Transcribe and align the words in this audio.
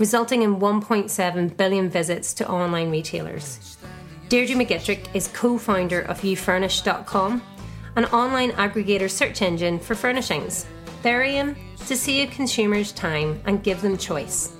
resulting 0.00 0.42
in 0.42 0.56
1.7 0.56 1.56
billion 1.56 1.88
visits 1.88 2.32
to 2.34 2.48
online 2.48 2.90
retailers. 2.90 3.76
Deirdre 4.30 4.56
McGettrick 4.56 5.14
is 5.14 5.28
co 5.28 5.58
founder 5.58 6.00
of 6.00 6.22
Ufurnish.com, 6.22 7.42
an 7.96 8.04
online 8.06 8.50
aggregator 8.52 9.10
search 9.10 9.42
engine 9.42 9.78
for 9.78 9.94
furnishings. 9.94 10.66
Their 11.02 11.22
aim? 11.22 11.54
To 11.86 11.96
save 11.96 12.30
consumers 12.30 12.92
time 12.92 13.40
and 13.46 13.62
give 13.62 13.82
them 13.82 13.96
choice. 13.96 14.52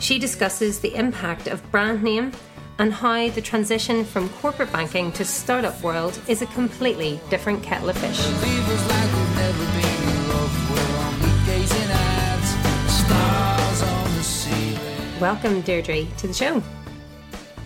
She 0.00 0.18
discusses 0.18 0.80
the 0.80 0.94
impact 0.94 1.46
of 1.46 1.68
brand 1.70 2.02
name 2.02 2.32
and 2.78 2.92
how 2.92 3.28
the 3.28 3.42
transition 3.42 4.04
from 4.04 4.28
corporate 4.40 4.72
banking 4.72 5.12
to 5.12 5.24
startup 5.24 5.80
world 5.82 6.18
is 6.26 6.42
a 6.42 6.46
completely 6.46 7.20
different 7.28 7.62
kettle 7.62 7.90
of 7.90 7.98
fish. 7.98 8.99
Welcome, 15.20 15.60
Deirdre, 15.60 16.06
to 16.16 16.26
the 16.28 16.32
show. 16.32 16.62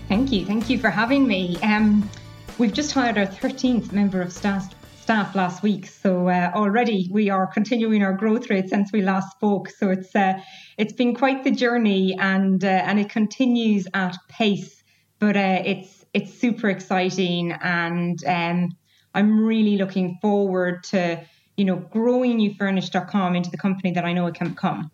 Thank 0.09 0.33
you. 0.33 0.45
Thank 0.45 0.69
you 0.69 0.77
for 0.77 0.91
having 0.91 1.25
me. 1.25 1.57
Um, 1.63 2.11
we've 2.59 2.73
just 2.73 2.91
hired 2.91 3.17
our 3.17 3.27
13th 3.27 3.93
member 3.93 4.21
of 4.21 4.33
staff 4.33 4.75
staff 5.01 5.37
last 5.37 5.63
week. 5.63 5.87
So 5.87 6.29
uh, 6.29 6.51
already 6.53 7.09
we 7.13 7.31
are 7.31 7.47
continuing 7.47 8.03
our 8.03 8.13
growth 8.13 8.51
rate 8.51 8.69
since 8.71 8.91
we 8.91 9.03
last 9.03 9.31
spoke. 9.31 9.69
So 9.69 9.91
it's 9.91 10.17
uh, 10.17 10.41
it's 10.79 10.95
been 10.95 11.15
quite 11.15 11.45
the 11.45 11.53
journey, 11.53 12.19
and 12.19 12.65
uh, 12.65 12.67
and 12.67 12.99
it 12.99 13.09
continues 13.09 13.87
at 13.95 14.17
pace. 14.29 14.83
But 15.21 15.37
uh, 15.37 15.63
it's 15.65 16.05
it's 16.13 16.35
super 16.35 16.69
exciting, 16.69 17.53
and 17.53 18.19
um, 18.27 18.77
I'm 19.15 19.45
really 19.45 19.77
looking 19.77 20.19
forward 20.21 20.83
to 20.85 21.23
you 21.57 21.65
know 21.67 21.77
growing 21.77 22.39
Ufurnish.com 22.41 23.37
into 23.37 23.51
the 23.51 23.59
company 23.59 23.93
that 23.93 24.05
I 24.05 24.13
know 24.13 24.27
it 24.27 24.35
can 24.35 24.49
become 24.49 24.91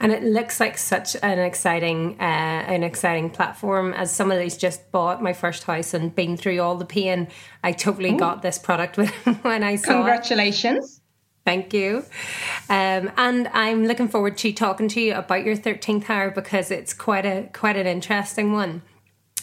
and 0.00 0.12
it 0.12 0.22
looks 0.22 0.60
like 0.60 0.78
such 0.78 1.16
an 1.22 1.38
exciting 1.38 2.16
uh, 2.20 2.22
an 2.22 2.82
exciting 2.82 3.30
platform 3.30 3.92
as 3.94 4.12
somebody 4.12 4.42
who's 4.42 4.56
just 4.56 4.90
bought 4.92 5.22
my 5.22 5.32
first 5.32 5.64
house 5.64 5.94
and 5.94 6.14
been 6.14 6.36
through 6.36 6.60
all 6.60 6.76
the 6.76 6.84
pain 6.84 7.28
i 7.62 7.72
totally 7.72 8.12
Ooh. 8.12 8.18
got 8.18 8.42
this 8.42 8.58
product 8.58 8.96
when 9.42 9.62
i 9.62 9.76
saw 9.76 9.92
it. 9.92 9.94
congratulations 9.94 10.96
it. 10.96 11.02
Thank 11.44 11.72
you. 11.72 12.04
Um, 12.68 13.10
and 13.16 13.48
I'm 13.54 13.86
looking 13.86 14.08
forward 14.08 14.36
to 14.36 14.52
talking 14.52 14.86
to 14.88 15.00
you 15.00 15.14
about 15.14 15.46
your 15.46 15.56
13th 15.56 16.10
hour 16.10 16.30
because 16.30 16.70
it's 16.70 16.92
quite 16.92 17.24
a 17.24 17.48
quite 17.54 17.74
an 17.74 17.86
interesting 17.86 18.52
one. 18.52 18.82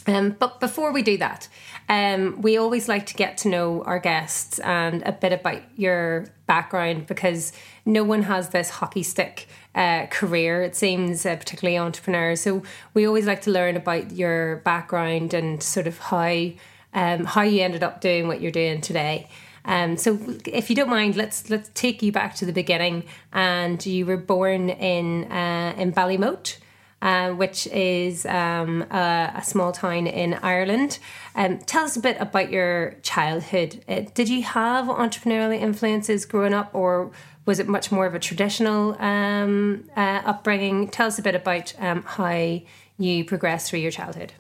Um, 0.06 0.36
but 0.38 0.60
before 0.60 0.92
we 0.92 1.02
do 1.02 1.18
that, 1.18 1.48
um, 1.90 2.42
we 2.44 2.58
always 2.58 2.88
like 2.88 3.08
to 3.08 3.16
get 3.16 3.40
to 3.40 3.50
know 3.50 3.84
our 3.86 3.98
guests 3.98 4.60
and 4.60 5.02
a 5.02 5.14
bit 5.14 5.34
about 5.34 5.64
your 5.78 6.28
background 6.48 7.08
because 7.08 7.54
no 7.86 8.04
one 8.04 8.24
has 8.24 8.50
this 8.50 8.70
hockey 8.70 9.04
stick 9.04 9.48
uh, 9.74 10.06
career, 10.08 10.64
it 10.64 10.76
seems, 10.76 11.26
uh, 11.26 11.36
particularly 11.36 11.78
entrepreneurs. 11.78 12.42
So 12.42 12.64
we 12.94 13.06
always 13.06 13.26
like 13.26 13.42
to 13.42 13.52
learn 13.52 13.76
about 13.76 14.12
your 14.12 14.58
background 14.58 15.34
and 15.34 15.62
sort 15.62 15.88
of 15.88 15.98
how 15.98 16.52
um, 16.94 17.26
how 17.26 17.42
you 17.42 17.62
ended 17.62 17.84
up 17.84 18.00
doing 18.00 18.28
what 18.28 18.42
you're 18.42 18.52
doing 18.52 18.82
today. 18.82 19.28
Um, 19.66 19.98
so, 19.98 20.20
if 20.46 20.70
you 20.70 20.76
don't 20.76 20.90
mind, 20.90 21.16
let's 21.16 21.50
let's 21.50 21.70
take 21.74 22.02
you 22.02 22.12
back 22.12 22.36
to 22.36 22.46
the 22.46 22.54
beginning. 22.54 23.04
And 23.34 23.84
you 23.86 24.06
were 24.06 24.18
born 24.18 24.70
in 24.70 25.30
uh, 25.32 25.76
in 25.78 25.92
Ballymote, 25.92 26.58
uh, 27.02 27.32
which 27.32 27.68
is 27.68 28.26
um, 28.26 28.82
a, 28.92 29.34
a, 29.36 29.44
small 29.44 29.72
town 29.72 30.08
in 30.08 30.34
Ireland. 30.36 30.98
Um, 31.36 31.60
tell 31.60 31.84
us 31.84 31.96
a 31.96 32.00
bit 32.00 32.18
about 32.20 32.52
your 32.52 32.96
childhood. 33.04 33.84
Uh, 33.88 34.02
did 34.14 34.30
you 34.30 34.44
have 34.44 34.86
entrepreneurial 34.86 35.60
influences 35.60 36.26
growing 36.26 36.54
up, 36.54 36.74
or 36.74 37.12
was 37.46 37.60
it 37.60 37.68
much 37.68 37.92
more 37.92 38.06
of 38.06 38.16
a 38.16 38.20
traditional 38.20 39.00
um, 39.02 39.90
uh, 39.96 40.22
upbringing? 40.26 40.88
Tell 40.88 41.08
us 41.08 41.20
a 41.20 41.22
bit 41.22 41.36
about 41.36 41.74
um, 41.80 42.04
how 42.04 42.60
you 42.98 43.26
progressed 43.26 43.70
through 43.70 43.80
your 43.80 43.92
childhood. 43.92 44.34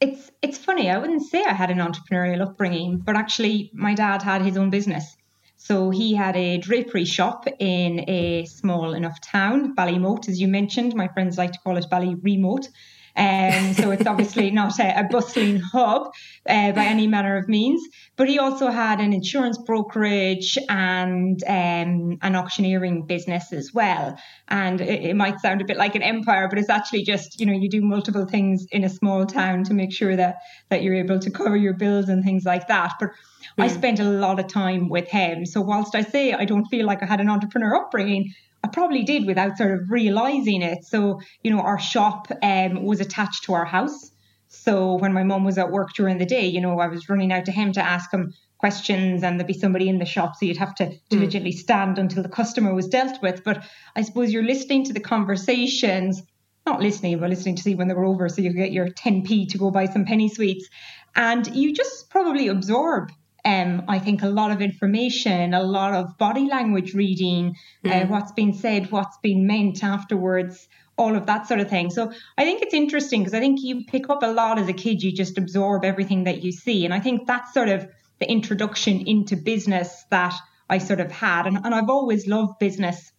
It's 0.00 0.30
it's 0.42 0.58
funny. 0.58 0.90
I 0.90 0.98
wouldn't 0.98 1.22
say 1.22 1.42
I 1.42 1.54
had 1.54 1.70
an 1.70 1.78
entrepreneurial 1.78 2.42
upbringing, 2.42 2.98
but 2.98 3.16
actually, 3.16 3.70
my 3.72 3.94
dad 3.94 4.22
had 4.22 4.42
his 4.42 4.56
own 4.56 4.70
business. 4.70 5.16
So 5.64 5.88
he 5.88 6.14
had 6.14 6.36
a 6.36 6.58
drapery 6.58 7.06
shop 7.06 7.46
in 7.58 8.04
a 8.06 8.44
small 8.44 8.92
enough 8.92 9.18
town, 9.22 9.74
Ballymote, 9.74 10.28
as 10.28 10.38
you 10.38 10.46
mentioned. 10.46 10.94
My 10.94 11.08
friends 11.08 11.38
like 11.38 11.52
to 11.52 11.58
call 11.60 11.78
it 11.78 11.88
Bally 11.88 12.14
Ballyremote. 12.14 12.68
Um, 13.16 13.72
so 13.72 13.90
it's 13.90 14.06
obviously 14.06 14.50
not 14.60 14.78
a, 14.78 15.00
a 15.00 15.04
bustling 15.04 15.60
hub 15.60 16.12
uh, 16.46 16.72
by 16.72 16.84
any 16.84 17.06
manner 17.06 17.38
of 17.38 17.48
means. 17.48 17.82
But 18.16 18.28
he 18.28 18.38
also 18.38 18.68
had 18.68 19.00
an 19.00 19.14
insurance 19.14 19.56
brokerage 19.56 20.58
and 20.68 21.42
um, 21.44 22.18
an 22.20 22.36
auctioneering 22.36 23.06
business 23.06 23.50
as 23.50 23.72
well. 23.72 24.18
And 24.48 24.82
it, 24.82 25.02
it, 25.02 25.16
might 25.16 25.40
sound 25.40 25.62
a 25.62 25.64
bit 25.64 25.78
like 25.78 25.94
an 25.94 26.02
empire, 26.02 26.46
but 26.46 26.58
it's 26.58 26.68
actually 26.68 27.04
just 27.04 27.40
you 27.40 27.46
know 27.46 27.54
you 27.54 27.70
do 27.70 27.80
multiple 27.80 28.26
things 28.26 28.66
in 28.70 28.84
a 28.84 28.90
small 28.90 29.24
town 29.24 29.64
to 29.64 29.72
make 29.72 29.92
sure 29.94 30.14
that 30.14 30.40
that 30.68 30.82
you're 30.82 30.96
able 30.96 31.20
to 31.20 31.30
cover 31.30 31.56
your 31.56 31.74
bills 31.74 32.10
and 32.10 32.22
things 32.22 32.44
like 32.44 32.68
that. 32.68 32.92
But 33.00 33.10
I 33.58 33.68
spent 33.68 34.00
a 34.00 34.04
lot 34.04 34.40
of 34.40 34.48
time 34.48 34.88
with 34.88 35.08
him. 35.08 35.46
So 35.46 35.60
whilst 35.60 35.94
I 35.94 36.02
say 36.02 36.32
I 36.32 36.44
don't 36.44 36.66
feel 36.66 36.86
like 36.86 37.02
I 37.02 37.06
had 37.06 37.20
an 37.20 37.30
entrepreneur 37.30 37.76
upbringing, 37.76 38.34
I 38.64 38.68
probably 38.68 39.04
did 39.04 39.26
without 39.26 39.56
sort 39.58 39.72
of 39.72 39.90
realizing 39.90 40.62
it. 40.62 40.84
So, 40.84 41.20
you 41.42 41.50
know, 41.50 41.60
our 41.60 41.78
shop 41.78 42.28
um, 42.42 42.82
was 42.84 43.00
attached 43.00 43.44
to 43.44 43.54
our 43.54 43.64
house. 43.64 44.10
So 44.48 44.94
when 44.94 45.12
my 45.12 45.22
mum 45.22 45.44
was 45.44 45.58
at 45.58 45.70
work 45.70 45.92
during 45.94 46.18
the 46.18 46.26
day, 46.26 46.46
you 46.46 46.60
know, 46.60 46.78
I 46.78 46.86
was 46.86 47.08
running 47.08 47.32
out 47.32 47.44
to 47.46 47.52
him 47.52 47.72
to 47.72 47.82
ask 47.82 48.10
him 48.12 48.32
questions 48.58 49.22
and 49.22 49.38
there'd 49.38 49.46
be 49.46 49.52
somebody 49.52 49.88
in 49.88 49.98
the 49.98 50.06
shop. 50.06 50.36
So 50.36 50.46
you'd 50.46 50.56
have 50.56 50.74
to 50.76 50.86
hmm. 50.86 50.94
diligently 51.10 51.52
mm. 51.52 51.58
stand 51.58 51.98
until 51.98 52.22
the 52.22 52.28
customer 52.28 52.72
was 52.72 52.88
dealt 52.88 53.20
with. 53.20 53.44
But 53.44 53.64
I 53.94 54.02
suppose 54.02 54.32
you're 54.32 54.44
listening 54.44 54.84
to 54.86 54.92
the 54.92 55.00
conversations, 55.00 56.22
not 56.64 56.80
listening, 56.80 57.18
but 57.18 57.28
listening 57.28 57.56
to 57.56 57.62
see 57.62 57.74
when 57.74 57.88
they 57.88 57.94
were 57.94 58.06
over. 58.06 58.28
So 58.28 58.40
you 58.40 58.52
get 58.54 58.72
your 58.72 58.88
10p 58.88 59.50
to 59.50 59.58
go 59.58 59.70
buy 59.70 59.86
some 59.86 60.06
penny 60.06 60.30
sweets. 60.30 60.68
And 61.14 61.46
you 61.54 61.74
just 61.74 62.08
probably 62.08 62.48
absorb 62.48 63.12
um, 63.44 63.84
I 63.88 63.98
think 63.98 64.22
a 64.22 64.28
lot 64.28 64.50
of 64.50 64.62
information, 64.62 65.52
a 65.52 65.62
lot 65.62 65.92
of 65.92 66.16
body 66.16 66.46
language 66.48 66.94
reading, 66.94 67.56
mm. 67.84 67.90
uh, 67.90 68.06
hmm. 68.06 68.12
what's 68.12 68.32
been 68.32 68.54
said, 68.54 68.90
what's 68.90 69.18
been 69.18 69.46
meant 69.46 69.84
afterwards, 69.84 70.66
all 70.96 71.14
of 71.14 71.26
that 71.26 71.46
sort 71.46 71.60
of 71.60 71.68
thing. 71.68 71.90
So 71.90 72.12
I 72.38 72.44
think 72.44 72.62
it's 72.62 72.74
interesting 72.74 73.20
because 73.20 73.34
I 73.34 73.40
think 73.40 73.60
you 73.62 73.84
pick 73.84 74.08
up 74.08 74.22
a 74.22 74.28
lot 74.28 74.58
as 74.58 74.68
a 74.68 74.72
kid, 74.72 75.02
you 75.02 75.12
just 75.12 75.36
absorb 75.36 75.84
everything 75.84 76.24
that 76.24 76.42
you 76.42 76.52
see. 76.52 76.84
And 76.84 76.94
I 76.94 77.00
think 77.00 77.26
that's 77.26 77.52
sort 77.52 77.68
of 77.68 77.86
the 78.18 78.30
introduction 78.30 79.06
into 79.06 79.36
business 79.36 80.04
that 80.10 80.34
I 80.70 80.78
sort 80.78 81.00
of 81.00 81.12
had. 81.12 81.46
And, 81.46 81.58
and 81.64 81.74
I've 81.74 81.90
always 81.90 82.26
loved 82.26 82.58
business 82.58 83.12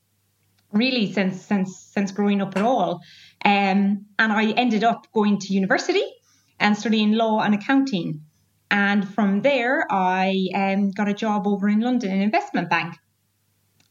really 0.72 1.14
since 1.14 1.42
since 1.42 1.78
since 1.94 2.12
growing 2.12 2.42
up 2.42 2.56
at 2.56 2.64
all. 2.64 3.02
Um, 3.44 4.06
and 4.18 4.34
I 4.34 4.52
ended 4.52 4.84
up 4.84 5.06
going 5.14 5.40
to 5.40 5.54
university 5.54 6.04
and 6.60 6.76
studying 6.78 7.14
law 7.14 7.42
and 7.42 7.54
accounting. 7.54 8.22
And 8.72 9.08
from 9.08 9.42
there, 9.42 9.86
I 9.92 10.50
um, 10.54 10.92
got 10.92 11.08
a 11.08 11.14
job 11.14 11.48
over 11.48 11.70
in 11.70 11.82
London 11.82 12.12
in 12.12 12.22
investment 12.22 12.70
bank. 12.70 12.96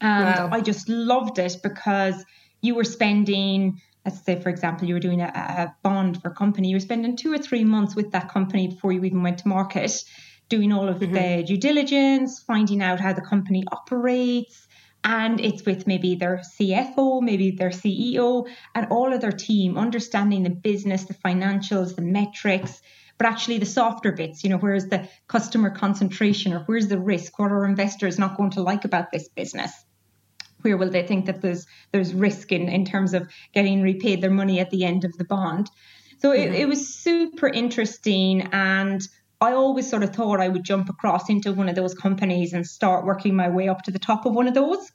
And 0.00 0.50
wow. 0.50 0.56
I 0.56 0.60
just 0.60 0.88
loved 0.88 1.38
it 1.38 1.58
because 1.62 2.24
you 2.60 2.74
were 2.74 2.84
spending, 2.84 3.80
let's 4.04 4.22
say, 4.22 4.40
for 4.40 4.48
example, 4.48 4.88
you 4.88 4.94
were 4.94 5.00
doing 5.00 5.20
a, 5.20 5.26
a 5.26 5.74
bond 5.82 6.20
for 6.20 6.28
a 6.28 6.34
company, 6.34 6.68
you 6.68 6.76
were 6.76 6.80
spending 6.80 7.16
two 7.16 7.32
or 7.32 7.38
three 7.38 7.64
months 7.64 7.94
with 7.94 8.10
that 8.12 8.28
company 8.28 8.68
before 8.68 8.92
you 8.92 9.02
even 9.04 9.22
went 9.22 9.38
to 9.38 9.48
market, 9.48 10.02
doing 10.48 10.72
all 10.72 10.88
of 10.88 10.98
mm-hmm. 10.98 11.14
the 11.14 11.44
due 11.44 11.56
diligence, 11.56 12.40
finding 12.40 12.82
out 12.82 13.00
how 13.00 13.12
the 13.12 13.22
company 13.22 13.64
operates. 13.70 14.66
And 15.04 15.38
it's 15.38 15.64
with 15.66 15.86
maybe 15.86 16.14
their 16.14 16.42
CFO, 16.58 17.20
maybe 17.20 17.50
their 17.50 17.70
CEO, 17.70 18.48
and 18.74 18.86
all 18.90 19.12
of 19.12 19.20
their 19.20 19.32
team, 19.32 19.76
understanding 19.76 20.42
the 20.42 20.50
business, 20.50 21.04
the 21.04 21.14
financials, 21.14 21.94
the 21.94 22.02
metrics 22.02 22.80
but 23.18 23.26
actually 23.26 23.58
the 23.58 23.66
softer 23.66 24.12
bits, 24.12 24.42
you 24.42 24.50
know, 24.50 24.58
where's 24.58 24.86
the 24.86 25.08
customer 25.28 25.70
concentration 25.70 26.52
or 26.52 26.60
where's 26.60 26.88
the 26.88 26.98
risk? 26.98 27.38
What 27.38 27.52
are 27.52 27.64
investors 27.64 28.18
not 28.18 28.36
going 28.36 28.50
to 28.50 28.62
like 28.62 28.84
about 28.84 29.12
this 29.12 29.28
business? 29.28 29.72
Where 30.62 30.76
will 30.76 30.90
they 30.90 31.06
think 31.06 31.26
that 31.26 31.42
there's 31.42 31.66
there's 31.92 32.14
risk 32.14 32.50
in, 32.50 32.68
in 32.68 32.84
terms 32.84 33.14
of 33.14 33.30
getting 33.52 33.82
repaid 33.82 34.20
their 34.20 34.30
money 34.30 34.60
at 34.60 34.70
the 34.70 34.84
end 34.84 35.04
of 35.04 35.16
the 35.16 35.24
bond? 35.24 35.70
So 36.18 36.30
mm-hmm. 36.30 36.54
it, 36.54 36.60
it 36.60 36.68
was 36.68 36.94
super 36.94 37.48
interesting 37.48 38.48
and 38.52 39.06
I 39.40 39.52
always 39.52 39.88
sort 39.88 40.02
of 40.02 40.14
thought 40.14 40.40
I 40.40 40.48
would 40.48 40.64
jump 40.64 40.88
across 40.88 41.28
into 41.28 41.52
one 41.52 41.68
of 41.68 41.74
those 41.74 41.94
companies 41.94 42.52
and 42.52 42.66
start 42.66 43.04
working 43.04 43.36
my 43.36 43.48
way 43.48 43.68
up 43.68 43.82
to 43.82 43.90
the 43.90 43.98
top 43.98 44.24
of 44.24 44.32
one 44.32 44.48
of 44.48 44.54
those. 44.54 44.90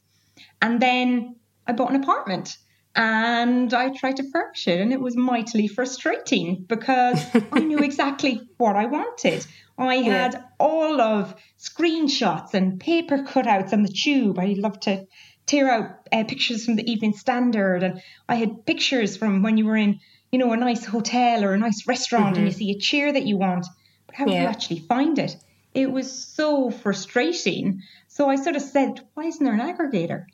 And 0.62 0.82
then 0.82 1.36
I 1.68 1.74
bought 1.74 1.92
an 1.92 2.02
apartment 2.02 2.58
and 3.00 3.74
I 3.74 3.92
tried 3.92 4.18
to 4.18 4.30
furnish 4.30 4.68
it, 4.68 4.82
and 4.82 4.92
it 4.92 5.00
was 5.00 5.16
mightily 5.16 5.70
frustrating 5.70 6.66
because 6.68 7.26
I 7.54 7.60
knew 7.60 7.80
exactly 7.80 8.42
what 8.58 8.76
I 8.76 8.88
wanted. 8.88 9.46
I 9.78 9.96
had 9.96 10.34
yeah. 10.34 10.42
all 10.60 11.00
of 11.00 11.34
screenshots 11.58 12.54
and 12.54 12.78
paper 12.78 13.20
cutouts 13.20 13.72
on 13.72 13.84
the 13.84 13.94
tube. 14.04 14.38
I 14.38 14.54
love 14.58 14.82
to 14.82 15.08
tear 15.46 15.72
out 15.72 16.10
uh, 16.12 16.26
pictures 16.26 16.66
from 16.66 16.76
the 16.76 16.92
Evening 16.92 17.14
Standard, 17.14 17.84
and 17.84 18.02
I 18.28 18.36
had 18.36 18.66
pictures 18.66 19.16
from 19.16 19.44
when 19.44 19.56
you 19.56 19.66
were 19.66 19.78
in, 19.78 20.02
you 20.30 20.38
know, 20.38 20.52
a 20.52 20.58
nice 20.58 20.84
hotel 20.84 21.46
or 21.46 21.54
a 21.54 21.58
nice 21.58 21.88
restaurant, 21.88 22.36
mm-hmm. 22.36 22.44
and 22.44 22.46
you 22.48 22.52
see 22.52 22.72
a 22.72 22.80
chair 22.80 23.14
that 23.14 23.24
you 23.24 23.38
want, 23.38 23.66
but 24.08 24.16
how 24.16 24.26
yeah. 24.26 24.34
do 24.34 24.42
you 24.42 24.48
actually 24.48 24.80
find 24.80 25.18
it? 25.18 25.38
It 25.74 25.90
was 25.90 26.12
so 26.12 26.70
frustrating. 26.70 27.82
So 28.10 28.30
I 28.30 28.36
sort 28.36 28.58
of 28.58 28.62
said, 28.62 29.00
"Why 29.14 29.24
isn't 29.24 29.46
there 29.46 29.54
an 29.54 29.62
aggregator?" 29.62 30.26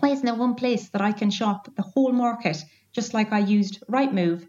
Why 0.00 0.10
isn't 0.10 0.24
there 0.24 0.34
one 0.34 0.54
place 0.54 0.88
that 0.90 1.00
I 1.00 1.12
can 1.12 1.30
shop 1.30 1.68
the 1.76 1.82
whole 1.82 2.12
market, 2.12 2.62
just 2.92 3.14
like 3.14 3.32
I 3.32 3.38
used 3.38 3.82
Rightmove 3.88 4.46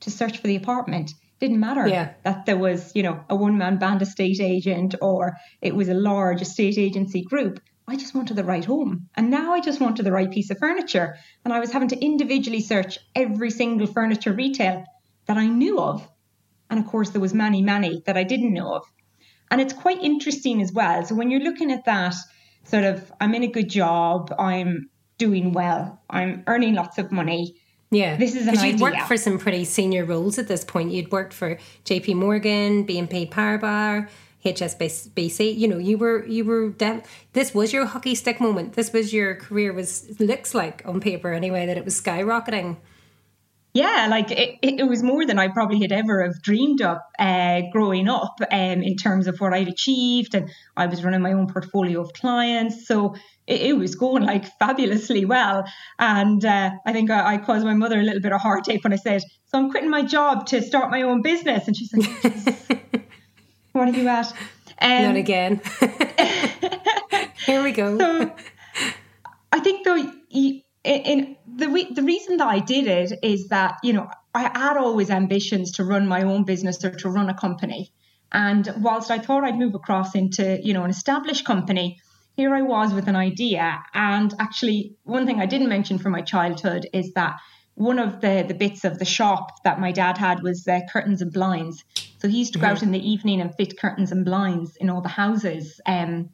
to 0.00 0.10
search 0.10 0.38
for 0.38 0.46
the 0.46 0.56
apartment? 0.56 1.12
Didn't 1.40 1.60
matter 1.60 1.86
Yeah. 1.86 2.12
that 2.22 2.46
there 2.46 2.56
was, 2.56 2.92
you 2.94 3.02
know, 3.02 3.20
a 3.28 3.34
one 3.36 3.58
man 3.58 3.76
band 3.78 4.02
estate 4.02 4.40
agent 4.40 4.94
or 5.02 5.36
it 5.60 5.74
was 5.74 5.88
a 5.88 5.94
large 5.94 6.40
estate 6.42 6.78
agency 6.78 7.22
group. 7.22 7.60
I 7.86 7.96
just 7.96 8.14
wanted 8.14 8.36
the 8.36 8.44
right 8.44 8.64
home. 8.64 9.08
And 9.14 9.30
now 9.30 9.52
I 9.52 9.60
just 9.60 9.80
wanted 9.80 10.04
the 10.04 10.12
right 10.12 10.30
piece 10.30 10.50
of 10.50 10.58
furniture. 10.58 11.16
And 11.44 11.52
I 11.52 11.60
was 11.60 11.70
having 11.70 11.88
to 11.88 12.02
individually 12.02 12.60
search 12.60 12.98
every 13.14 13.50
single 13.50 13.86
furniture 13.86 14.32
retail 14.32 14.84
that 15.26 15.36
I 15.36 15.46
knew 15.48 15.78
of. 15.78 16.08
And 16.70 16.80
of 16.80 16.86
course, 16.86 17.10
there 17.10 17.20
was 17.20 17.34
many, 17.34 17.60
many 17.60 18.02
that 18.06 18.16
I 18.16 18.22
didn't 18.24 18.54
know 18.54 18.74
of. 18.76 18.84
And 19.50 19.60
it's 19.60 19.74
quite 19.74 20.02
interesting 20.02 20.62
as 20.62 20.72
well. 20.72 21.04
So 21.04 21.14
when 21.14 21.30
you're 21.30 21.40
looking 21.40 21.70
at 21.70 21.84
that, 21.84 22.14
sort 22.64 22.84
of, 22.84 23.12
I'm 23.20 23.34
in 23.34 23.42
a 23.42 23.48
good 23.48 23.68
job, 23.68 24.34
I'm 24.38 24.90
doing 25.18 25.52
well, 25.52 26.00
I'm 26.10 26.42
earning 26.46 26.74
lots 26.74 26.98
of 26.98 27.12
money. 27.12 27.56
Yeah, 27.90 28.16
This 28.16 28.34
is 28.34 28.46
because 28.46 28.64
you'd 28.64 28.80
worked 28.80 29.02
for 29.02 29.16
some 29.16 29.38
pretty 29.38 29.64
senior 29.64 30.04
roles 30.04 30.38
at 30.38 30.48
this 30.48 30.64
point. 30.64 30.90
You'd 30.90 31.12
worked 31.12 31.32
for 31.32 31.58
J.P. 31.84 32.14
Morgan, 32.14 32.84
BNP 32.84 33.30
Paribas, 33.30 34.08
HSBC. 34.44 35.56
You 35.56 35.68
know, 35.68 35.78
you 35.78 35.96
were 35.96 36.26
you 36.26 36.44
were. 36.44 36.70
De- 36.70 37.02
this 37.34 37.54
was 37.54 37.72
your 37.72 37.86
hockey 37.86 38.16
stick 38.16 38.40
moment. 38.40 38.72
This 38.72 38.92
was 38.92 39.12
your 39.12 39.36
career. 39.36 39.72
Was 39.72 40.18
looks 40.18 40.54
like 40.54 40.82
on 40.84 41.00
paper 41.00 41.32
anyway 41.32 41.66
that 41.66 41.76
it 41.76 41.84
was 41.84 42.00
skyrocketing. 42.00 42.76
Yeah, 43.74 44.06
like 44.08 44.30
it, 44.30 44.58
it 44.62 44.86
was 44.86 45.02
more 45.02 45.26
than 45.26 45.36
I 45.36 45.48
probably 45.48 45.80
had 45.80 45.90
ever 45.90 46.22
have 46.22 46.40
dreamed 46.40 46.80
of 46.80 46.98
uh, 47.18 47.62
growing 47.72 48.08
up 48.08 48.36
um, 48.52 48.82
in 48.82 48.94
terms 48.94 49.26
of 49.26 49.40
what 49.40 49.52
I'd 49.52 49.66
achieved. 49.66 50.36
And 50.36 50.48
I 50.76 50.86
was 50.86 51.02
running 51.04 51.22
my 51.22 51.32
own 51.32 51.48
portfolio 51.48 52.00
of 52.00 52.12
clients. 52.12 52.86
So 52.86 53.16
it, 53.48 53.62
it 53.62 53.76
was 53.76 53.96
going 53.96 54.22
like 54.22 54.44
fabulously 54.60 55.24
well. 55.24 55.64
And 55.98 56.44
uh, 56.44 56.70
I 56.86 56.92
think 56.92 57.10
I, 57.10 57.34
I 57.34 57.38
caused 57.38 57.64
my 57.64 57.74
mother 57.74 57.98
a 57.98 58.04
little 58.04 58.20
bit 58.20 58.32
of 58.32 58.40
heartache 58.40 58.84
when 58.84 58.92
I 58.92 58.96
said, 58.96 59.22
So 59.46 59.58
I'm 59.58 59.72
quitting 59.72 59.90
my 59.90 60.02
job 60.02 60.46
to 60.46 60.62
start 60.62 60.92
my 60.92 61.02
own 61.02 61.20
business. 61.20 61.66
And 61.66 61.76
she's 61.76 61.92
like, 61.92 63.08
What 63.72 63.88
are 63.88 63.90
you 63.90 64.06
at? 64.06 64.32
Um, 64.80 65.02
Not 65.02 65.16
again. 65.16 65.60
Here 67.44 67.60
we 67.60 67.72
go. 67.72 67.98
so 67.98 68.32
I 69.50 69.58
think 69.58 69.84
though, 69.84 69.96
in, 69.96 70.62
in 70.84 71.36
the 71.56 71.68
re- 71.68 71.92
the 71.92 72.02
reason 72.02 72.38
that 72.38 72.48
I 72.48 72.58
did 72.58 72.86
it 72.86 73.18
is 73.22 73.48
that 73.48 73.78
you 73.82 73.92
know 73.92 74.08
I 74.34 74.42
had 74.42 74.76
always 74.76 75.10
ambitions 75.10 75.72
to 75.72 75.84
run 75.84 76.08
my 76.08 76.22
own 76.22 76.44
business 76.44 76.84
or 76.84 76.90
to 76.90 77.08
run 77.08 77.28
a 77.28 77.34
company, 77.34 77.92
and 78.32 78.72
whilst 78.78 79.10
I 79.10 79.18
thought 79.18 79.44
I'd 79.44 79.58
move 79.58 79.74
across 79.74 80.14
into 80.14 80.58
you 80.62 80.74
know 80.74 80.84
an 80.84 80.90
established 80.90 81.44
company, 81.44 82.00
here 82.36 82.54
I 82.54 82.62
was 82.62 82.92
with 82.92 83.08
an 83.08 83.16
idea. 83.16 83.82
And 83.92 84.34
actually, 84.38 84.96
one 85.04 85.26
thing 85.26 85.40
I 85.40 85.46
didn't 85.46 85.68
mention 85.68 85.98
from 85.98 86.12
my 86.12 86.22
childhood 86.22 86.88
is 86.92 87.12
that 87.14 87.36
one 87.74 87.98
of 87.98 88.20
the 88.20 88.44
the 88.46 88.54
bits 88.54 88.84
of 88.84 88.98
the 88.98 89.04
shop 89.04 89.62
that 89.64 89.80
my 89.80 89.92
dad 89.92 90.18
had 90.18 90.42
was 90.42 90.66
uh, 90.66 90.80
curtains 90.92 91.22
and 91.22 91.32
blinds. 91.32 91.84
So 92.18 92.28
he 92.28 92.38
used 92.38 92.54
to 92.54 92.58
go 92.58 92.68
out 92.68 92.82
in 92.82 92.90
the 92.90 93.10
evening 93.10 93.40
and 93.40 93.54
fit 93.54 93.78
curtains 93.78 94.10
and 94.10 94.24
blinds 94.24 94.76
in 94.76 94.88
all 94.88 95.02
the 95.02 95.10
houses 95.10 95.78
um, 95.84 96.30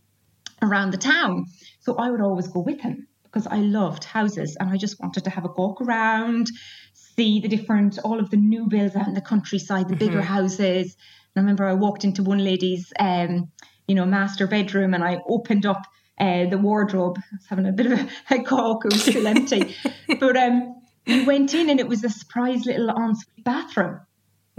around 0.63 0.93
the 0.93 0.99
town. 0.99 1.47
So 1.81 1.97
I 1.97 2.11
would 2.11 2.21
always 2.21 2.47
go 2.47 2.61
with 2.61 2.81
him 2.81 3.09
because 3.31 3.47
I 3.47 3.59
loved 3.59 4.05
houses 4.05 4.57
and 4.59 4.69
I 4.69 4.77
just 4.77 5.01
wanted 5.01 5.25
to 5.25 5.31
have 5.31 5.45
a 5.45 5.49
walk 5.49 5.81
around, 5.81 6.49
see 6.93 7.41
the 7.41 7.49
different, 7.49 7.99
all 7.99 8.19
of 8.19 8.31
the 8.31 8.37
new 8.37 8.67
builds 8.67 8.97
out 8.97 9.09
in 9.09 9.15
the 9.15 9.21
countryside, 9.21 9.89
the 9.89 9.97
bigger 9.97 10.23
houses. 10.23 10.97
And 11.35 11.37
I 11.37 11.41
remember 11.41 11.65
I 11.65 11.75
walked 11.75 12.05
into 12.05 12.23
one 12.23 12.43
lady's, 12.43 12.93
um, 12.99 13.51
you 13.87 13.95
know, 13.95 14.05
master 14.05 14.47
bedroom 14.47 14.95
and 14.95 15.05
I 15.05 15.21
opened 15.29 15.67
up 15.67 15.83
uh, 16.19 16.47
the 16.47 16.59
wardrobe. 16.59 17.19
I 17.19 17.37
was 17.37 17.47
having 17.47 17.67
a 17.67 17.73
bit 17.73 17.87
of 17.87 17.93
a, 18.01 18.09
a 18.31 18.43
cock, 18.43 18.85
it 18.85 18.93
was 18.93 19.03
still 19.03 19.27
empty. 19.27 19.77
but 20.21 20.37
um, 20.37 20.83
we 21.07 21.25
went 21.25 21.55
in 21.55 21.71
and 21.71 21.79
it 21.79 21.89
was 21.89 22.03
a 22.05 22.11
surprise 22.11 22.67
little 22.67 22.91
ensuite 22.91 23.45
bathroom 23.45 24.01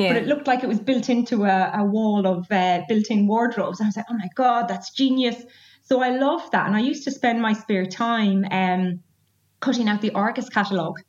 yeah. 0.02 0.14
but 0.14 0.22
it 0.22 0.28
looked 0.28 0.48
like 0.48 0.64
it 0.64 0.68
was 0.68 0.80
built 0.80 1.10
into 1.10 1.46
a, 1.46 1.72
a 1.76 1.84
wall 1.84 2.28
of 2.28 2.52
uh, 2.52 2.82
built-in 2.88 3.28
wardrobes. 3.28 3.82
I 3.82 3.86
was 3.86 3.98
like, 3.98 4.06
oh 4.10 4.18
my 4.18 4.30
god, 4.36 4.68
that's 4.68 4.92
genius. 4.92 5.42
So 5.92 6.02
I 6.02 6.12
love 6.12 6.50
that, 6.52 6.68
and 6.68 6.76
I 6.78 6.80
used 6.80 7.04
to 7.04 7.12
spend 7.12 7.42
my 7.42 7.52
spare 7.52 7.86
time 7.86 8.46
um, 8.50 9.02
cutting 9.60 9.90
out 9.90 10.00
the 10.00 10.12
Argos 10.12 10.48
catalogue 10.48 11.02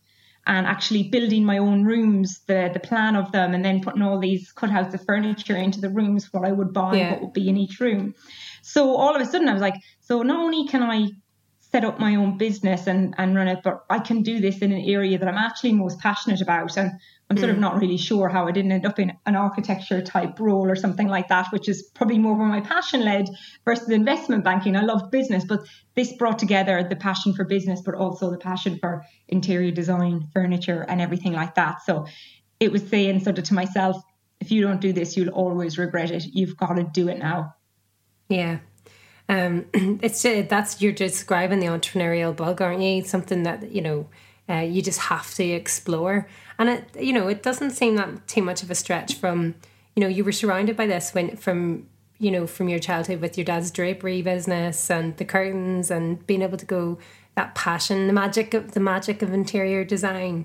and 0.44 0.66
actually 0.66 1.04
building 1.04 1.44
my 1.44 1.58
own 1.58 1.84
rooms, 1.84 2.40
the 2.48 2.68
the 2.74 2.80
plan 2.80 3.14
of 3.14 3.30
them, 3.30 3.54
and 3.54 3.64
then 3.64 3.80
putting 3.80 4.02
all 4.02 4.18
these 4.18 4.52
cutouts 4.52 4.92
of 4.92 5.04
furniture 5.04 5.54
into 5.54 5.80
the 5.80 5.88
rooms, 5.88 6.32
what 6.32 6.44
I 6.44 6.50
would 6.50 6.72
buy, 6.72 6.96
Yeah. 6.96 7.12
what 7.12 7.22
would 7.22 7.32
be 7.32 7.48
in 7.48 7.56
each 7.56 7.78
room. 7.78 8.12
So 8.62 8.96
all 8.96 9.14
of 9.14 9.22
a 9.22 9.24
sudden, 9.24 9.48
I 9.48 9.52
was 9.52 9.62
like, 9.62 9.76
so 10.00 10.22
not 10.22 10.40
only 10.42 10.66
can 10.66 10.82
I 10.82 11.10
set 11.72 11.84
up 11.86 11.98
my 11.98 12.14
own 12.16 12.36
business 12.36 12.86
and, 12.86 13.14
and 13.16 13.34
run 13.34 13.48
it, 13.48 13.60
but 13.64 13.86
I 13.88 13.98
can 13.98 14.22
do 14.22 14.40
this 14.40 14.58
in 14.58 14.72
an 14.72 14.82
area 14.82 15.18
that 15.18 15.26
I'm 15.26 15.38
actually 15.38 15.72
most 15.72 15.98
passionate 15.98 16.42
about. 16.42 16.76
And 16.76 16.92
I'm 17.30 17.38
sort 17.38 17.48
of 17.48 17.56
mm. 17.56 17.60
not 17.60 17.80
really 17.80 17.96
sure 17.96 18.28
how 18.28 18.46
I 18.46 18.52
didn't 18.52 18.72
end 18.72 18.84
up 18.84 18.98
in 18.98 19.16
an 19.24 19.36
architecture 19.36 20.02
type 20.02 20.38
role 20.38 20.70
or 20.70 20.76
something 20.76 21.08
like 21.08 21.28
that, 21.28 21.46
which 21.50 21.70
is 21.70 21.82
probably 21.94 22.18
more 22.18 22.34
where 22.36 22.46
my 22.46 22.60
passion 22.60 23.06
led 23.06 23.26
versus 23.64 23.88
investment 23.88 24.44
banking. 24.44 24.76
I 24.76 24.82
loved 24.82 25.10
business, 25.10 25.46
but 25.46 25.60
this 25.94 26.12
brought 26.12 26.38
together 26.38 26.86
the 26.86 26.96
passion 26.96 27.32
for 27.32 27.44
business, 27.44 27.80
but 27.80 27.94
also 27.94 28.30
the 28.30 28.36
passion 28.36 28.78
for 28.78 29.02
interior 29.28 29.70
design, 29.70 30.28
furniture, 30.34 30.84
and 30.86 31.00
everything 31.00 31.32
like 31.32 31.54
that. 31.54 31.82
So 31.86 32.06
it 32.60 32.70
was 32.70 32.86
saying 32.86 33.20
sort 33.20 33.38
of 33.38 33.44
to 33.44 33.54
myself, 33.54 33.96
if 34.40 34.52
you 34.52 34.60
don't 34.60 34.82
do 34.82 34.92
this, 34.92 35.16
you'll 35.16 35.30
always 35.30 35.78
regret 35.78 36.10
it. 36.10 36.26
You've 36.32 36.58
got 36.58 36.74
to 36.74 36.82
do 36.82 37.08
it 37.08 37.18
now. 37.18 37.54
Yeah. 38.28 38.58
Um, 39.28 39.66
it's 40.02 40.24
uh, 40.24 40.44
that's 40.48 40.80
you're 40.80 40.92
describing 40.92 41.60
the 41.60 41.66
entrepreneurial 41.66 42.34
bug, 42.34 42.60
aren't 42.60 42.82
you? 42.82 43.04
Something 43.04 43.42
that 43.44 43.72
you 43.72 43.82
know 43.82 44.08
uh, 44.48 44.60
you 44.60 44.82
just 44.82 45.00
have 45.00 45.32
to 45.34 45.44
explore, 45.44 46.28
and 46.58 46.68
it 46.68 46.96
you 46.98 47.12
know 47.12 47.28
it 47.28 47.42
doesn't 47.42 47.70
seem 47.70 47.96
that 47.96 48.26
too 48.26 48.42
much 48.42 48.62
of 48.62 48.70
a 48.70 48.74
stretch 48.74 49.14
from 49.14 49.54
you 49.96 50.00
know 50.02 50.08
you 50.08 50.24
were 50.24 50.32
surrounded 50.32 50.76
by 50.76 50.86
this 50.86 51.12
when 51.14 51.36
from 51.36 51.86
you 52.18 52.30
know 52.30 52.46
from 52.46 52.68
your 52.68 52.78
childhood 52.78 53.20
with 53.20 53.36
your 53.36 53.44
dad's 53.44 53.70
drapery 53.70 54.22
business 54.22 54.90
and 54.90 55.16
the 55.16 55.24
curtains 55.24 55.90
and 55.90 56.26
being 56.26 56.42
able 56.42 56.58
to 56.58 56.66
go 56.66 56.98
that 57.34 57.54
passion, 57.54 58.06
the 58.06 58.12
magic 58.12 58.54
of 58.54 58.72
the 58.72 58.80
magic 58.80 59.22
of 59.22 59.32
interior 59.32 59.84
design. 59.84 60.44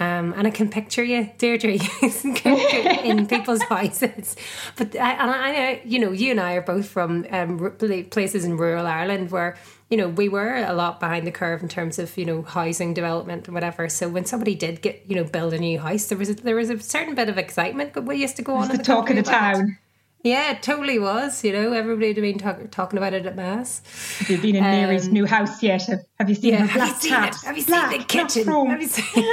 Um, 0.00 0.32
and 0.34 0.46
I 0.46 0.50
can 0.50 0.70
picture 0.70 1.04
you, 1.04 1.30
Deirdre, 1.36 1.72
in 3.04 3.26
people's 3.26 3.60
houses. 3.62 4.34
But 4.76 4.96
I, 4.96 5.10
and 5.12 5.30
I, 5.30 5.82
you 5.84 5.98
know, 5.98 6.10
you 6.10 6.30
and 6.30 6.40
I 6.40 6.54
are 6.54 6.62
both 6.62 6.88
from 6.88 7.26
um, 7.30 7.70
places 8.10 8.46
in 8.46 8.56
rural 8.56 8.86
Ireland 8.86 9.30
where, 9.30 9.58
you 9.90 9.98
know, 9.98 10.08
we 10.08 10.30
were 10.30 10.56
a 10.56 10.72
lot 10.72 11.00
behind 11.00 11.26
the 11.26 11.30
curve 11.30 11.62
in 11.62 11.68
terms 11.68 11.98
of, 11.98 12.16
you 12.16 12.24
know, 12.24 12.40
housing 12.40 12.94
development 12.94 13.46
and 13.46 13.54
whatever. 13.54 13.90
So 13.90 14.08
when 14.08 14.24
somebody 14.24 14.54
did 14.54 14.80
get, 14.80 15.04
you 15.06 15.16
know, 15.16 15.24
build 15.24 15.52
a 15.52 15.58
new 15.58 15.78
house, 15.78 16.06
there 16.06 16.16
was 16.16 16.30
a, 16.30 16.34
there 16.34 16.56
was 16.56 16.70
a 16.70 16.80
certain 16.80 17.14
bit 17.14 17.28
of 17.28 17.36
excitement. 17.36 17.92
But 17.92 18.04
we 18.04 18.16
used 18.16 18.36
to 18.36 18.42
go 18.42 18.54
on 18.56 18.68
The 18.68 18.78
talk 18.78 19.10
of 19.10 19.16
the 19.16 19.22
town. 19.22 19.60
it. 19.60 19.89
Yeah, 20.22 20.50
it 20.52 20.62
totally 20.62 20.98
was. 20.98 21.42
You 21.44 21.52
know, 21.52 21.72
everybody 21.72 22.08
had 22.08 22.16
been 22.16 22.38
talk, 22.38 22.70
talking 22.70 22.98
about 22.98 23.14
it 23.14 23.24
at 23.24 23.36
mass. 23.36 23.80
Have 24.18 24.30
you 24.30 24.38
been 24.38 24.56
in 24.56 24.62
Mary's 24.62 25.08
new 25.08 25.24
house 25.26 25.62
yet? 25.62 25.82
Have, 25.86 26.00
have 26.18 26.28
you 26.28 26.34
seen 26.34 26.54
Um, 26.54 26.60
Yeah, 26.60 26.66
you 26.66 26.72
black 26.74 26.96
seen 27.00 27.10
cat? 27.10 27.36
Have 27.44 27.56
you 27.56 27.62
seen 27.62 27.88
the 27.98 28.04
kitchen? 28.04 28.46
Have 28.46 28.82
you 28.82 28.88
seen? 28.88 29.24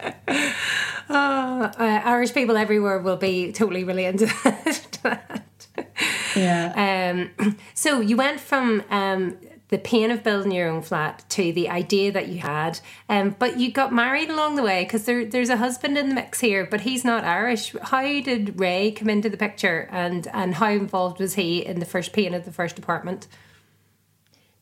oh, 0.00 1.62
uh, 1.78 2.00
Irish 2.04 2.32
people 2.32 2.56
everywhere 2.56 2.98
will 3.00 3.16
be 3.16 3.52
totally 3.52 3.84
related 3.84 4.18
to 4.28 5.02
that. 5.02 5.66
Yeah. 6.36 7.30
Um, 7.38 7.56
so 7.74 8.00
you 8.00 8.16
went 8.16 8.40
from 8.40 8.82
um, 8.90 9.36
the 9.72 9.78
pain 9.78 10.10
of 10.10 10.22
building 10.22 10.52
your 10.52 10.68
own 10.68 10.82
flat 10.82 11.24
to 11.30 11.50
the 11.50 11.66
idea 11.70 12.12
that 12.12 12.28
you 12.28 12.40
had, 12.40 12.78
um, 13.08 13.34
but 13.38 13.58
you 13.58 13.72
got 13.72 13.90
married 13.90 14.28
along 14.28 14.54
the 14.54 14.62
way 14.62 14.84
because 14.84 15.06
there, 15.06 15.24
there's 15.24 15.48
a 15.48 15.56
husband 15.56 15.96
in 15.96 16.10
the 16.10 16.14
mix 16.14 16.40
here, 16.40 16.68
but 16.70 16.82
he's 16.82 17.06
not 17.06 17.24
Irish. 17.24 17.74
How 17.84 18.02
did 18.02 18.60
Ray 18.60 18.92
come 18.92 19.08
into 19.08 19.30
the 19.30 19.38
picture, 19.38 19.88
and 19.90 20.28
and 20.34 20.54
how 20.56 20.68
involved 20.68 21.20
was 21.20 21.34
he 21.34 21.64
in 21.64 21.80
the 21.80 21.86
first 21.86 22.12
pain 22.12 22.34
of 22.34 22.44
the 22.44 22.52
first 22.52 22.78
apartment? 22.78 23.28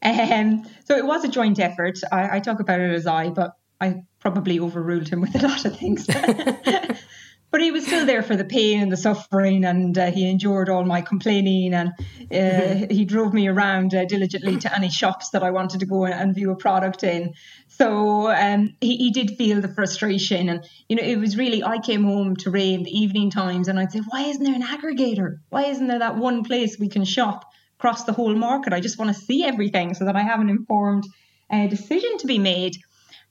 Um, 0.01 0.65
so 0.85 0.97
it 0.97 1.05
was 1.05 1.25
a 1.25 1.29
joint 1.29 1.59
effort. 1.59 1.99
I, 2.13 2.37
I 2.37 2.41
talk 2.41 2.61
about 2.61 2.79
it 2.79 2.93
as 2.93 3.09
I, 3.09 3.31
but 3.31 3.57
I 3.81 4.05
probably 4.21 4.61
overruled 4.61 5.09
him 5.09 5.21
with 5.23 5.35
a 5.35 5.47
lot 5.47 5.65
of 5.65 5.77
things. 5.77 6.07
but 7.51 7.61
he 7.61 7.71
was 7.71 7.87
still 7.87 8.07
there 8.07 8.23
for 8.23 8.37
the 8.37 8.45
pain 8.45 8.81
and 8.81 8.93
the 8.93 8.97
suffering, 8.97 9.65
and 9.65 9.97
uh, 9.99 10.11
he 10.11 10.29
endured 10.29 10.69
all 10.69 10.85
my 10.85 11.01
complaining, 11.01 11.75
and 11.75 11.93
uh, 12.33 12.87
he 12.93 13.05
drove 13.05 13.33
me 13.33 13.49
around 13.49 13.95
uh, 13.95 14.05
diligently 14.05 14.57
to 14.59 14.75
any 14.75 14.89
shops 14.89 15.31
that 15.31 15.43
I 15.43 15.51
wanted 15.51 15.81
to 15.81 15.87
go 15.87 16.05
and 16.07 16.35
view 16.35 16.51
a 16.51 16.57
product 16.57 17.03
in. 17.03 17.35
So 17.69 18.31
um, 18.31 18.75
he, 18.81 18.97
he 18.97 19.11
did 19.11 19.37
feel 19.37 19.61
the 19.61 19.69
frustration, 19.69 20.49
and 20.49 20.69
you 20.89 20.97
know 20.97 21.03
it 21.03 21.17
was 21.17 21.37
really 21.37 21.65
I 21.65 21.79
came 21.79 22.05
home 22.05 22.37
to 22.37 22.51
Ray 22.51 22.73
in 22.75 22.85
the 22.85 22.97
evening 22.97 23.31
times, 23.31 23.69
and 23.69 23.79
I'd 23.79 23.93
say, 23.93 24.01
why 24.09 24.23
isn't 24.23 24.45
there 24.45 24.55
an 24.55 24.63
aggregator? 24.63 25.39
Why 25.49 25.65
isn't 25.65 25.87
there 25.87 25.99
that 25.99 26.17
one 26.17 26.45
place 26.45 26.79
we 26.79 26.89
can 26.89 27.05
shop? 27.05 27.47
across 27.79 28.05
the 28.05 28.13
whole 28.13 28.35
market. 28.35 28.75
I 28.75 28.81
just 28.81 28.99
want 28.99 29.17
to 29.17 29.19
see 29.19 29.43
everything 29.43 29.95
so 29.95 30.05
that 30.05 30.15
I 30.15 30.21
have 30.21 30.39
an 30.41 30.51
informed 30.51 31.05
uh, 31.51 31.67
decision 31.67 32.19
to 32.19 32.27
be 32.27 32.39
made. 32.39 32.77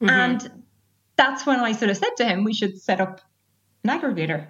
And 0.01 0.63
that's 1.17 1.45
when 1.45 1.59
I 1.59 1.73
sort 1.73 1.91
of 1.91 1.97
said 1.97 2.15
to 2.17 2.25
him, 2.25 2.43
we 2.43 2.53
should 2.53 2.81
set 2.81 2.99
up 2.99 3.21
an 3.83 3.89
aggregator. 3.89 4.47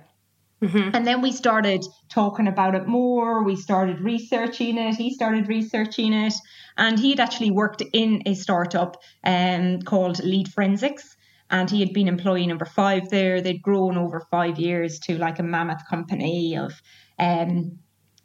Mm-hmm. 0.62 0.90
And 0.94 1.08
then 1.08 1.22
we 1.22 1.32
started 1.32 1.86
talking 2.10 2.48
about 2.48 2.76
it 2.76 2.86
more. 2.86 3.44
We 3.44 3.56
started 3.56 4.02
researching 4.02 4.78
it. 4.78 4.96
He 4.96 5.14
started 5.14 5.48
researching 5.48 6.12
it. 6.12 6.34
And 6.78 7.00
he 7.00 7.12
had 7.12 7.20
actually 7.20 7.52
worked 7.52 7.82
in 7.94 8.24
a 8.26 8.34
startup 8.34 8.98
um, 9.24 9.82
called 9.82 10.24
Lead 10.24 10.50
Forensics. 10.50 11.16
And 11.50 11.70
he 11.70 11.80
had 11.80 11.94
been 11.94 12.08
employee 12.08 12.46
number 12.46 12.66
five 12.66 13.10
there. 13.10 13.42
They'd 13.42 13.62
grown 13.62 13.98
over 13.98 14.22
five 14.30 14.60
years 14.60 15.00
to 15.02 15.18
like 15.18 15.40
a 15.40 15.44
mammoth 15.44 15.88
company 15.90 16.58
of, 16.58 16.74
um, 17.18 17.80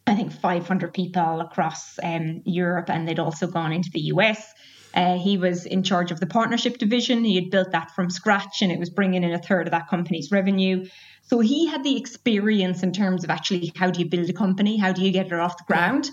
I 0.06 0.14
think, 0.14 0.32
500 0.32 0.92
people 0.92 1.40
across 1.40 1.99
um, 2.02 2.42
Europe. 2.44 2.90
And 2.90 3.06
they'd 3.06 3.20
also 3.20 3.46
gone 3.46 3.73
into 3.73 3.90
the 3.92 4.00
US. 4.00 4.52
Uh, 4.95 5.19
he 5.19 5.37
was 5.37 5.67
in 5.67 5.83
charge 5.83 6.13
of 6.13 6.21
the 6.21 6.27
partnership 6.27 6.79
division. 6.79 7.25
He 7.25 7.35
had 7.35 7.51
built 7.51 7.73
that 7.73 7.91
from 7.91 8.11
scratch 8.11 8.63
and 8.63 8.71
it 8.71 8.79
was 8.79 8.91
bringing 8.91 9.25
in 9.25 9.33
a 9.33 9.39
third 9.39 9.67
of 9.67 9.73
that 9.73 9.89
company's 9.89 10.31
revenue. 10.31 10.87
So 11.23 11.41
he 11.41 11.67
had 11.67 11.83
the 11.83 11.97
experience 11.97 12.83
in 12.85 12.93
terms 12.93 13.25
of 13.25 13.31
actually 13.31 13.73
how 13.75 13.91
do 13.91 14.01
you 14.01 14.09
build 14.09 14.31
a 14.31 14.33
company? 14.33 14.77
How 14.77 14.93
do 14.93 15.03
you 15.03 15.11
get 15.11 15.27
it 15.27 15.33
off 15.33 15.59
the 15.59 15.65
ground? 15.65 16.11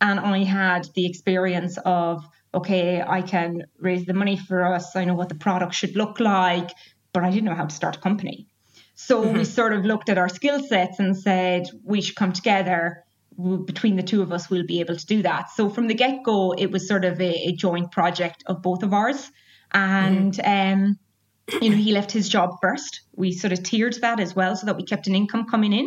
And 0.00 0.18
I 0.18 0.42
had 0.42 0.88
the 0.94 1.06
experience 1.06 1.78
of, 1.84 2.24
okay, 2.52 3.00
I 3.00 3.22
can 3.22 3.64
raise 3.78 4.06
the 4.06 4.14
money 4.14 4.36
for 4.36 4.64
us. 4.64 4.96
I 4.96 5.04
know 5.04 5.14
what 5.14 5.28
the 5.28 5.34
product 5.36 5.74
should 5.74 5.94
look 5.94 6.18
like, 6.18 6.70
but 7.12 7.22
I 7.22 7.30
didn't 7.30 7.44
know 7.44 7.54
how 7.54 7.66
to 7.66 7.74
start 7.74 7.96
a 7.96 8.00
company. 8.00 8.48
So 8.96 9.22
mm-hmm. 9.22 9.38
we 9.38 9.44
sort 9.44 9.72
of 9.72 9.84
looked 9.84 10.08
at 10.08 10.18
our 10.18 10.28
skill 10.28 10.60
sets 10.62 10.98
and 10.98 11.16
said, 11.16 11.68
we 11.84 12.00
should 12.00 12.16
come 12.16 12.32
together 12.32 13.04
between 13.64 13.96
the 13.96 14.02
two 14.02 14.22
of 14.22 14.32
us, 14.32 14.50
we'll 14.50 14.66
be 14.66 14.80
able 14.80 14.96
to 14.96 15.06
do 15.06 15.22
that. 15.22 15.50
So 15.50 15.68
from 15.68 15.86
the 15.86 15.94
get 15.94 16.22
go, 16.24 16.52
it 16.52 16.70
was 16.70 16.88
sort 16.88 17.04
of 17.04 17.20
a, 17.20 17.48
a, 17.48 17.52
joint 17.52 17.90
project 17.90 18.42
of 18.46 18.62
both 18.62 18.82
of 18.82 18.92
ours. 18.92 19.30
And, 19.72 20.32
mm. 20.32 20.74
um, 20.74 20.98
you 21.60 21.70
know, 21.70 21.76
he 21.76 21.92
left 21.92 22.12
his 22.12 22.28
job 22.28 22.56
first. 22.60 23.02
We 23.14 23.32
sort 23.32 23.52
of 23.52 23.62
tiered 23.62 23.94
that 24.02 24.20
as 24.20 24.34
well 24.34 24.56
so 24.56 24.66
that 24.66 24.76
we 24.76 24.84
kept 24.84 25.06
an 25.06 25.14
income 25.14 25.46
coming 25.46 25.72
in. 25.72 25.86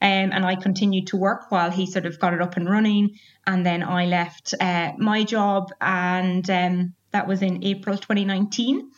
Um, 0.00 0.32
and 0.32 0.44
I 0.44 0.56
continued 0.56 1.06
to 1.08 1.16
work 1.16 1.50
while 1.50 1.70
he 1.70 1.86
sort 1.86 2.06
of 2.06 2.18
got 2.18 2.34
it 2.34 2.42
up 2.42 2.56
and 2.56 2.68
running. 2.68 3.18
And 3.46 3.64
then 3.64 3.82
I 3.82 4.06
left 4.06 4.54
uh, 4.60 4.92
my 4.98 5.22
job, 5.22 5.70
and 5.80 6.48
um, 6.50 6.94
that 7.12 7.28
was 7.28 7.42
in 7.42 7.64
April 7.64 7.96
2019. 7.96 8.90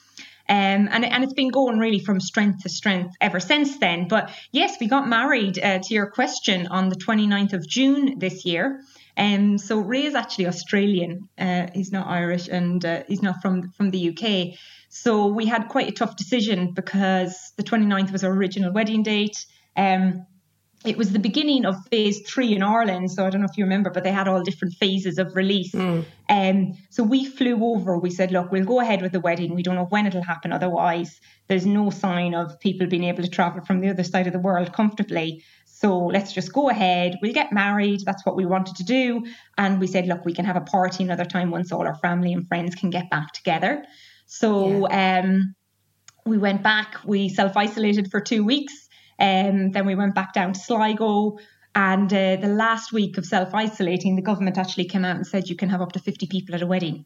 Um, 0.49 0.89
and, 0.91 1.05
and 1.05 1.25
it's 1.25 1.33
been 1.33 1.49
going 1.49 1.79
really 1.79 2.01
from 2.01 2.21
strength 2.21 2.63
to 2.63 2.69
strength 2.69 3.15
ever 3.21 3.41
since 3.41 3.79
then. 3.79 4.09
But 4.09 4.31
yes, 4.53 4.77
we 4.79 4.89
got 4.89 5.09
married 5.09 5.59
uh, 5.59 5.79
to 5.79 5.95
your 5.95 6.07
question 6.07 6.67
on 6.67 6.91
the 6.91 6.97
29th 6.97 7.55
of 7.55 7.67
June 7.67 8.19
this 8.19 8.45
year. 8.45 8.81
Um, 9.17 9.59
so 9.59 9.79
Ray 9.79 10.05
is 10.05 10.15
actually 10.15 10.49
Australian. 10.49 11.29
Uh, 11.39 11.69
he's 11.73 11.93
not 11.93 12.09
Irish 12.09 12.49
and 12.49 12.85
uh, 12.85 13.05
he's 13.09 13.23
not 13.23 13.41
from, 13.41 13.71
from 13.71 13.91
the 13.91 14.11
UK. 14.11 14.59
So 14.89 15.27
we 15.27 15.47
had 15.47 15.69
quite 15.69 15.89
a 15.89 15.93
tough 15.93 16.17
decision 16.17 16.73
because 16.73 17.53
the 17.57 17.63
29th 17.63 18.13
was 18.13 18.23
our 18.23 18.33
original 18.33 18.73
wedding 18.73 19.03
date. 19.03 19.47
Um, 19.77 20.27
it 20.85 20.99
was 20.99 21.13
the 21.13 21.19
beginning 21.19 21.65
of 21.65 21.77
phase 21.89 22.21
three 22.29 22.55
in 22.55 22.63
Ireland. 22.63 23.11
So 23.11 23.25
I 23.25 23.31
don't 23.31 23.41
know 23.41 23.49
if 23.51 23.57
you 23.57 23.65
remember, 23.65 23.91
but 23.91 24.05
they 24.05 24.13
had 24.13 24.29
all 24.29 24.43
different 24.43 24.75
phases 24.75 25.19
of 25.19 25.35
release. 25.35 25.73
Mm. 25.73 26.05
Um, 26.29 26.79
so 26.91 27.03
we 27.03 27.25
flew 27.25 27.65
over. 27.65 27.99
We 27.99 28.11
said, 28.11 28.31
look, 28.31 28.53
we'll 28.53 28.67
go 28.67 28.81
ahead 28.81 29.01
with 29.01 29.13
the 29.13 29.21
wedding. 29.21 29.55
We 29.55 29.63
don't 29.63 29.77
know 29.77 29.87
when 29.87 30.07
it'll 30.07 30.23
happen. 30.23 30.53
Otherwise, 30.53 31.21
there's 31.49 31.65
no 31.65 31.89
sign 31.89 32.35
of 32.35 32.61
people 32.61 32.87
being 32.87 33.05
able 33.05 33.23
to 33.23 33.31
travel 33.31 33.65
from 33.65 33.81
the 33.81 33.89
other 33.89 34.05
side 34.05 34.27
of 34.27 34.35
the 34.35 34.39
world 34.39 34.75
comfortably. 34.75 35.43
So 35.65 36.07
let's 36.07 36.33
just 36.33 36.53
go 36.53 36.69
ahead. 36.69 37.17
We'll 37.23 37.33
get 37.33 37.51
married. 37.51 38.01
That's 38.05 38.25
what 38.27 38.37
we 38.37 38.45
wanted 38.45 38.77
to 38.77 38.85
do. 38.85 39.25
And 39.57 39.81
we 39.81 39.87
said, 39.87 40.07
look, 40.07 40.25
we 40.25 40.35
can 40.35 40.45
have 40.45 40.57
a 40.57 40.61
party 40.61 41.03
another 41.03 41.25
time 41.25 41.51
once 41.51 41.73
all 41.73 41.87
our 41.87 41.97
family 41.97 42.33
and 42.33 42.47
friends 42.47 42.75
can 42.75 42.91
get 42.91 43.09
back 43.11 43.33
together. 43.33 43.85
So 44.27 44.87
yeah. 44.89 45.21
um, 45.25 45.55
we 46.27 46.37
went 46.37 46.63
back. 46.63 46.97
We 47.07 47.31
self 47.31 47.57
isolated 47.57 48.11
for 48.11 48.21
two 48.21 48.45
weeks 48.45 48.85
um, 49.19 49.73
then 49.73 49.87
we 49.87 49.95
went 49.95 50.15
back 50.15 50.33
down 50.33 50.53
to 50.53 50.61
Sligo. 50.61 51.39
And 51.77 52.13
uh, 52.13 52.37
the 52.37 52.49
last 52.49 52.93
week 52.93 53.19
of 53.19 53.27
self 53.27 53.53
isolating, 53.53 54.15
the 54.15 54.23
government 54.23 54.59
actually 54.59 54.85
came 54.85 55.05
out 55.05 55.17
and 55.17 55.27
said 55.27 55.49
you 55.49 55.57
can 55.57 55.71
have 55.71 55.81
up 55.81 55.93
to 55.93 55.99
50 55.99 56.27
people 56.27 56.55
at 56.55 56.63
a 56.63 56.67
wedding. 56.67 57.05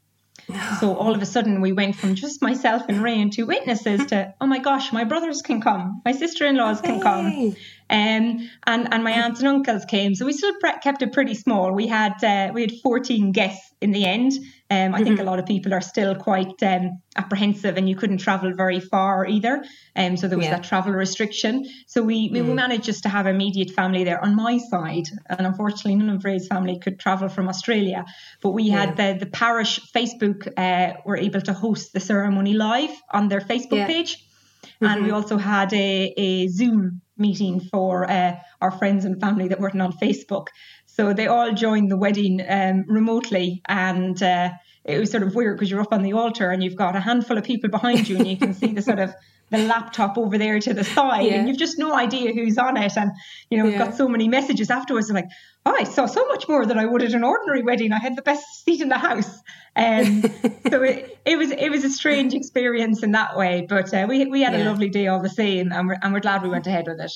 So 0.81 0.95
all 0.95 1.15
of 1.15 1.21
a 1.21 1.27
sudden, 1.27 1.61
we 1.61 1.73
went 1.73 1.97
from 1.97 2.15
just 2.15 2.41
myself 2.41 2.83
and 2.88 3.03
Ray 3.03 3.21
and 3.21 3.33
two 3.33 3.45
witnesses 3.45 4.07
to, 4.07 4.33
oh 4.41 4.47
my 4.47 4.59
gosh, 4.59 4.93
my 4.93 5.05
brothers 5.05 5.43
can 5.43 5.61
come, 5.61 6.00
my 6.05 6.12
sister 6.12 6.47
in 6.47 6.57
laws 6.57 6.81
can 6.81 7.00
come, 7.00 7.55
um, 7.90 8.49
and 8.66 8.92
and 8.92 9.04
my 9.04 9.12
aunts 9.12 9.40
and 9.40 9.49
uncles 9.49 9.85
came. 9.85 10.14
So 10.14 10.26
we 10.26 10.33
still 10.33 10.54
pre- 10.61 10.78
kept 10.83 11.02
it 11.02 11.12
pretty 11.12 11.35
small. 11.35 11.73
We 11.73 11.87
had 11.87 12.23
uh, 12.23 12.52
we 12.52 12.62
had 12.62 12.73
14 12.83 13.33
guests 13.33 13.73
in 13.80 13.92
the 13.92 14.04
end. 14.04 14.33
Um, 14.71 14.95
I 14.95 14.99
mm-hmm. 14.99 15.04
think 15.04 15.21
a 15.21 15.23
lot 15.23 15.38
of 15.38 15.47
people 15.47 15.73
are 15.73 15.80
still 15.80 16.14
quite 16.14 16.62
um, 16.62 17.00
apprehensive, 17.16 17.78
and 17.78 17.88
you 17.88 17.97
couldn't 17.97 18.18
travel 18.18 18.52
very 18.52 18.80
far 18.80 19.26
either. 19.26 19.64
Um, 19.97 20.18
so 20.18 20.28
there 20.28 20.37
was 20.37 20.47
yeah. 20.47 20.57
that 20.57 20.64
travel 20.64 20.92
restriction. 20.92 21.64
So 21.87 22.02
we, 22.02 22.28
we 22.30 22.40
mm. 22.40 22.54
managed 22.54 22.85
just 22.85 23.04
to 23.04 23.09
have 23.09 23.26
immediate 23.26 23.71
family 23.71 24.04
there 24.04 24.23
on 24.23 24.37
my 24.37 24.59
side, 24.59 25.04
and 25.30 25.47
unfortunately, 25.47 25.95
none 25.95 26.11
of 26.11 26.25
Ray's 26.25 26.47
family 26.49 26.78
could 26.78 27.00
travel 27.00 27.30
from 27.30 27.49
Australia. 27.49 28.04
But 28.42 28.50
we 28.50 28.64
yeah. 28.64 28.85
had 28.85 28.97
the 28.97 29.25
the 29.25 29.30
parish 29.30 29.80
Facebook 29.97 30.47
uh, 30.59 31.00
were 31.07 31.16
able 31.16 31.40
to 31.40 31.54
host 31.54 31.95
the 31.95 32.00
ceremony 32.00 32.52
live 32.52 32.95
on 33.11 33.28
their 33.28 33.40
Facebook 33.40 33.78
yeah. 33.78 33.87
page, 33.87 34.18
mm-hmm. 34.18 34.85
and 34.85 35.02
we 35.02 35.09
mm-hmm. 35.09 35.16
also 35.16 35.38
had 35.38 35.73
a, 35.73 36.12
a 36.18 36.49
Zoom 36.49 37.00
meeting 37.19 37.61
for 37.61 38.11
uh, 38.11 38.37
our 38.61 38.71
friends 38.71 39.05
and 39.05 39.21
family 39.21 39.49
that 39.49 39.61
weren't 39.61 39.81
on 39.81 39.93
Facebook. 39.93 40.49
So 40.87 41.13
they 41.13 41.27
all 41.27 41.53
joined 41.53 41.91
the 41.91 41.97
wedding 41.97 42.45
um, 42.49 42.85
remotely, 42.89 43.63
and 43.67 44.21
uh, 44.23 44.51
it 44.85 44.99
was 44.99 45.11
sort 45.11 45.23
of 45.23 45.35
weird 45.35 45.57
because 45.57 45.71
you're 45.71 45.81
up 45.81 45.93
on 45.93 46.03
the 46.03 46.15
altar 46.15 46.51
and 46.51 46.63
you've 46.63 46.77
got 46.77 46.97
a 46.97 47.01
handful 47.01 47.39
of 47.39 47.45
people 47.45 47.71
behind 47.71 48.09
you, 48.09 48.17
and 48.17 48.27
you 48.27 48.37
can 48.37 48.55
see 48.55 48.73
the 48.73 48.83
sort 48.83 48.99
of 48.99 49.15
the 49.51 49.59
laptop 49.59 50.19
over 50.19 50.37
there 50.37 50.59
to 50.61 50.75
the 50.75 50.85
side, 50.85 51.25
yeah. 51.27 51.35
and 51.35 51.49
you've 51.49 51.57
just 51.57 51.79
no 51.79 51.95
idea 51.95 52.33
who's 52.33 52.59
on 52.59 52.77
it. 52.77 52.97
And 52.97 53.13
you 53.51 53.59
know, 53.59 53.65
we've 53.65 53.79
got 53.79 53.95
so 53.95 54.09
many 54.09 54.29
messages 54.29 54.71
afterwards, 54.71 55.11
like, 55.11 55.25
"Oh, 55.25 55.31
I 55.75 55.85
saw 55.85 56.07
so 56.07 56.27
much 56.27 56.49
more 56.49 56.67
than 56.67 56.79
I 56.79 56.87
would 56.87 57.03
at 57.03 57.13
an 57.13 57.25
ordinary 57.25 57.63
wedding. 57.63 57.93
I 57.93 57.99
had 57.99 58.17
the 58.17 58.23
best 58.23 58.65
seat 58.65 58.81
in 58.81 58.89
the 58.89 58.99
house." 58.99 59.41
Um, 59.77 60.23
so 60.71 60.83
it, 60.83 61.19
it 61.25 61.39
was 61.39 61.51
it 61.51 61.71
was 61.71 61.85
a 61.85 61.91
strange 61.91 62.35
experience 62.35 63.03
in 63.03 63.13
that 63.13 63.37
way, 63.37 63.67
but 63.69 63.93
uh, 63.93 64.07
we 64.09 64.27
we 64.27 64.43
had 64.43 64.55
yeah. 64.55 64.65
a 64.65 64.67
lovely 64.69 64.89
day 64.89 65.07
all 65.07 65.21
the 65.21 65.29
same, 65.29 65.73
and 65.73 65.89
we're 65.89 65.97
and 66.03 66.13
we're 66.13 66.21
glad 66.21 66.43
we 66.43 66.49
went 66.49 66.67
ahead 66.67 66.87
with 66.87 67.01
it. 67.01 67.13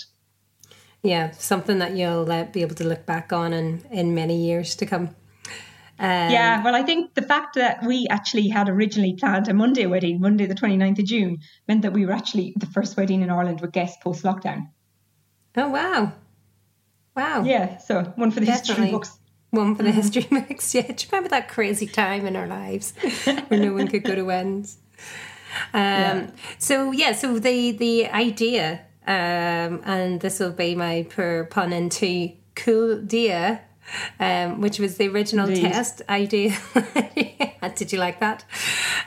Yeah, 1.02 1.32
something 1.32 1.78
that 1.78 1.96
you'll 1.96 2.30
uh, 2.30 2.44
be 2.44 2.62
able 2.62 2.76
to 2.76 2.86
look 2.86 3.06
back 3.06 3.32
on 3.32 3.52
in, 3.52 3.84
in 3.90 4.14
many 4.14 4.46
years 4.46 4.76
to 4.76 4.86
come. 4.86 5.16
Um, 5.98 6.30
yeah, 6.30 6.62
well, 6.64 6.74
I 6.74 6.82
think 6.82 7.14
the 7.14 7.22
fact 7.22 7.54
that 7.56 7.84
we 7.84 8.06
actually 8.08 8.48
had 8.48 8.68
originally 8.68 9.14
planned 9.14 9.48
a 9.48 9.54
Monday 9.54 9.86
wedding, 9.86 10.20
Monday 10.20 10.46
the 10.46 10.54
29th 10.54 10.98
of 11.00 11.04
June, 11.04 11.38
meant 11.68 11.82
that 11.82 11.92
we 11.92 12.06
were 12.06 12.12
actually 12.12 12.54
the 12.56 12.66
first 12.66 12.96
wedding 12.96 13.22
in 13.22 13.30
Ireland 13.30 13.60
with 13.60 13.72
guests 13.72 13.98
post 14.02 14.24
lockdown. 14.24 14.68
Oh, 15.56 15.68
wow. 15.68 16.12
Wow. 17.16 17.44
Yeah, 17.44 17.78
so 17.78 18.04
one 18.16 18.30
for 18.30 18.40
the 18.40 18.46
Definitely. 18.46 18.86
history 18.86 18.90
books. 18.90 19.18
One 19.50 19.74
for 19.74 19.82
the 19.82 19.90
mm-hmm. 19.90 20.00
history 20.00 20.22
books, 20.30 20.74
yeah. 20.74 20.82
Do 20.82 20.92
you 20.92 21.08
remember 21.10 21.28
that 21.28 21.48
crazy 21.48 21.86
time 21.86 22.26
in 22.26 22.36
our 22.36 22.46
lives 22.46 22.94
where 23.48 23.60
no 23.60 23.74
one 23.74 23.88
could 23.88 24.02
go 24.02 24.14
to 24.14 24.30
ends? 24.30 24.78
Um, 25.74 25.80
yeah. 25.82 26.30
So, 26.58 26.92
yeah, 26.92 27.12
so 27.12 27.38
the, 27.38 27.72
the 27.72 28.08
idea 28.08 28.80
um, 29.06 29.82
and 29.84 30.20
this 30.20 30.38
will 30.38 30.52
be 30.52 30.74
my 30.74 31.06
poor 31.10 31.44
pun 31.44 31.72
into 31.72 32.32
cool 32.54 33.00
dia, 33.00 33.62
um, 34.20 34.60
which 34.60 34.78
was 34.78 34.96
the 34.96 35.08
original 35.08 35.48
Indeed. 35.48 35.72
test 35.72 36.02
idea. 36.08 36.56
Did 37.74 37.92
you 37.92 37.98
like 37.98 38.20
that? 38.20 38.44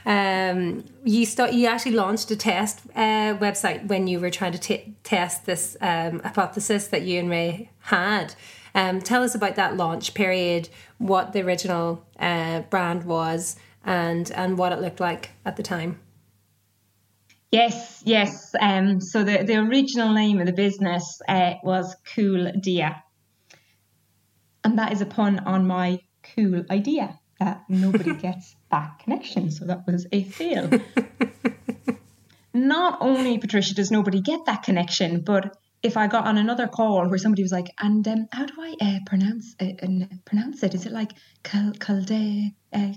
Um, 0.05 0.85
you 1.03 1.25
start. 1.25 1.53
You 1.53 1.67
actually 1.67 1.93
launched 1.93 2.31
a 2.31 2.35
test 2.35 2.81
uh, 2.95 3.35
website 3.37 3.87
when 3.87 4.07
you 4.07 4.19
were 4.19 4.29
trying 4.29 4.53
to 4.53 4.59
t- 4.59 4.95
test 5.03 5.45
this 5.45 5.75
um, 5.81 6.19
hypothesis 6.19 6.87
that 6.87 7.03
you 7.03 7.19
and 7.19 7.29
Ray 7.29 7.69
had. 7.81 8.35
Um, 8.73 9.01
tell 9.01 9.23
us 9.23 9.35
about 9.35 9.55
that 9.55 9.77
launch 9.77 10.13
period, 10.13 10.69
what 10.97 11.33
the 11.33 11.41
original 11.41 12.05
uh, 12.19 12.61
brand 12.61 13.05
was, 13.05 13.57
and 13.83 14.31
and 14.31 14.57
what 14.57 14.71
it 14.71 14.79
looked 14.79 14.99
like 14.99 15.31
at 15.45 15.55
the 15.55 15.63
time. 15.63 15.99
Yes, 17.51 18.01
yes. 18.05 18.53
Um, 18.59 18.99
so 18.99 19.23
the, 19.23 19.43
the 19.43 19.55
original 19.55 20.11
name 20.13 20.39
of 20.39 20.45
the 20.45 20.51
business 20.51 21.21
uh, 21.29 21.53
was 21.63 21.95
Cool 22.13 22.51
Dia. 22.59 23.01
And 24.65 24.79
that 24.79 24.91
is 24.91 24.99
a 24.99 25.05
pun 25.05 25.39
on 25.45 25.67
my 25.67 26.01
cool 26.35 26.65
idea 26.71 27.19
that 27.39 27.63
nobody 27.69 28.15
gets 28.27 28.55
that 28.71 28.97
connection. 28.97 29.51
So 29.51 29.65
that 29.65 29.85
was 29.85 30.07
a 30.11 30.23
fail. 30.23 30.69
Not 32.53 32.97
only, 32.99 33.37
Patricia, 33.37 33.75
does 33.75 33.91
nobody 33.91 34.21
get 34.21 34.45
that 34.47 34.63
connection, 34.63 35.21
but 35.21 35.55
if 35.85 35.97
I 35.97 36.07
got 36.07 36.25
on 36.25 36.37
another 36.37 36.67
call 36.67 37.07
where 37.07 37.19
somebody 37.19 37.43
was 37.43 37.51
like, 37.51 37.71
and 37.79 38.05
um, 38.07 38.27
how 38.31 38.45
do 38.45 38.53
I 38.59 38.75
uh, 38.81 38.99
pronounce 39.05 39.55
uh, 39.61 39.65
uh, 39.81 40.05
pronounce 40.25 40.63
it? 40.63 40.73
Is 40.73 40.85
it 40.87 40.91
like 40.91 41.11
Calde, 41.43 42.51
uh, 42.73 42.93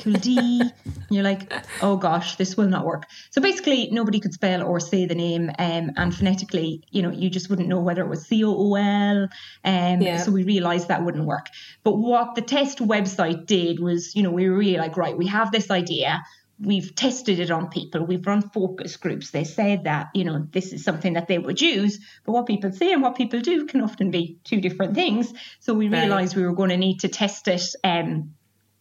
Kuldi? 0.00 0.70
you're 1.10 1.22
like, 1.22 1.52
oh 1.82 1.96
gosh, 1.96 2.36
this 2.36 2.56
will 2.56 2.68
not 2.68 2.86
work. 2.86 3.04
So 3.30 3.42
basically, 3.42 3.90
nobody 3.90 4.20
could 4.20 4.32
spell 4.32 4.62
or 4.62 4.80
say 4.80 5.04
the 5.04 5.14
name, 5.14 5.50
um, 5.58 5.92
and 5.96 6.14
phonetically, 6.14 6.82
you 6.90 7.02
know, 7.02 7.10
you 7.10 7.28
just 7.28 7.50
wouldn't 7.50 7.68
know 7.68 7.80
whether 7.80 8.02
it 8.02 8.08
was 8.08 8.26
C 8.26 8.42
O 8.42 8.54
O 8.56 8.74
L. 8.74 9.28
Um, 9.64 10.00
yeah. 10.00 10.16
So 10.16 10.32
we 10.32 10.44
realised 10.44 10.88
that 10.88 11.04
wouldn't 11.04 11.26
work. 11.26 11.46
But 11.84 11.98
what 11.98 12.34
the 12.34 12.42
test 12.42 12.78
website 12.78 13.46
did 13.46 13.80
was, 13.80 14.16
you 14.16 14.22
know, 14.22 14.30
we 14.30 14.48
were 14.48 14.56
really 14.56 14.78
like, 14.78 14.96
right, 14.96 15.16
we 15.16 15.26
have 15.26 15.52
this 15.52 15.70
idea 15.70 16.22
we've 16.62 16.94
tested 16.94 17.40
it 17.40 17.50
on 17.50 17.68
people. 17.68 18.04
We've 18.04 18.26
run 18.26 18.42
focus 18.42 18.96
groups. 18.96 19.30
They 19.30 19.44
said 19.44 19.84
that 19.84 20.10
you 20.14 20.24
know 20.24 20.46
this 20.50 20.72
is 20.72 20.84
something 20.84 21.14
that 21.14 21.28
they 21.28 21.38
would 21.38 21.60
use, 21.60 21.98
but 22.24 22.32
what 22.32 22.46
people 22.46 22.72
say 22.72 22.92
and 22.92 23.02
what 23.02 23.16
people 23.16 23.40
do 23.40 23.66
can 23.66 23.80
often 23.82 24.10
be 24.10 24.38
two 24.44 24.60
different 24.60 24.94
things. 24.94 25.32
So 25.60 25.74
we 25.74 25.88
realised 25.88 26.36
right. 26.36 26.42
we 26.42 26.46
were 26.46 26.54
going 26.54 26.70
to 26.70 26.76
need 26.76 27.00
to 27.00 27.08
test 27.08 27.48
it 27.48 27.64
um, 27.84 28.34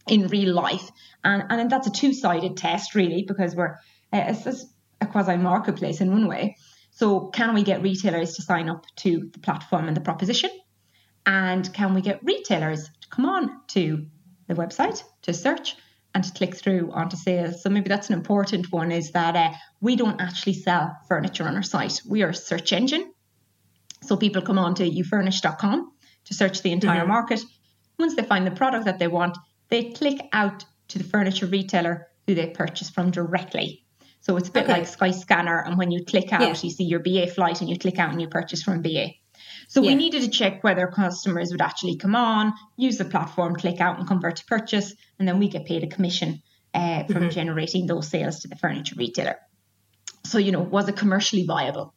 in 0.08 0.28
real 0.28 0.54
life, 0.54 0.90
and 1.24 1.44
and 1.50 1.70
that's 1.70 1.88
a 1.88 1.92
two 1.92 2.14
sided 2.14 2.58
test 2.58 2.96
really 2.96 3.24
because 3.24 3.56
we're 3.56 3.78
uh, 4.14 4.24
it's 4.28 4.66
a 5.02 5.06
quasi 5.08 5.38
marketplace 5.38 6.02
in 6.02 6.12
one 6.12 6.28
way. 6.28 6.58
So 6.92 7.28
can 7.28 7.54
we 7.54 7.64
get 7.64 7.82
retailers 7.82 8.36
to 8.36 8.42
sign 8.44 8.70
up 8.70 8.86
to 8.98 9.30
the 9.32 9.40
platform 9.40 9.88
and 9.88 9.98
the 9.98 10.02
proposition? 10.02 10.52
And 11.26 11.72
can 11.74 11.94
we 11.94 12.02
get 12.02 12.24
retailers 12.24 12.90
to 13.02 13.08
come 13.10 13.26
on 13.26 13.62
to 13.70 14.06
the 14.48 14.56
website 14.56 15.04
to 15.24 15.34
search 15.34 15.76
and 16.14 16.24
to 16.24 16.32
click 16.32 16.56
through 16.56 16.92
onto 16.92 17.16
sales? 17.18 17.62
So 17.62 17.70
maybe 17.70 17.90
that's 17.90 18.10
an 18.10 18.16
important 18.16 18.72
one 18.72 18.92
is 18.92 19.12
that 19.12 19.36
uh, 19.36 19.52
we 19.80 19.96
don't 19.96 20.20
actually 20.22 20.54
sell 20.54 20.98
furniture 21.08 21.46
on 21.46 21.56
our 21.56 21.64
site. 21.64 22.02
We 22.08 22.24
are 22.24 22.30
a 22.30 22.36
search 22.36 22.74
engine. 22.74 23.14
So 24.04 24.18
people 24.18 24.42
come 24.42 24.60
on 24.60 24.76
to 24.76 24.90
ufurnish.com 24.90 25.92
to 26.26 26.34
search 26.34 26.62
the 26.62 26.72
entire 26.72 27.02
mm-hmm. 27.02 27.10
market. 27.10 27.42
Once 28.00 28.16
they 28.16 28.24
find 28.24 28.46
the 28.46 28.52
product 28.52 28.86
that 28.86 29.00
they 29.00 29.08
want, 29.08 29.38
they 29.70 29.92
click 29.92 30.20
out 30.34 30.66
to 30.90 30.98
the 30.98 31.04
furniture 31.04 31.46
retailer 31.46 32.08
who 32.28 32.36
they 32.36 32.48
purchase 32.48 32.90
from 32.90 33.12
directly. 33.12 33.84
So 34.22 34.38
it's 34.38 34.50
a 34.50 34.52
bit 34.52 34.64
okay. 34.64 34.74
like 34.74 34.84
Skyscanner, 34.84 35.66
and 35.66 35.78
when 35.78 35.90
you 35.90 36.06
click 36.06 36.32
out, 36.32 36.42
yeah. 36.42 36.56
you 36.62 36.70
see 36.70 36.84
your 36.84 37.00
BA 37.00 37.28
flight, 37.28 37.62
and 37.62 37.70
you 37.70 37.78
click 37.78 37.98
out 37.98 38.12
and 38.12 38.22
you 38.22 38.28
purchase 38.28 38.62
from 38.62 38.82
BA. 38.82 39.08
So 39.72 39.82
yeah. 39.82 39.92
we 39.92 39.96
needed 39.96 40.24
to 40.24 40.30
check 40.30 40.66
whether 40.66 40.86
customers 40.88 41.52
would 41.52 41.62
actually 41.62 41.96
come 41.96 42.14
on, 42.14 42.54
use 42.76 42.98
the 42.98 43.06
platform, 43.06 43.56
click 43.56 43.80
out 43.80 43.98
and 43.98 44.06
convert 44.06 44.36
to 44.36 44.46
purchase, 44.46 44.94
and 45.18 45.26
then 45.26 45.40
we 45.40 45.48
get 45.48 45.66
paid 45.66 45.82
a 45.82 45.88
commission 45.88 46.42
uh, 46.74 47.06
from 47.06 47.16
mm-hmm. 47.16 47.30
generating 47.30 47.88
those 47.88 48.10
sales 48.10 48.42
to 48.42 48.50
the 48.50 48.58
furniture 48.58 48.96
retailer. 48.98 49.38
So 50.26 50.40
you 50.40 50.52
know, 50.52 50.60
was 50.60 50.90
it 50.90 50.98
commercially 50.98 51.46
viable? 51.46 51.94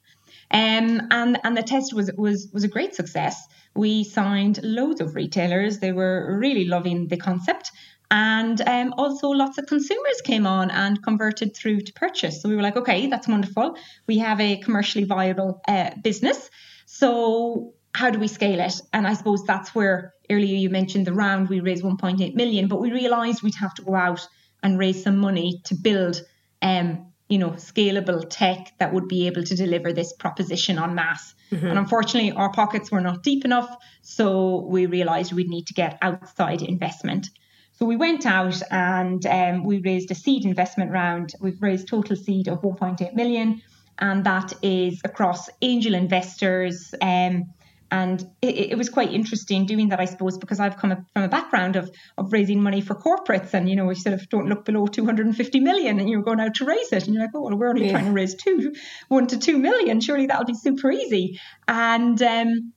Um, 0.53 1.09
and 1.11 1.41
and 1.43 1.57
the 1.57 1.65
test 1.65 1.93
was 1.93 2.13
was 2.17 2.49
was 2.53 2.63
a 2.63 2.69
great 2.69 2.95
success. 2.95 3.45
We 3.75 4.05
signed 4.05 4.61
loads 4.63 5.01
of 5.01 5.17
retailers. 5.17 5.81
They 5.81 5.91
were 5.91 6.39
really 6.39 6.67
loving 6.67 7.09
the 7.09 7.17
concept. 7.17 7.73
And 8.09 8.61
um, 8.69 8.95
also, 8.97 9.31
lots 9.31 9.59
of 9.59 9.67
consumers 9.67 10.21
came 10.23 10.47
on 10.47 10.71
and 10.71 11.03
converted 11.03 11.57
through 11.57 11.81
to 11.81 11.93
purchase. 11.95 12.41
So 12.41 12.49
we 12.49 12.55
were 12.55 12.63
like, 12.63 12.77
okay, 12.77 13.09
that's 13.09 13.27
wonderful. 13.27 13.77
We 14.07 14.19
have 14.19 14.41
a 14.41 14.59
commercially 14.59 15.07
viable 15.07 15.61
uh, 15.67 15.91
business. 16.01 16.51
So 16.97 17.75
how 17.93 18.11
do 18.11 18.21
we 18.21 18.29
scale 18.29 18.61
it? 18.61 18.81
And 18.93 19.05
I 19.05 19.15
suppose 19.15 19.43
that's 19.45 19.75
where 19.75 20.15
earlier 20.31 20.55
you 20.55 20.71
mentioned 20.71 21.09
the 21.09 21.13
round, 21.13 21.49
we 21.49 21.59
raised 21.59 21.83
1.8 21.83 22.37
million, 22.37 22.69
but 22.69 22.81
we 22.81 22.93
realized 22.93 23.43
we'd 23.43 23.57
have 23.57 23.75
to 23.75 23.83
go 23.83 23.97
out 23.97 24.25
and 24.63 24.79
raise 24.79 25.03
some 25.03 25.19
money 25.19 25.61
to 25.65 25.75
build, 25.75 26.23
um, 26.63 27.13
you 27.29 27.39
know, 27.39 27.51
scalable 27.51 28.25
tech 28.31 28.75
that 28.79 28.95
would 28.95 29.09
be 29.09 29.27
able 29.27 29.43
to 29.43 29.57
deliver 29.57 29.93
this 29.93 30.13
proposition 30.13 30.79
on 30.79 30.95
mass. 30.95 31.35
Mm-hmm. 31.51 31.67
And 31.67 31.79
unfortunately, 31.81 32.31
our 32.31 32.53
pockets 32.53 32.93
were 32.93 33.01
not 33.01 33.25
deep 33.25 33.45
enough. 33.45 33.77
So 34.03 34.65
we 34.65 34.87
realized 34.87 35.33
we'd 35.33 35.49
need 35.49 35.67
to 35.67 35.75
get 35.75 35.99
outside 36.01 36.63
investment. 36.63 37.29
So 37.73 37.87
we 37.87 37.97
went 37.97 38.25
out 38.25 38.63
and 38.71 39.27
um, 39.27 39.65
we 39.65 39.81
raised 39.81 40.13
a 40.13 40.15
seed 40.15 40.45
investment 40.45 40.93
round. 40.93 41.35
We've 41.41 41.61
raised 41.61 41.89
total 41.89 42.15
seed 42.15 42.47
of 42.47 42.63
1.8 42.63 43.15
million 43.15 43.63
and 43.99 44.25
that 44.25 44.53
is 44.63 45.01
across 45.05 45.49
angel 45.63 45.95
investors. 45.95 46.95
Um, 47.01 47.55
and 47.91 48.23
it, 48.43 48.73
it, 48.73 48.79
was 48.79 48.89
quite 48.89 49.13
interesting 49.13 49.67
doing 49.67 49.91
that, 49.91 50.01
I 50.01 50.07
suppose, 50.07 50.37
because 50.37 50.59
I've 50.59 50.79
come 50.79 51.07
from 51.13 51.23
a 51.23 51.29
background 51.29 51.77
of 51.77 51.95
of 52.19 52.33
raising 52.33 52.61
money 52.61 52.81
for 52.81 52.95
corporates, 52.95 53.55
and 53.55 53.69
you 53.69 53.77
know, 53.77 53.85
we 53.85 53.95
sort 53.95 54.15
of 54.15 54.29
don't 54.29 54.49
look 54.49 54.65
below 54.65 54.87
250 54.87 55.61
million, 55.61 56.01
and 56.01 56.09
you're 56.09 56.23
going 56.23 56.41
out 56.41 56.55
to 56.57 56.65
raise 56.65 56.93
it, 56.93 57.05
and 57.05 57.15
you're 57.15 57.23
like, 57.23 57.31
oh, 57.35 57.43
well, 57.43 57.57
we're 57.57 57.69
only 57.69 57.87
yeah. 57.87 57.93
trying 57.93 58.07
to 58.07 58.13
raise 58.13 58.35
two, 58.35 58.75
one 59.09 59.29
to 59.29 59.39
two 59.39 59.59
million. 59.59 60.01
Surely 60.01 60.27
that'll 60.27 60.45
be 60.45 60.55
super 60.55 60.91
easy. 60.91 61.39
And 61.69 62.21
um, 62.21 62.73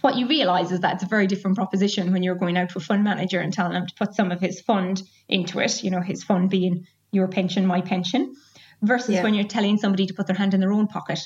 what 0.00 0.16
you 0.16 0.28
realize 0.28 0.72
is 0.72 0.80
that 0.80 0.94
it's 0.94 1.04
a 1.04 1.08
very 1.08 1.26
different 1.26 1.56
proposition 1.56 2.12
when 2.12 2.22
you're 2.22 2.36
going 2.36 2.56
out 2.56 2.70
to 2.70 2.78
a 2.78 2.80
fund 2.80 3.04
manager 3.04 3.40
and 3.40 3.52
telling 3.52 3.72
them 3.72 3.86
to 3.86 3.94
put 3.96 4.14
some 4.14 4.32
of 4.32 4.40
his 4.40 4.60
fund 4.60 5.02
into 5.28 5.58
it. 5.58 5.82
You 5.82 5.90
know, 5.90 6.00
his 6.00 6.24
fund 6.24 6.48
being 6.48 6.86
your 7.10 7.28
pension, 7.28 7.66
my 7.66 7.82
pension 7.82 8.34
versus 8.82 9.14
yeah. 9.14 9.22
when 9.22 9.34
you're 9.34 9.44
telling 9.44 9.78
somebody 9.78 10.06
to 10.06 10.14
put 10.14 10.26
their 10.26 10.36
hand 10.36 10.54
in 10.54 10.60
their 10.60 10.72
own 10.72 10.86
pocket 10.86 11.20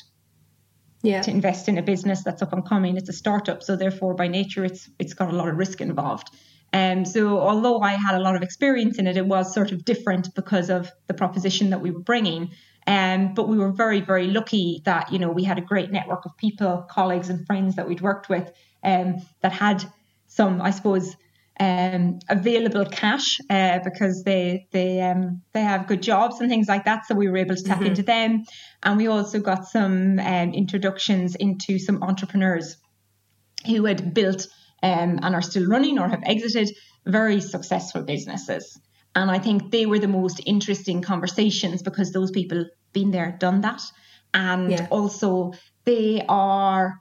yeah. 1.02 1.22
to 1.22 1.30
invest 1.30 1.68
in 1.68 1.78
a 1.78 1.82
business 1.82 2.22
that's 2.22 2.42
up 2.42 2.52
and 2.52 2.66
coming. 2.66 2.96
It's 2.96 3.08
a 3.08 3.12
startup, 3.12 3.62
so 3.62 3.76
therefore 3.76 4.14
by 4.14 4.28
nature 4.28 4.64
it's 4.64 4.88
it's 4.98 5.14
got 5.14 5.32
a 5.32 5.36
lot 5.36 5.48
of 5.48 5.56
risk 5.56 5.80
involved. 5.80 6.30
Um, 6.72 7.04
so 7.04 7.38
although 7.38 7.80
I 7.80 7.92
had 7.92 8.16
a 8.16 8.20
lot 8.20 8.36
of 8.36 8.42
experience 8.42 8.98
in 8.98 9.06
it, 9.06 9.16
it 9.16 9.26
was 9.26 9.54
sort 9.54 9.72
of 9.72 9.84
different 9.84 10.34
because 10.34 10.68
of 10.68 10.90
the 11.06 11.14
proposition 11.14 11.70
that 11.70 11.80
we 11.80 11.90
were 11.90 12.00
bringing. 12.00 12.50
Um, 12.88 13.34
but 13.34 13.48
we 13.48 13.56
were 13.56 13.72
very, 13.72 14.00
very 14.00 14.28
lucky 14.28 14.82
that 14.84 15.12
you 15.12 15.18
know 15.18 15.30
we 15.30 15.44
had 15.44 15.58
a 15.58 15.62
great 15.62 15.90
network 15.90 16.24
of 16.24 16.36
people, 16.36 16.86
colleagues, 16.90 17.28
and 17.28 17.46
friends 17.46 17.76
that 17.76 17.88
we'd 17.88 18.00
worked 18.00 18.28
with 18.28 18.50
um, 18.84 19.16
that 19.42 19.52
had 19.52 19.84
some, 20.26 20.60
I 20.60 20.70
suppose, 20.70 21.16
um, 21.58 22.18
available 22.28 22.84
cash 22.84 23.38
uh, 23.48 23.78
because 23.82 24.22
they 24.24 24.66
they 24.72 25.00
um, 25.00 25.42
they 25.52 25.62
have 25.62 25.86
good 25.86 26.02
jobs 26.02 26.40
and 26.40 26.50
things 26.50 26.68
like 26.68 26.84
that. 26.84 27.06
So 27.06 27.14
we 27.14 27.28
were 27.28 27.38
able 27.38 27.56
to 27.56 27.62
tap 27.62 27.78
mm-hmm. 27.78 27.86
into 27.86 28.02
them, 28.02 28.44
and 28.82 28.96
we 28.96 29.06
also 29.06 29.40
got 29.40 29.66
some 29.66 30.18
um, 30.18 30.52
introductions 30.52 31.34
into 31.34 31.78
some 31.78 32.02
entrepreneurs 32.02 32.76
who 33.66 33.84
had 33.86 34.12
built 34.12 34.46
um, 34.82 35.18
and 35.22 35.34
are 35.34 35.42
still 35.42 35.66
running 35.66 35.98
or 35.98 36.08
have 36.08 36.22
exited 36.26 36.70
very 37.06 37.40
successful 37.40 38.02
businesses. 38.02 38.78
And 39.14 39.30
I 39.30 39.38
think 39.38 39.70
they 39.70 39.86
were 39.86 39.98
the 39.98 40.08
most 40.08 40.42
interesting 40.44 41.00
conversations 41.00 41.82
because 41.82 42.12
those 42.12 42.30
people 42.30 42.66
been 42.92 43.10
there, 43.12 43.34
done 43.40 43.62
that, 43.62 43.80
and 44.34 44.70
yeah. 44.70 44.88
also 44.90 45.52
they 45.84 46.22
are 46.28 47.00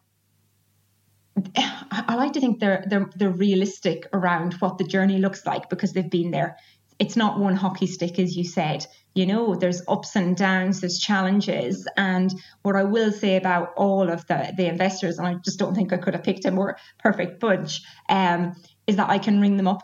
I 1.92 2.16
like 2.16 2.34
to 2.34 2.40
think 2.40 2.60
they're 2.60 2.86
they're 2.88 3.10
they're 3.16 3.30
realistic 3.30 4.08
around 4.14 4.54
what 4.56 4.78
the 4.78 4.84
journey 4.84 5.18
looks 5.18 5.46
like 5.46 5.70
because 5.70 5.92
they've 5.94 6.10
been 6.10 6.32
there. 6.32 6.58
It's 6.98 7.18
not 7.18 7.40
one 7.40 7.56
hockey 7.56 7.88
stick, 7.88 8.20
as 8.20 8.38
you 8.38 8.46
said. 8.46 8.86
You 9.16 9.26
know, 9.26 9.56
there's 9.56 9.82
ups 9.88 10.16
and 10.16 10.36
downs, 10.36 10.80
there's 10.80 10.98
challenges. 10.98 11.88
And 11.98 12.34
what 12.62 12.78
I 12.78 12.84
will 12.84 13.12
say 13.12 13.36
about 13.36 13.74
all 13.76 14.10
of 14.10 14.26
the 14.28 14.54
the 14.56 14.68
investors, 14.68 15.18
and 15.18 15.28
I 15.28 15.36
just 15.36 15.60
don't 15.60 15.76
think 15.76 15.92
I 15.92 15.98
could 15.98 16.14
have 16.14 16.24
picked 16.24 16.46
a 16.46 16.52
more 16.52 16.78
perfect 17.00 17.42
bunch, 17.42 17.82
um, 18.08 18.56
is 18.88 18.96
that 18.96 19.10
I 19.10 19.18
can 19.18 19.42
ring 19.42 19.58
them 19.58 19.68
up. 19.68 19.82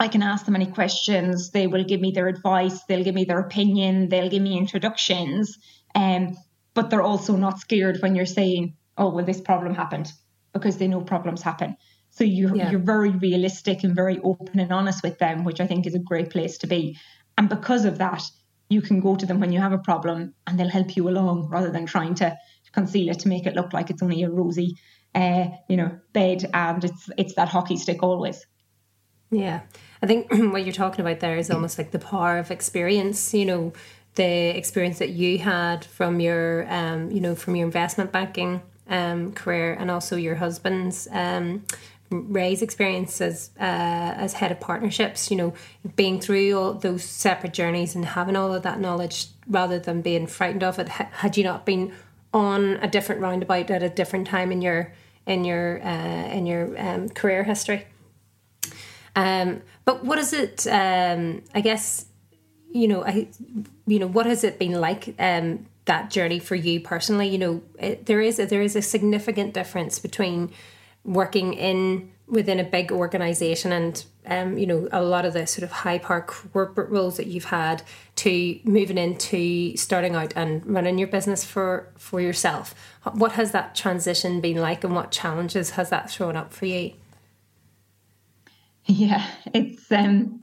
I 0.00 0.08
can 0.08 0.22
ask 0.22 0.44
them 0.44 0.56
any 0.56 0.66
questions. 0.66 1.50
They 1.50 1.66
will 1.68 1.84
give 1.84 2.00
me 2.00 2.10
their 2.10 2.28
advice. 2.28 2.82
They'll 2.84 3.04
give 3.04 3.14
me 3.14 3.24
their 3.24 3.40
opinion. 3.40 4.08
They'll 4.08 4.30
give 4.30 4.42
me 4.42 4.58
introductions. 4.58 5.56
Um, 5.94 6.36
but 6.74 6.90
they're 6.90 7.02
also 7.02 7.36
not 7.36 7.58
scared 7.60 7.98
when 8.00 8.16
you're 8.16 8.26
saying, 8.26 8.76
"Oh, 8.96 9.10
well, 9.10 9.24
this 9.24 9.40
problem 9.40 9.74
happened." 9.74 10.12
Because 10.52 10.78
they 10.78 10.88
know 10.88 11.00
problems 11.00 11.42
happen. 11.42 11.76
So 12.10 12.24
you're, 12.24 12.56
yeah. 12.56 12.70
you're 12.70 12.80
very 12.80 13.10
realistic 13.10 13.84
and 13.84 13.94
very 13.94 14.18
open 14.20 14.58
and 14.58 14.72
honest 14.72 15.02
with 15.02 15.18
them, 15.18 15.44
which 15.44 15.60
I 15.60 15.66
think 15.66 15.86
is 15.86 15.94
a 15.94 15.98
great 15.98 16.30
place 16.30 16.58
to 16.58 16.66
be. 16.66 16.98
And 17.36 17.48
because 17.48 17.84
of 17.84 17.98
that, 17.98 18.22
you 18.68 18.82
can 18.82 19.00
go 19.00 19.16
to 19.16 19.26
them 19.26 19.40
when 19.40 19.52
you 19.52 19.60
have 19.60 19.72
a 19.72 19.78
problem 19.78 20.34
and 20.46 20.58
they'll 20.58 20.68
help 20.68 20.96
you 20.96 21.08
along 21.08 21.48
rather 21.48 21.70
than 21.70 21.86
trying 21.86 22.14
to 22.16 22.36
conceal 22.72 23.08
it 23.08 23.20
to 23.20 23.28
make 23.28 23.46
it 23.46 23.54
look 23.54 23.72
like 23.72 23.90
it's 23.90 24.02
only 24.02 24.22
a 24.22 24.30
rosy, 24.30 24.76
uh, 25.14 25.46
you 25.68 25.76
know, 25.76 25.98
bed 26.12 26.48
and 26.52 26.84
it's 26.84 27.10
it's 27.16 27.34
that 27.34 27.48
hockey 27.48 27.76
stick 27.76 28.02
always. 28.02 28.46
Yeah, 29.30 29.60
I 30.02 30.06
think 30.06 30.30
what 30.52 30.64
you're 30.64 30.72
talking 30.72 31.00
about 31.00 31.20
there 31.20 31.36
is 31.36 31.50
almost 31.50 31.78
like 31.78 31.92
the 31.92 31.98
power 31.98 32.38
of 32.38 32.50
experience. 32.50 33.32
You 33.32 33.46
know, 33.46 33.72
the 34.14 34.56
experience 34.56 34.98
that 34.98 35.10
you 35.10 35.38
had 35.38 35.84
from 35.84 36.20
your, 36.20 36.66
um, 36.72 37.10
you 37.10 37.20
know, 37.20 37.34
from 37.34 37.56
your 37.56 37.66
investment 37.66 38.12
banking 38.12 38.62
um, 38.88 39.32
career 39.32 39.72
and 39.72 39.90
also 39.90 40.16
your 40.16 40.36
husband's 40.36 41.08
um, 41.10 41.64
Ray's 42.10 42.62
experience 42.62 43.20
as 43.20 43.50
uh, 43.60 43.62
as 43.62 44.32
head 44.34 44.50
of 44.50 44.60
partnerships. 44.60 45.30
You 45.30 45.36
know, 45.36 45.54
being 45.94 46.20
through 46.20 46.58
all 46.58 46.72
those 46.72 47.04
separate 47.04 47.52
journeys 47.52 47.94
and 47.94 48.04
having 48.04 48.34
all 48.34 48.54
of 48.54 48.62
that 48.62 48.80
knowledge 48.80 49.26
rather 49.46 49.78
than 49.78 50.00
being 50.00 50.26
frightened 50.26 50.62
of 50.62 50.78
it. 50.78 50.88
Had 50.88 51.36
you 51.36 51.44
not 51.44 51.66
been 51.66 51.92
on 52.32 52.78
a 52.82 52.88
different 52.88 53.20
roundabout 53.20 53.70
at 53.70 53.82
a 53.82 53.88
different 53.88 54.26
time 54.26 54.52
in 54.52 54.62
your 54.62 54.92
in 55.26 55.44
your 55.44 55.82
uh, 55.84 56.28
in 56.28 56.46
your 56.46 56.78
um, 56.80 57.08
career 57.10 57.44
history. 57.44 57.86
Um, 59.14 59.62
but 59.84 60.04
what 60.04 60.18
is 60.18 60.32
it? 60.32 60.66
Um, 60.66 61.42
I 61.54 61.60
guess 61.60 62.06
you 62.72 62.88
know. 62.88 63.04
I 63.04 63.28
you 63.86 63.98
know 63.98 64.06
what 64.06 64.26
has 64.26 64.44
it 64.44 64.58
been 64.58 64.80
like 64.80 65.14
um, 65.18 65.66
that 65.88 66.10
journey 66.10 66.38
for 66.38 66.54
you 66.54 66.80
personally 66.80 67.26
you 67.26 67.38
know 67.38 67.62
it, 67.78 68.06
there 68.06 68.20
is 68.20 68.38
a, 68.38 68.46
there 68.46 68.62
is 68.62 68.76
a 68.76 68.82
significant 68.82 69.52
difference 69.52 69.98
between 69.98 70.50
working 71.04 71.54
in 71.54 72.10
within 72.28 72.60
a 72.60 72.64
big 72.64 72.92
organization 72.92 73.72
and 73.72 74.04
um, 74.26 74.58
you 74.58 74.66
know 74.66 74.88
a 74.92 75.02
lot 75.02 75.24
of 75.24 75.32
the 75.32 75.46
sort 75.46 75.62
of 75.62 75.70
high 75.70 75.98
power 75.98 76.20
corporate 76.20 76.90
roles 76.90 77.16
that 77.16 77.26
you've 77.26 77.46
had 77.46 77.82
to 78.16 78.60
moving 78.64 78.98
into 78.98 79.76
starting 79.76 80.14
out 80.14 80.32
and 80.36 80.64
running 80.66 80.98
your 80.98 81.08
business 81.08 81.44
for 81.44 81.88
for 81.96 82.20
yourself. 82.20 82.74
What 83.12 83.32
has 83.32 83.52
that 83.52 83.74
transition 83.74 84.40
been 84.40 84.58
like 84.58 84.84
and 84.84 84.94
what 84.94 85.10
challenges 85.10 85.70
has 85.70 85.88
that 85.90 86.10
thrown 86.10 86.36
up 86.36 86.52
for 86.52 86.66
you? 86.66 86.92
Yeah 88.84 89.26
it's 89.54 89.90
um 89.90 90.42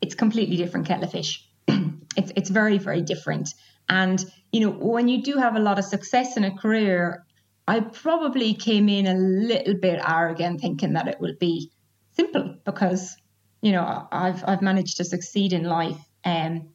it's 0.00 0.14
completely 0.14 0.56
different 0.56 0.86
kettle 0.86 1.04
of 1.04 1.12
fish. 1.12 1.46
It's 2.16 2.32
it's 2.34 2.50
very 2.50 2.78
very 2.78 3.02
different. 3.02 3.50
And 3.88 4.24
you 4.52 4.60
know, 4.60 4.70
when 4.70 5.08
you 5.08 5.22
do 5.22 5.36
have 5.36 5.56
a 5.56 5.60
lot 5.60 5.78
of 5.78 5.84
success 5.84 6.36
in 6.36 6.44
a 6.44 6.56
career, 6.56 7.24
I 7.66 7.80
probably 7.80 8.54
came 8.54 8.88
in 8.88 9.06
a 9.06 9.14
little 9.14 9.74
bit 9.74 10.00
arrogant, 10.06 10.60
thinking 10.60 10.94
that 10.94 11.08
it 11.08 11.20
would 11.20 11.38
be 11.38 11.70
simple 12.12 12.56
because 12.64 13.16
you 13.60 13.72
know 13.72 14.08
I've 14.10 14.42
I've 14.46 14.62
managed 14.62 14.96
to 14.98 15.04
succeed 15.04 15.52
in 15.52 15.64
life. 15.64 15.98
Um, 16.24 16.68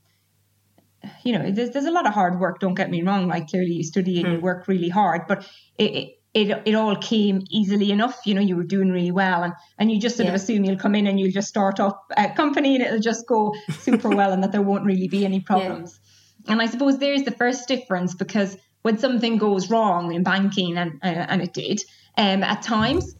you 1.23 1.33
know, 1.33 1.51
there's 1.51 1.71
there's 1.71 1.85
a 1.85 1.91
lot 1.91 2.07
of 2.07 2.13
hard 2.13 2.39
work. 2.39 2.59
Don't 2.59 2.75
get 2.75 2.89
me 2.89 3.01
wrong. 3.01 3.27
Like 3.27 3.49
clearly, 3.49 3.73
you 3.73 3.83
study 3.83 4.21
and 4.21 4.33
you 4.33 4.37
hmm. 4.37 4.43
work 4.43 4.67
really 4.67 4.89
hard, 4.89 5.23
but 5.27 5.47
it, 5.77 6.19
it 6.33 6.61
it 6.65 6.75
all 6.75 6.95
came 6.95 7.41
easily 7.49 7.91
enough. 7.91 8.21
You 8.25 8.35
know, 8.35 8.41
you 8.41 8.55
were 8.55 8.63
doing 8.63 8.91
really 8.91 9.11
well, 9.11 9.43
and 9.43 9.53
and 9.77 9.91
you 9.91 9.99
just 9.99 10.17
sort 10.17 10.25
yeah. 10.25 10.31
of 10.31 10.35
assume 10.35 10.63
you'll 10.63 10.77
come 10.77 10.95
in 10.95 11.07
and 11.07 11.19
you'll 11.19 11.31
just 11.31 11.49
start 11.49 11.79
up 11.79 12.05
a 12.15 12.29
company 12.29 12.75
and 12.75 12.83
it'll 12.83 12.99
just 12.99 13.27
go 13.27 13.53
super 13.79 14.09
well, 14.15 14.31
and 14.31 14.43
that 14.43 14.51
there 14.51 14.61
won't 14.61 14.85
really 14.85 15.07
be 15.07 15.25
any 15.25 15.39
problems. 15.39 15.99
And 16.47 16.61
I 16.61 16.65
suppose 16.65 16.97
there's 16.97 17.23
the 17.23 17.31
first 17.31 17.67
difference 17.67 18.13
because 18.15 18.57
when 18.81 18.97
something 18.97 19.37
goes 19.37 19.69
wrong 19.69 20.13
in 20.13 20.23
banking, 20.23 20.77
and 20.77 20.99
and 21.01 21.41
it 21.41 21.53
did, 21.53 21.81
um, 22.17 22.43
at 22.43 22.61
times, 22.61 23.15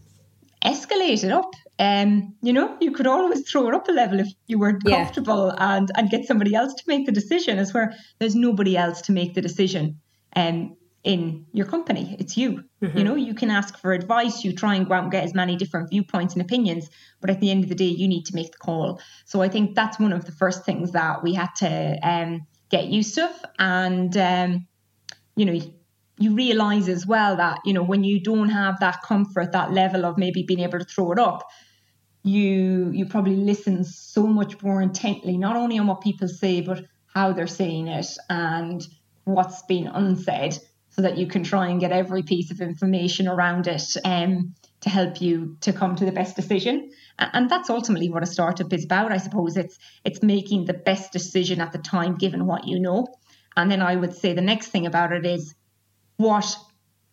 escalate 0.64 1.24
it 1.24 1.32
up. 1.32 1.52
Um, 1.80 2.36
you 2.42 2.54
know, 2.54 2.78
you 2.80 2.92
could 2.92 3.08
always 3.08 3.50
throw 3.50 3.68
it 3.68 3.74
up 3.74 3.88
a 3.88 3.92
level 3.92 4.20
if 4.20 4.28
you 4.48 4.60
weren't 4.60 4.84
yeah. 4.86 4.98
comfortable 4.98 5.54
and 5.58 5.90
and 5.96 6.10
get 6.10 6.26
somebody 6.26 6.54
else 6.54 6.74
to 6.74 6.84
make 6.88 7.06
the 7.06 7.12
decision. 7.12 7.58
As 7.60 7.74
where 7.74 7.94
there's 8.20 8.36
nobody 8.36 8.78
else 8.78 9.02
to 9.04 9.12
make 9.12 9.34
the 9.34 9.42
decision. 9.42 10.00
Um, 10.36 10.76
in 11.04 11.46
your 11.52 11.66
company. 11.66 12.16
It's 12.18 12.38
you. 12.38 12.64
Mm-hmm. 12.82 12.98
You 12.98 13.04
know, 13.04 13.16
you 13.16 13.34
can 13.34 13.50
ask 13.50 13.78
for 13.78 13.92
advice, 13.92 14.44
you 14.44 14.54
try 14.54 14.76
and 14.76 14.88
go 14.88 14.94
out 14.94 15.04
and 15.04 15.12
get 15.12 15.24
as 15.24 15.34
many 15.34 15.58
different 15.58 15.90
viewpoints 15.90 16.34
and 16.34 16.42
opinions, 16.42 16.90
but 17.20 17.30
at 17.30 17.42
the 17.42 17.52
end 17.52 17.64
of 17.64 17.70
the 17.70 17.76
day, 17.76 17.86
you 17.90 18.08
need 18.08 18.26
to 18.28 18.36
make 18.36 18.54
the 18.54 18.58
call. 18.58 19.02
So 19.26 19.42
I 19.42 19.50
think 19.50 19.76
that's 19.76 20.00
one 20.00 20.14
of 20.14 20.26
the 20.26 20.32
first 20.32 20.66
things 20.66 20.92
that 20.92 21.22
we 21.22 21.34
had 21.34 21.50
to 21.58 22.00
um, 22.02 22.48
get 22.74 22.88
used 22.88 23.14
to. 23.16 23.30
And, 23.60 24.18
um, 24.18 24.68
you 25.36 25.46
know, 25.46 25.60
you 26.18 26.34
realize 26.34 26.90
as 26.90 27.06
well 27.06 27.36
that, 27.38 27.60
you 27.66 27.74
know, 27.74 27.84
when 27.84 28.04
you 28.04 28.20
don't 28.20 28.50
have 28.50 28.80
that 28.80 29.02
comfort, 29.04 29.52
that 29.52 29.72
level 29.72 30.06
of 30.06 30.18
maybe 30.18 30.44
being 30.44 30.62
able 30.62 30.80
to 30.80 30.86
throw 30.86 31.12
it 31.12 31.20
up, 31.20 31.48
you 32.24 32.90
you 32.92 33.06
probably 33.06 33.36
listen 33.36 33.84
so 33.84 34.26
much 34.26 34.62
more 34.64 34.82
intently, 34.82 35.38
not 35.38 35.56
only 35.56 35.78
on 35.78 35.88
what 35.88 36.02
people 36.02 36.28
say, 36.28 36.62
but 36.62 36.86
how 37.14 37.34
they're 37.34 37.48
saying 37.48 37.88
it 37.88 38.08
and 38.30 38.88
what's 39.26 39.62
been 39.64 39.88
unsaid 39.88 40.58
so 40.90 41.02
that 41.02 41.18
you 41.18 41.28
can 41.28 41.44
try 41.44 41.68
and 41.68 41.80
get 41.80 41.92
every 41.92 42.24
piece 42.24 42.50
of 42.52 42.62
information 42.62 43.28
around 43.28 43.68
it 43.68 43.84
um, 44.06 44.54
to 44.82 44.90
help 44.90 45.22
you 45.22 45.58
to 45.62 45.74
come 45.74 45.96
to 45.96 46.06
the 46.06 46.12
best 46.12 46.36
decision. 46.36 46.90
And 47.20 47.50
that's 47.50 47.70
ultimately 47.70 48.10
what 48.10 48.24
a 48.24 48.28
startup 48.28 48.74
is 48.74 48.86
about, 48.86 49.12
I 49.12 49.18
suppose. 49.18 49.56
It's 49.56 49.78
it's 50.04 50.24
making 50.24 50.66
the 50.66 50.74
best 50.74 51.12
decision 51.12 51.62
at 51.62 51.72
the 51.72 51.78
time 51.78 52.16
given 52.16 52.48
what 52.48 52.68
you 52.68 52.80
know. 52.80 53.08
And 53.56 53.70
then 53.70 53.82
I 53.82 53.96
would 53.96 54.16
say 54.16 54.34
the 54.34 54.42
next 54.42 54.68
thing 54.68 54.86
about 54.86 55.12
it 55.12 55.26
is 55.26 55.54
what 56.18 56.58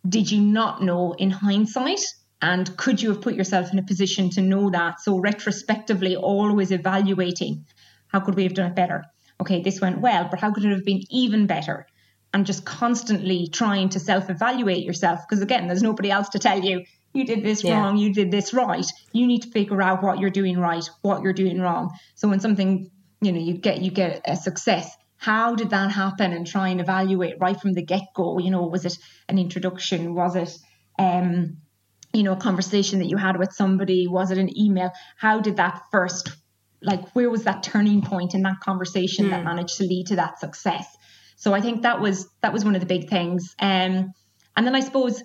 did 0.09 0.31
you 0.31 0.41
not 0.41 0.83
know 0.83 1.13
in 1.13 1.31
hindsight? 1.31 2.01
And 2.41 2.75
could 2.79 3.03
you 3.03 3.11
have 3.11 3.21
put 3.21 3.35
yourself 3.35 3.73
in 3.73 3.79
a 3.79 3.83
position 3.83 4.31
to 4.31 4.41
know 4.41 4.71
that? 4.71 5.01
So 5.01 5.19
retrospectively, 5.19 6.17
always 6.17 6.71
evaluating 6.71 7.67
how 8.09 8.21
could 8.21 8.35
we 8.35 8.45
have 8.45 8.55
done 8.55 8.71
it 8.71 8.75
better? 8.75 9.05
Okay, 9.41 9.63
this 9.63 9.81
went 9.81 10.01
well, 10.01 10.29
but 10.31 10.41
how 10.41 10.51
could 10.53 10.65
it 10.65 10.73
have 10.73 10.85
been 10.85 11.03
even 11.11 11.47
better? 11.47 11.87
and 12.33 12.47
just 12.47 12.65
constantly 12.65 13.49
trying 13.49 13.89
to 13.91 14.01
self 14.01 14.31
evaluate 14.31 14.85
yourself. 14.85 15.21
Because 15.29 15.43
again, 15.43 15.67
there's 15.67 15.83
nobody 15.83 16.11
else 16.11 16.29
to 16.31 16.39
tell 16.39 16.61
you, 16.61 16.85
you 17.13 17.25
did 17.25 17.43
this 17.43 17.65
yeah. 17.65 17.79
wrong, 17.79 17.97
you 17.97 18.13
did 18.13 18.31
this 18.31 18.55
right. 18.55 18.87
You 19.13 19.27
need 19.27 19.43
to 19.43 19.51
figure 19.51 19.83
out 19.83 20.03
what 20.03 20.19
you're 20.19 20.31
doing 20.31 20.59
right, 20.59 20.85
what 21.03 21.23
you're 21.23 21.33
doing 21.33 21.61
wrong. 21.61 21.91
So 22.15 22.29
when 22.29 22.41
something, 22.41 22.91
you 23.21 23.33
know, 23.33 23.41
you 23.41 23.55
get 23.55 23.83
you 23.83 23.91
get 23.91 24.23
a 24.25 24.37
success, 24.37 24.97
how 25.17 25.55
did 25.55 25.71
that 25.71 25.91
happen? 25.91 26.33
And 26.33 26.47
try 26.47 26.69
and 26.69 26.81
evaluate 26.81 27.35
right 27.41 27.61
from 27.61 27.73
the 27.73 27.83
get 27.83 28.03
go. 28.15 28.39
You 28.39 28.51
know, 28.51 28.63
was 28.63 28.85
it 28.85 28.97
an 29.29 29.39
introduction? 29.39 30.15
Was 30.15 30.37
it 30.37 30.57
um, 30.99 31.59
you 32.13 32.23
know, 32.23 32.33
a 32.33 32.37
conversation 32.37 32.99
that 33.01 33.09
you 33.09 33.17
had 33.17 33.39
with 33.39 33.53
somebody? 33.53 34.07
Was 34.07 34.31
it 34.31 34.39
an 34.39 34.57
email? 34.59 34.93
How 35.17 35.41
did 35.41 35.57
that 35.57 35.83
first 35.91 36.31
like 36.83 37.11
where 37.11 37.29
was 37.29 37.45
that 37.45 37.63
turning 37.63 38.01
point 38.01 38.35
in 38.35 38.43
that 38.43 38.59
conversation 38.61 39.27
mm. 39.27 39.31
that 39.31 39.41
hmm. 39.41 39.45
managed 39.45 39.77
to 39.77 39.85
lead 39.85 40.07
to 40.07 40.17
that 40.17 40.39
success? 40.39 40.87
So 41.37 41.55
I 41.55 41.61
think 41.61 41.83
that 41.83 42.01
was 42.01 42.29
that 42.43 42.53
was 42.53 42.65
one 42.65 42.75
of 42.75 42.81
the 42.81 42.87
big 42.87 43.09
things. 43.09 43.55
Um, 43.59 44.13
and 44.57 44.67
then 44.67 44.75
I 44.75 44.81
suppose 44.81 45.23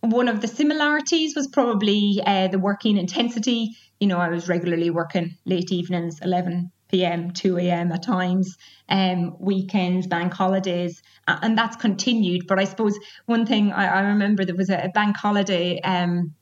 one 0.00 0.28
of 0.28 0.40
the 0.40 0.48
similarities 0.48 1.34
was 1.34 1.48
probably 1.48 2.20
uh, 2.24 2.48
the 2.48 2.58
working 2.58 2.96
intensity. 2.96 3.76
You 3.98 4.06
know, 4.06 4.18
I 4.18 4.28
was 4.28 4.48
regularly 4.48 4.90
working 4.90 5.36
late 5.44 5.72
evenings, 5.72 6.20
11 6.22 6.70
p.m., 6.88 7.32
2 7.32 7.58
a.m. 7.58 7.92
at 7.92 8.02
times, 8.02 8.56
um, 8.88 9.36
weekends, 9.38 10.06
bank 10.06 10.32
holidays, 10.32 11.02
and 11.26 11.58
that's 11.58 11.76
continued. 11.76 12.46
But 12.46 12.58
I 12.58 12.64
suppose 12.64 12.98
one 13.26 13.44
thing 13.44 13.72
I, 13.72 13.86
I 13.86 14.00
remember 14.00 14.44
there 14.44 14.54
was 14.54 14.70
a, 14.70 14.90
bank 14.94 15.16
holiday. 15.16 15.80
Um, 15.80 16.34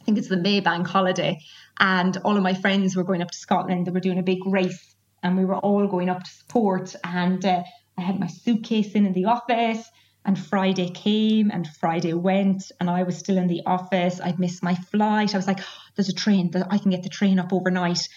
I 0.00 0.04
think 0.04 0.18
it's 0.18 0.28
the 0.28 0.36
May 0.36 0.60
bank 0.60 0.86
holiday, 0.86 1.38
and 1.78 2.16
all 2.18 2.36
of 2.36 2.42
my 2.42 2.54
friends 2.54 2.96
were 2.96 3.04
going 3.04 3.22
up 3.22 3.30
to 3.30 3.38
Scotland. 3.38 3.86
They 3.86 3.90
were 3.90 4.00
doing 4.00 4.18
a 4.18 4.22
big 4.22 4.46
race, 4.46 4.94
and 5.22 5.36
we 5.36 5.44
were 5.44 5.58
all 5.58 5.86
going 5.88 6.08
up 6.08 6.22
to 6.22 6.30
support. 6.30 6.94
And 7.04 7.44
uh, 7.44 7.62
I 7.98 8.00
had 8.00 8.18
my 8.18 8.28
suitcase 8.28 8.92
in 8.92 9.06
in 9.06 9.12
the 9.12 9.26
office, 9.26 9.84
and 10.24 10.38
Friday 10.38 10.88
came 10.90 11.50
and 11.50 11.66
Friday 11.66 12.12
went, 12.12 12.70
and 12.78 12.88
I 12.88 13.02
was 13.02 13.18
still 13.18 13.38
in 13.38 13.48
the 13.48 13.62
office. 13.66 14.20
I'd 14.20 14.38
missed 14.38 14.62
my 14.62 14.74
flight. 14.74 15.34
I 15.34 15.38
was 15.38 15.46
like, 15.46 15.60
oh, 15.60 15.82
"There's 15.96 16.08
a 16.08 16.14
train. 16.14 16.50
that 16.52 16.68
I 16.70 16.78
can 16.78 16.90
get 16.90 17.02
the 17.02 17.08
train 17.08 17.38
up 17.38 17.52
overnight." 17.52 18.08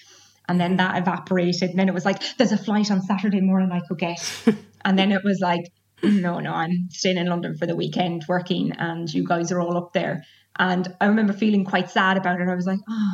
And 0.47 0.59
then 0.59 0.77
that 0.77 0.97
evaporated. 0.97 1.71
And 1.71 1.79
then 1.79 1.89
it 1.89 1.93
was 1.93 2.05
like, 2.05 2.21
"There's 2.37 2.51
a 2.51 2.57
flight 2.57 2.91
on 2.91 3.01
Saturday 3.01 3.41
morning 3.41 3.71
I 3.71 3.81
could 3.87 3.97
get." 3.97 4.19
and 4.85 4.99
then 4.99 5.11
it 5.11 5.23
was 5.23 5.39
like, 5.39 5.71
"No, 6.03 6.39
no, 6.39 6.53
I'm 6.53 6.89
staying 6.91 7.17
in 7.17 7.27
London 7.27 7.57
for 7.57 7.65
the 7.65 7.75
weekend 7.75 8.25
working, 8.27 8.71
and 8.73 9.11
you 9.11 9.25
guys 9.25 9.51
are 9.51 9.59
all 9.59 9.77
up 9.77 9.93
there." 9.93 10.23
And 10.57 10.87
I 11.01 11.07
remember 11.07 11.33
feeling 11.33 11.65
quite 11.65 11.89
sad 11.89 12.17
about 12.17 12.39
it. 12.39 12.47
I 12.47 12.55
was 12.55 12.67
like, 12.67 12.79
"Oh, 12.87 13.13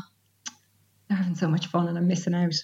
they're 1.07 1.17
having 1.17 1.35
so 1.35 1.47
much 1.47 1.67
fun, 1.67 1.87
and 1.87 1.97
I'm 1.97 2.07
missing 2.07 2.35
out." 2.35 2.55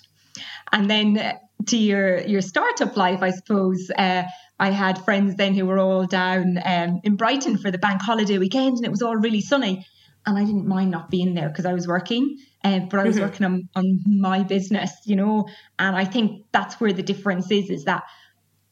And 0.73 0.89
then 0.89 1.39
to 1.67 1.77
your 1.77 2.19
your 2.21 2.41
startup 2.41 2.97
life, 2.97 3.23
I 3.23 3.31
suppose. 3.31 3.89
Uh, 3.97 4.23
I 4.59 4.71
had 4.71 5.03
friends 5.03 5.35
then 5.35 5.53
who 5.53 5.65
were 5.65 5.79
all 5.79 6.05
down 6.05 6.59
um, 6.63 7.01
in 7.03 7.15
Brighton 7.15 7.57
for 7.57 7.71
the 7.71 7.77
bank 7.77 8.01
holiday 8.01 8.37
weekend, 8.37 8.77
and 8.77 8.85
it 8.85 8.91
was 8.91 9.01
all 9.01 9.15
really 9.15 9.41
sunny. 9.41 9.85
And 10.25 10.37
I 10.37 10.43
didn't 10.43 10.67
mind 10.67 10.91
not 10.91 11.09
being 11.09 11.35
there 11.35 11.47
because 11.47 11.65
I 11.65 11.73
was 11.73 11.87
working, 11.87 12.37
uh, 12.63 12.79
but 12.79 12.99
I 12.99 13.03
was 13.03 13.15
mm-hmm. 13.15 13.25
working 13.25 13.45
on, 13.45 13.69
on 13.75 13.99
my 14.05 14.43
business, 14.43 14.91
you 15.05 15.15
know. 15.15 15.47
And 15.79 15.95
I 15.95 16.05
think 16.05 16.45
that's 16.51 16.79
where 16.81 16.91
the 16.91 17.03
difference 17.03 17.49
is: 17.51 17.69
is 17.69 17.85
that 17.85 18.03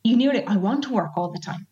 you 0.03 0.17
knew 0.17 0.31
it. 0.31 0.45
I 0.47 0.57
want 0.57 0.83
to 0.83 0.93
work 0.93 1.11
all 1.15 1.31
the 1.31 1.39
time. 1.39 1.67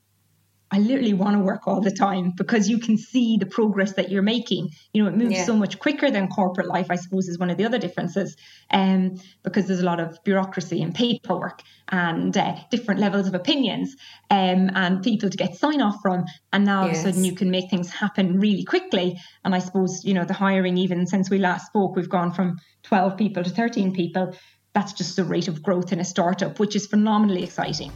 I 0.73 0.79
literally 0.79 1.13
want 1.13 1.37
to 1.37 1.39
work 1.39 1.67
all 1.67 1.81
the 1.81 1.91
time 1.91 2.33
because 2.35 2.67
you 2.67 2.79
can 2.79 2.97
see 2.97 3.37
the 3.37 3.45
progress 3.45 3.93
that 3.93 4.09
you're 4.09 4.23
making. 4.23 4.71
You 4.91 5.03
know, 5.03 5.09
it 5.09 5.15
moves 5.15 5.33
yeah. 5.33 5.45
so 5.45 5.55
much 5.55 5.77
quicker 5.77 6.09
than 6.09 6.29
corporate 6.29 6.65
life, 6.65 6.87
I 6.89 6.95
suppose, 6.95 7.27
is 7.27 7.37
one 7.37 7.51
of 7.51 7.57
the 7.57 7.65
other 7.65 7.77
differences. 7.77 8.35
Um, 8.71 9.21
because 9.43 9.67
there's 9.67 9.81
a 9.81 9.85
lot 9.85 9.99
of 9.99 10.17
bureaucracy 10.23 10.81
and 10.81 10.95
paperwork 10.95 11.61
and 11.89 12.35
uh, 12.35 12.55
different 12.71 12.99
levels 12.99 13.27
of 13.27 13.35
opinions 13.35 13.95
um, 14.31 14.71
and 14.73 15.03
people 15.03 15.29
to 15.29 15.37
get 15.37 15.55
sign 15.55 15.79
off 15.79 15.97
from. 16.01 16.25
And 16.51 16.65
now 16.65 16.87
yes. 16.87 16.95
all 16.95 17.01
of 17.01 17.05
a 17.05 17.09
sudden 17.11 17.23
you 17.23 17.35
can 17.35 17.51
make 17.51 17.69
things 17.69 17.91
happen 17.91 18.39
really 18.39 18.63
quickly. 18.63 19.19
And 19.45 19.53
I 19.53 19.59
suppose, 19.59 20.03
you 20.03 20.15
know, 20.15 20.25
the 20.25 20.33
hiring, 20.33 20.77
even 20.77 21.05
since 21.05 21.29
we 21.29 21.37
last 21.37 21.67
spoke, 21.67 21.95
we've 21.95 22.09
gone 22.09 22.33
from 22.33 22.57
12 22.81 23.15
people 23.15 23.43
to 23.43 23.49
13 23.51 23.93
people. 23.93 24.35
That's 24.73 24.93
just 24.93 25.17
the 25.17 25.23
rate 25.23 25.47
of 25.47 25.61
growth 25.61 25.93
in 25.93 25.99
a 25.99 26.05
startup, 26.05 26.57
which 26.59 26.75
is 26.75 26.87
phenomenally 26.87 27.43
exciting. 27.43 27.91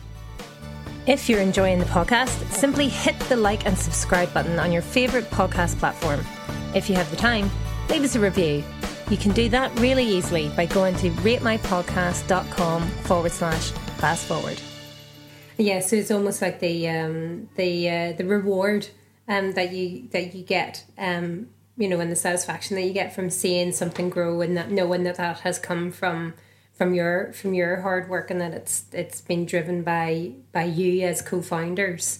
If 1.08 1.30
you're 1.30 1.39
enjoying 1.39 1.80
the 1.80 1.86
podcast, 1.86 2.52
simply 2.52 2.89
hit 2.89 3.17
the 3.22 3.38
like 3.38 3.65
and 3.65 3.78
subscribe 3.78 4.34
button 4.34 4.60
on 4.60 4.74
your 4.74 4.82
favourite 4.82 5.24
podcast 5.32 5.80
platform. 5.80 6.20
If 6.76 6.89
you 6.89 6.96
have 6.96 7.10
the 7.10 7.15
time, 7.15 7.50
leave 7.89 8.04
us 8.04 8.15
a 8.15 8.20
review. 8.20 8.62
You 9.10 9.15
can 9.15 9.32
do 9.32 9.48
that 9.48 9.80
really 9.80 10.04
easily 10.04 10.50
by 10.50 10.65
going 10.65 10.96
to 10.96 11.10
ratemypodcast.com 11.12 12.89
forward 12.89 13.32
slash 13.32 13.72
fast 14.02 14.26
forward. 14.26 14.60
Yeah, 15.58 15.80
so 15.80 15.96
it's 15.96 16.12
almost 16.12 16.41
like 16.41 16.60
the 16.60 16.89
um, 16.89 17.48
the 17.56 17.89
uh, 17.89 18.12
the 18.12 18.26
reward 18.26 18.89
um, 19.30 19.54
that 19.54 19.72
you 19.72 20.10
that 20.10 20.36
you 20.36 20.43
get, 20.43 20.84
um, 20.98 21.48
you 21.78 21.88
know, 21.88 22.02
and 22.02 22.12
the 22.12 22.17
satisfaction 22.17 22.76
that 22.76 22.84
you 22.84 22.91
get 22.91 23.15
from 23.15 23.30
seeing 23.30 23.72
something 23.72 24.10
grow 24.10 24.41
and 24.41 24.58
that 24.58 24.72
knowing 24.72 25.04
that 25.04 25.15
that 25.15 25.39
has 25.39 25.58
come 25.58 25.89
from 25.89 26.34
from 26.78 26.94
your 26.94 27.34
from 27.34 27.54
your 27.54 27.82
hard 27.82 28.10
work 28.10 28.30
and 28.32 28.40
that 28.40 28.54
it's 28.54 28.86
it's 28.92 29.22
been 29.22 29.46
driven 29.46 29.84
by 29.84 30.32
by 30.52 30.63
you 30.63 31.06
as 31.06 31.22
co-founders 31.22 32.20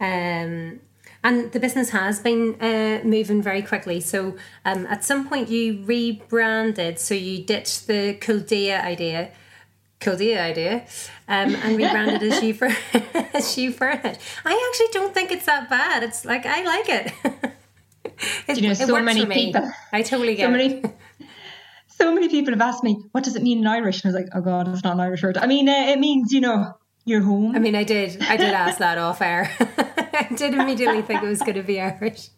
um 0.00 0.80
and 1.24 1.50
the 1.50 1.58
business 1.58 1.90
has 1.90 2.20
been 2.20 2.54
uh, 2.60 3.00
moving 3.04 3.42
very 3.42 3.60
quickly 3.62 4.00
so 4.00 4.36
um, 4.64 4.86
at 4.86 5.04
some 5.04 5.28
point 5.28 5.48
you 5.48 5.82
rebranded 5.84 6.98
so 6.98 7.12
you 7.12 7.42
ditched 7.42 7.88
the 7.88 8.16
Kildea 8.20 8.80
idea 8.82 9.32
Kildea 10.00 10.40
idea 10.40 10.86
um, 11.26 11.56
and 11.56 11.76
rebranded 11.76 12.22
as 12.22 12.38
She 12.38 12.52
for 12.52 12.66
as 13.34 13.52
She 13.52 13.70
Furnish. 13.70 14.18
I 14.44 14.70
actually 14.70 14.92
don't 14.92 15.12
think 15.12 15.32
it's 15.32 15.46
that 15.46 15.68
bad. 15.68 16.04
It's 16.04 16.24
like 16.24 16.46
I 16.46 16.62
like 16.62 16.88
it. 16.88 17.12
it 18.48 18.60
you 18.60 18.68
know, 18.68 18.74
so 18.74 19.00
many 19.00 19.26
people. 19.26 19.68
I 19.92 20.02
totally 20.02 20.36
get 20.36 20.44
so 20.44 20.50
many, 20.50 20.74
it 20.74 20.96
so 21.98 22.14
many 22.14 22.28
people 22.28 22.52
have 22.52 22.60
asked 22.60 22.84
me, 22.84 23.02
what 23.12 23.24
does 23.24 23.36
it 23.36 23.42
mean 23.42 23.58
in 23.58 23.66
Irish? 23.66 24.02
And 24.02 24.14
I 24.14 24.14
was 24.14 24.24
like, 24.24 24.32
oh 24.34 24.40
God, 24.40 24.68
it's 24.68 24.84
not 24.84 24.94
an 24.94 25.00
Irish 25.00 25.22
word. 25.22 25.36
I 25.36 25.46
mean, 25.46 25.68
uh, 25.68 25.86
it 25.88 25.98
means, 25.98 26.32
you 26.32 26.40
know, 26.40 26.74
your 27.04 27.22
home. 27.22 27.56
I 27.56 27.58
mean, 27.58 27.74
I 27.74 27.84
did. 27.84 28.22
I 28.22 28.36
did 28.36 28.52
ask 28.54 28.78
that 28.78 28.98
off 28.98 29.20
air. 29.20 29.50
I 29.60 30.28
did 30.34 30.54
immediately 30.54 31.02
think 31.02 31.22
it 31.22 31.28
was 31.28 31.40
going 31.40 31.54
to 31.54 31.62
be 31.62 31.80
Irish. 31.80 32.28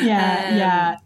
Yeah, 0.00 0.46
um, 0.48 0.56
yeah. 0.56 0.96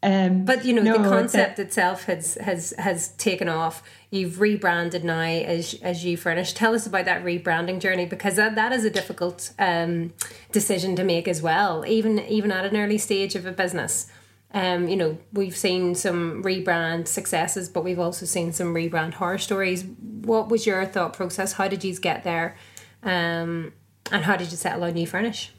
Um, 0.00 0.44
but 0.44 0.64
you 0.64 0.74
know, 0.74 0.82
no, 0.82 1.02
the 1.02 1.08
concept 1.08 1.58
itself 1.58 2.04
has 2.04 2.34
has 2.36 2.72
has 2.78 3.08
taken 3.16 3.48
off. 3.48 3.82
You've 4.10 4.40
rebranded 4.40 5.02
now 5.02 5.20
as 5.20 5.74
as 5.82 6.04
you 6.04 6.16
furnish. 6.16 6.52
Tell 6.52 6.72
us 6.72 6.86
about 6.86 7.04
that 7.06 7.24
rebranding 7.24 7.80
journey 7.80 8.06
because 8.06 8.36
that, 8.36 8.54
that 8.54 8.72
is 8.72 8.84
a 8.84 8.90
difficult 8.90 9.52
um, 9.58 10.14
decision 10.52 10.94
to 10.96 11.04
make 11.04 11.26
as 11.26 11.42
well, 11.42 11.84
even 11.84 12.20
even 12.20 12.52
at 12.52 12.64
an 12.64 12.76
early 12.76 12.98
stage 12.98 13.34
of 13.34 13.44
a 13.44 13.52
business. 13.52 14.06
Um, 14.52 14.88
you 14.88 14.96
know, 14.96 15.18
we've 15.32 15.56
seen 15.56 15.94
some 15.94 16.42
rebrand 16.42 17.06
successes, 17.06 17.68
but 17.68 17.84
we've 17.84 17.98
also 17.98 18.24
seen 18.24 18.52
some 18.52 18.74
rebrand 18.74 19.14
horror 19.14 19.38
stories. 19.38 19.84
What 19.84 20.48
was 20.48 20.66
your 20.66 20.84
thought 20.86 21.12
process? 21.12 21.52
How 21.52 21.68
did 21.68 21.84
you 21.84 21.98
get 21.98 22.24
there? 22.24 22.56
Um, 23.02 23.72
and 24.10 24.24
how 24.24 24.36
did 24.36 24.50
you 24.50 24.56
settle 24.56 24.84
on 24.84 24.94
Ufurnish? 24.94 25.50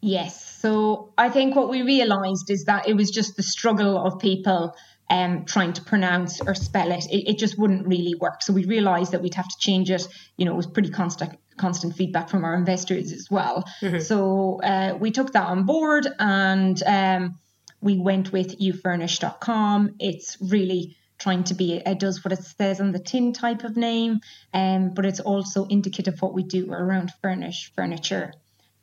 Yes. 0.00 0.58
So 0.60 1.12
I 1.16 1.28
think 1.28 1.54
what 1.54 1.70
we 1.70 1.82
realised 1.82 2.50
is 2.50 2.64
that 2.64 2.88
it 2.88 2.94
was 2.94 3.10
just 3.10 3.36
the 3.36 3.42
struggle 3.42 4.04
of 4.04 4.18
people 4.18 4.74
um, 5.10 5.44
trying 5.44 5.72
to 5.74 5.82
pronounce 5.82 6.40
or 6.40 6.54
spell 6.54 6.90
it. 6.90 7.04
it. 7.10 7.30
It 7.30 7.38
just 7.38 7.58
wouldn't 7.58 7.86
really 7.86 8.14
work. 8.16 8.42
So 8.42 8.52
we 8.52 8.64
realised 8.64 9.12
that 9.12 9.22
we'd 9.22 9.34
have 9.34 9.48
to 9.48 9.56
change 9.58 9.90
it. 9.90 10.06
You 10.36 10.44
know, 10.44 10.52
it 10.52 10.56
was 10.56 10.66
pretty 10.66 10.90
constant 10.90 11.38
constant 11.56 11.94
feedback 11.94 12.28
from 12.28 12.44
our 12.44 12.54
investors 12.54 13.12
as 13.12 13.30
well. 13.30 13.64
Mm-hmm. 13.80 14.00
So 14.00 14.60
uh, 14.62 14.96
we 14.98 15.12
took 15.12 15.32
that 15.34 15.46
on 15.46 15.64
board 15.64 16.06
and 16.18 16.82
um, 16.84 17.38
we 17.84 17.98
went 17.98 18.32
with 18.32 18.58
ufurnish.com. 18.58 19.96
It's 20.00 20.38
really 20.40 20.96
trying 21.18 21.44
to 21.44 21.54
be 21.54 21.74
it 21.74 21.98
does 21.98 22.24
what 22.24 22.32
it 22.32 22.42
says 22.42 22.80
on 22.80 22.92
the 22.92 22.98
tin 22.98 23.32
type 23.32 23.62
of 23.62 23.76
name 23.76 24.20
um, 24.52 24.92
but 24.94 25.06
it's 25.06 25.20
also 25.20 25.64
indicative 25.66 26.14
of 26.14 26.22
what 26.22 26.34
we 26.34 26.42
do 26.42 26.72
around 26.72 27.12
furnish 27.22 27.72
furniture 27.76 28.32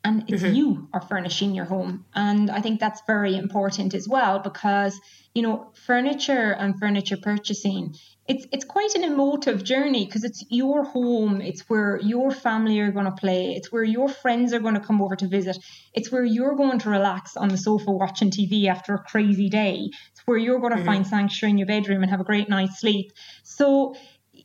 and 0.03 0.23
it's 0.29 0.41
mm-hmm. 0.41 0.55
you 0.55 0.87
are 0.93 1.01
furnishing 1.01 1.53
your 1.53 1.65
home 1.65 2.05
and 2.15 2.49
i 2.49 2.61
think 2.61 2.79
that's 2.79 3.01
very 3.05 3.35
important 3.35 3.93
as 3.93 4.07
well 4.07 4.39
because 4.39 4.99
you 5.35 5.41
know 5.41 5.71
furniture 5.85 6.55
and 6.57 6.79
furniture 6.79 7.17
purchasing 7.17 7.93
it's 8.31 8.47
it's 8.53 8.63
quite 8.63 8.95
an 8.95 9.03
emotive 9.03 9.61
journey 9.61 10.05
because 10.05 10.23
it's 10.23 10.43
your 10.49 10.85
home 10.85 11.41
it's 11.41 11.69
where 11.69 11.99
your 12.01 12.31
family 12.31 12.79
are 12.79 12.91
going 12.91 13.05
to 13.05 13.11
play 13.11 13.53
it's 13.57 13.71
where 13.73 13.83
your 13.83 14.07
friends 14.07 14.53
are 14.53 14.59
going 14.59 14.73
to 14.73 14.79
come 14.79 15.01
over 15.01 15.17
to 15.17 15.27
visit 15.27 15.57
it's 15.93 16.09
where 16.11 16.23
you're 16.23 16.55
going 16.55 16.79
to 16.79 16.89
relax 16.89 17.35
on 17.35 17.49
the 17.49 17.57
sofa 17.57 17.91
watching 17.91 18.31
tv 18.31 18.67
after 18.67 18.93
a 18.93 19.03
crazy 19.03 19.49
day 19.49 19.89
it's 20.11 20.21
where 20.25 20.37
you're 20.37 20.59
going 20.59 20.71
to 20.71 20.77
mm-hmm. 20.77 20.85
find 20.85 21.07
sanctuary 21.07 21.51
in 21.51 21.57
your 21.57 21.67
bedroom 21.67 22.03
and 22.03 22.09
have 22.09 22.21
a 22.21 22.31
great 22.31 22.47
night's 22.47 22.79
sleep 22.79 23.11
so 23.43 23.93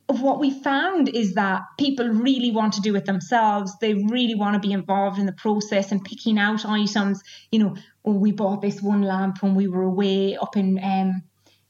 what 0.09 0.41
we 0.41 0.51
found 0.51 1.09
is 1.09 1.35
that 1.35 1.63
people 1.79 2.09
really 2.09 2.51
want 2.51 2.75
to 2.75 2.81
do 2.81 2.95
it 2.95 3.07
themselves. 3.07 3.73
They 3.81 3.95
really 3.95 4.37
want 4.37 4.55
to 4.55 4.67
be 4.67 4.73
involved 4.73 5.19
in 5.19 5.27
the 5.27 5.33
process 5.33 5.91
and 5.91 6.05
picking 6.05 6.39
out 6.39 6.65
items. 6.65 7.23
You 7.51 7.59
know, 7.59 7.77
oh, 8.05 8.13
we 8.13 8.31
bought 8.31 8.63
this 8.63 8.81
one 8.81 9.03
lamp 9.03 9.43
when 9.43 9.57
we 9.57 9.67
were 9.67 9.83
away 9.83 10.37
up 10.37 10.57
in, 10.57 10.79
um, 10.81 11.23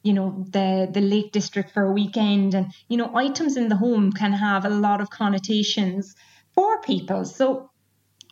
you 0.07 0.12
know, 0.12 0.45
the 0.51 0.88
the 0.97 1.01
Lake 1.01 1.33
District 1.33 1.71
for 1.71 1.85
a 1.85 1.92
weekend, 1.92 2.55
and 2.55 2.66
you 2.88 2.97
know, 2.97 3.11
items 3.14 3.57
in 3.57 3.69
the 3.69 3.77
home 3.77 4.12
can 4.12 4.33
have 4.33 4.64
a 4.64 4.71
lot 4.87 5.01
of 5.01 5.11
connotations 5.11 6.14
for 6.55 6.81
people. 6.83 7.25
So 7.25 7.71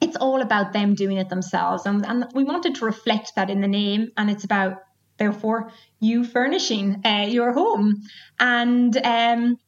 it's 0.01 0.17
all 0.17 0.41
about 0.43 0.73
them 0.73 0.95
doing 0.95 1.19
it 1.19 1.29
themselves, 1.29 1.87
and 1.87 2.07
and 2.07 2.27
we 2.35 2.45
wanted 2.45 2.77
to 2.77 2.85
reflect 2.85 3.33
that 3.37 3.51
in 3.51 3.61
the 3.61 3.69
name, 3.83 4.13
and 4.17 4.31
it's 4.31 4.45
about 4.45 4.73
therefore 5.17 5.71
you 6.01 6.25
furnishing 6.25 7.01
uh, 7.05 7.27
your 7.29 7.53
home 7.53 8.03
and 8.41 8.97
um 8.97 9.59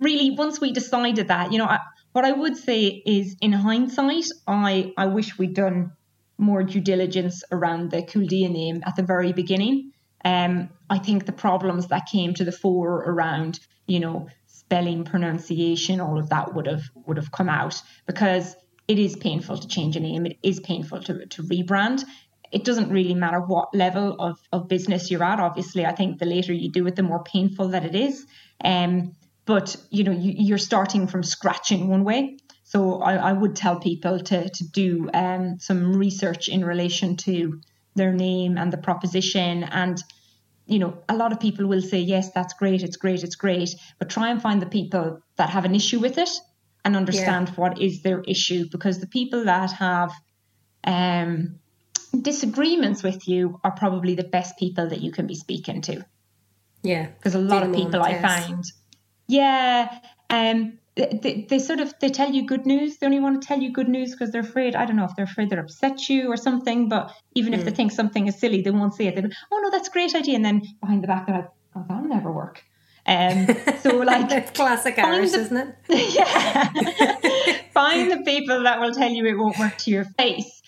really, 0.00 0.30
once 0.30 0.60
we 0.60 0.72
decided 0.72 1.28
that, 1.28 1.52
you 1.52 1.58
know, 1.58 1.66
I, 1.66 1.78
what 2.12 2.24
I 2.24 2.32
would 2.32 2.56
say 2.56 3.02
is 3.06 3.36
in 3.40 3.52
hindsight, 3.52 4.26
I, 4.46 4.92
I 4.96 5.06
wish 5.06 5.38
we'd 5.38 5.54
done 5.54 5.92
more 6.38 6.64
due 6.64 6.80
diligence 6.80 7.44
around 7.52 7.90
the 7.90 8.02
Culdea 8.02 8.48
name 8.48 8.82
at 8.86 8.96
the 8.96 9.02
very 9.02 9.32
beginning. 9.32 9.92
Um, 10.24 10.70
I 10.88 10.98
think 10.98 11.26
the 11.26 11.32
problems 11.32 11.88
that 11.88 12.06
came 12.06 12.34
to 12.34 12.44
the 12.44 12.52
fore 12.52 12.96
around, 12.96 13.60
you 13.86 14.00
know, 14.00 14.28
spelling, 14.46 15.04
pronunciation, 15.04 16.00
all 16.00 16.18
of 16.18 16.28
that 16.30 16.54
would 16.54 16.66
have 16.66 16.82
would 17.06 17.16
have 17.16 17.32
come 17.32 17.48
out 17.48 17.80
because 18.06 18.54
it 18.86 18.98
is 18.98 19.16
painful 19.16 19.58
to 19.58 19.68
change 19.68 19.96
a 19.96 20.00
name. 20.00 20.26
It 20.26 20.38
is 20.42 20.60
painful 20.60 21.02
to, 21.04 21.26
to 21.26 21.42
rebrand. 21.42 22.04
It 22.52 22.64
doesn't 22.64 22.90
really 22.90 23.14
matter 23.14 23.40
what 23.40 23.74
level 23.74 24.16
of, 24.18 24.38
of 24.52 24.68
business 24.68 25.10
you're 25.10 25.22
at. 25.22 25.38
Obviously, 25.38 25.86
I 25.86 25.92
think 25.92 26.18
the 26.18 26.26
later 26.26 26.52
you 26.52 26.70
do 26.70 26.86
it, 26.86 26.96
the 26.96 27.02
more 27.02 27.22
painful 27.22 27.68
that 27.68 27.84
it 27.84 27.94
is. 27.94 28.26
Um, 28.62 29.12
but 29.46 29.76
you 29.90 30.04
know 30.04 30.12
you, 30.12 30.54
are 30.54 30.58
starting 30.58 31.06
from 31.06 31.22
scratch 31.22 31.72
in 31.72 31.88
one 31.88 32.04
way 32.04 32.36
so 32.70 33.02
I, 33.02 33.16
I 33.16 33.32
would 33.32 33.56
tell 33.56 33.80
people 33.80 34.20
to, 34.20 34.48
to 34.48 34.64
do 34.68 35.10
um, 35.12 35.58
some 35.58 35.96
research 35.96 36.48
in 36.48 36.64
relation 36.64 37.16
to 37.16 37.60
their 37.94 38.12
name 38.12 38.58
and 38.58 38.72
the 38.72 38.78
proposition. 38.78 39.64
And 39.64 40.02
you 40.66 40.78
know 40.78 40.98
a 41.08 41.16
lot 41.16 41.32
of 41.32 41.40
people 41.40 41.66
will 41.66 41.82
say 41.82 41.98
yes 41.98 42.30
that's 42.30 42.54
great 42.54 42.82
it's 42.82 42.96
great 42.96 43.24
it's 43.24 43.36
great. 43.36 43.74
But 43.98 44.10
try 44.10 44.30
and 44.30 44.40
find 44.40 44.62
the 44.62 44.66
people 44.66 45.22
that 45.36 45.50
have 45.50 45.64
an 45.64 45.74
issue 45.74 46.00
with 46.00 46.18
it 46.18 46.30
and 46.84 46.96
understand 46.96 47.48
yeah. 47.48 47.54
what 47.54 47.80
is 47.80 48.02
their 48.02 48.20
issue. 48.22 48.66
Because 48.70 49.00
the 49.00 49.06
people 49.06 49.44
that 49.44 49.72
have 49.72 50.12
um, 50.84 51.58
disagreements 52.18 53.02
with 53.02 53.28
you 53.28 53.60
are 53.62 53.72
probably 53.72 54.14
the 54.14 54.24
best 54.24 54.58
people 54.58 54.88
that 54.88 55.00
you 55.00 55.12
can 55.12 55.26
be 55.26 55.34
speaking 55.34 55.82
to. 55.82 56.04
Yeah. 56.82 57.06
Because 57.06 57.34
a 57.34 57.38
lot 57.38 57.62
of 57.62 57.74
people 57.74 58.02
i 58.02 58.20
find 58.20 58.64
yeah. 59.30 60.00
Um, 60.28 60.78
they, 60.96 61.46
they, 61.48 61.58
sort 61.58 61.80
of 61.80 61.94
they 62.00 62.08
tell 62.08 62.30
you 62.30 62.46
good 62.46 62.66
news. 62.66 62.98
They 62.98 63.06
only 63.06 63.20
want 63.20 63.40
to 63.40 63.46
tell 63.46 63.60
you 63.60 63.72
good 63.72 63.88
news 63.88 64.10
because 64.10 64.30
they're 64.30 64.40
afraid. 64.40 64.74
I 64.74 64.84
don't 64.84 64.96
know 64.96 65.04
if 65.04 65.14
they're 65.14 65.24
afraid 65.24 65.50
they'll 65.50 65.60
upset 65.60 66.08
you 66.08 66.30
or 66.30 66.36
something. 66.36 66.88
But 66.88 67.12
even 67.34 67.52
mm. 67.52 67.58
if 67.58 67.64
they 67.64 67.70
mm. 67.70 67.76
think 67.76 67.92
something 67.92 68.26
is 68.26 68.38
silly, 68.38 68.62
they 68.62 68.70
won't 68.70 68.94
say 68.94 69.06
it. 69.06 69.14
They 69.14 69.22
go, 69.22 69.28
"Oh 69.52 69.60
no, 69.62 69.70
that's 69.70 69.88
a 69.88 69.90
great 69.92 70.14
idea," 70.14 70.34
and 70.34 70.44
then 70.44 70.62
behind 70.80 71.02
the 71.02 71.08
back 71.08 71.26
they're 71.26 71.36
like, 71.36 71.50
"Oh, 71.76 71.84
that'll 71.88 72.08
never 72.08 72.32
work." 72.32 72.64
Um, 73.06 73.46
so 73.78 73.96
like 73.98 74.30
it's 74.30 74.50
classic 74.50 74.98
Irish, 74.98 75.30
the, 75.32 75.40
isn't 75.40 75.56
it? 75.56 75.74
yeah. 76.14 77.62
find 77.72 78.10
the 78.10 78.22
people 78.24 78.64
that 78.64 78.80
will 78.80 78.92
tell 78.92 79.10
you 79.10 79.24
it 79.26 79.38
won't 79.38 79.58
work 79.58 79.76
to 79.78 79.90
your 79.90 80.04
face, 80.04 80.60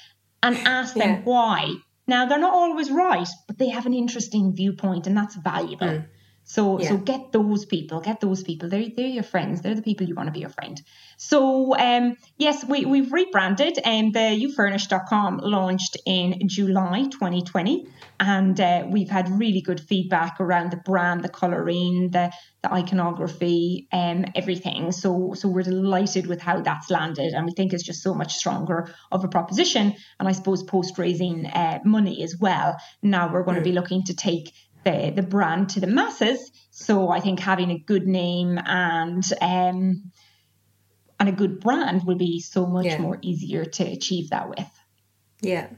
and 0.42 0.56
ask 0.58 0.94
them 0.94 1.11
yeah. 1.11 1.20
why. 1.24 1.74
Now 2.06 2.26
they're 2.26 2.38
not 2.38 2.54
always 2.54 2.90
right, 2.90 3.28
but 3.46 3.58
they 3.58 3.68
have 3.68 3.87
an 3.87 3.94
interesting 3.94 4.54
viewpoint, 4.54 5.06
and 5.06 5.16
that's 5.16 5.35
valuable. 5.35 5.88
Mm. 5.88 6.06
So 6.44 6.81
yeah. 6.81 6.88
so 6.88 6.96
get 6.98 7.33
those 7.33 7.64
people, 7.64 8.00
get 8.00 8.20
those 8.20 8.42
people. 8.42 8.68
They're 8.68 8.88
they're 8.94 9.07
your 9.07 9.22
friends. 9.22 9.62
They're 9.62 9.74
the 9.74 9.83
people 9.83 10.07
you 10.07 10.14
want 10.14 10.26
to 10.26 10.33
be 10.33 10.40
your 10.40 10.50
friend. 10.50 10.81
So 11.16 11.76
um 11.78 12.16
yes, 12.37 12.64
we 12.64 12.85
we've 12.85 13.12
rebranded 13.12 13.78
and 13.85 14.07
um, 14.07 14.12
the 14.12 14.46
ufurnish.com 14.46 15.38
launched 15.38 15.96
in 16.05 16.48
July 16.48 17.05
2020 17.05 17.87
and 18.20 18.61
uh, 18.61 18.85
we've 18.88 19.11
had 19.11 19.28
really 19.38 19.61
good 19.61 19.81
feedback 19.81 20.40
around 20.40 20.70
the 20.70 20.76
brand, 20.76 21.22
the 21.22 21.28
coloring, 21.28 22.11
the 22.11 22.33
the 22.62 22.72
iconography, 22.72 23.88
um 23.92 24.24
everything. 24.35 24.90
So 24.92 25.35
so 25.35 25.48
we're 25.48 25.62
delighted 25.62 26.26
with 26.26 26.42
how 26.42 26.61
that's 26.61 26.90
landed 26.90 27.35
and 27.35 27.46
we 27.46 27.52
think 27.52 27.72
it's 27.72 27.85
just 27.85 28.02
so 28.02 28.14
much 28.14 28.35
stronger 28.35 28.92
of 29.12 29.24
a 29.24 29.28
proposition 29.28 29.94
and 30.18 30.28
I 30.28 30.33
suppose 30.33 30.64
post 30.64 30.98
raising 30.98 31.46
uh, 31.46 31.78
money 31.85 32.24
as 32.24 32.37
well. 32.37 32.76
Now 33.00 33.33
we're 33.33 33.44
going 33.44 33.57
mm. 33.59 33.61
to 33.61 33.64
be 33.64 33.72
looking 33.72 34.05
to 34.05 34.14
take 34.14 34.52
the, 34.84 35.12
the 35.14 35.22
brand 35.22 35.70
to 35.70 35.80
the 35.80 35.86
masses. 35.86 36.50
So 36.70 37.10
I 37.10 37.20
think 37.20 37.40
having 37.40 37.70
a 37.70 37.78
good 37.78 38.06
name 38.06 38.58
and 38.64 39.24
um, 39.40 40.12
and 41.20 41.28
a 41.28 41.32
good 41.32 41.60
brand 41.60 42.04
will 42.04 42.16
be 42.16 42.40
so 42.40 42.66
much 42.66 42.86
yeah. 42.86 42.98
more 42.98 43.18
easier 43.22 43.64
to 43.64 43.84
achieve 43.84 44.30
that 44.30 44.48
with. 44.48 44.70
Yeah. 45.40 45.68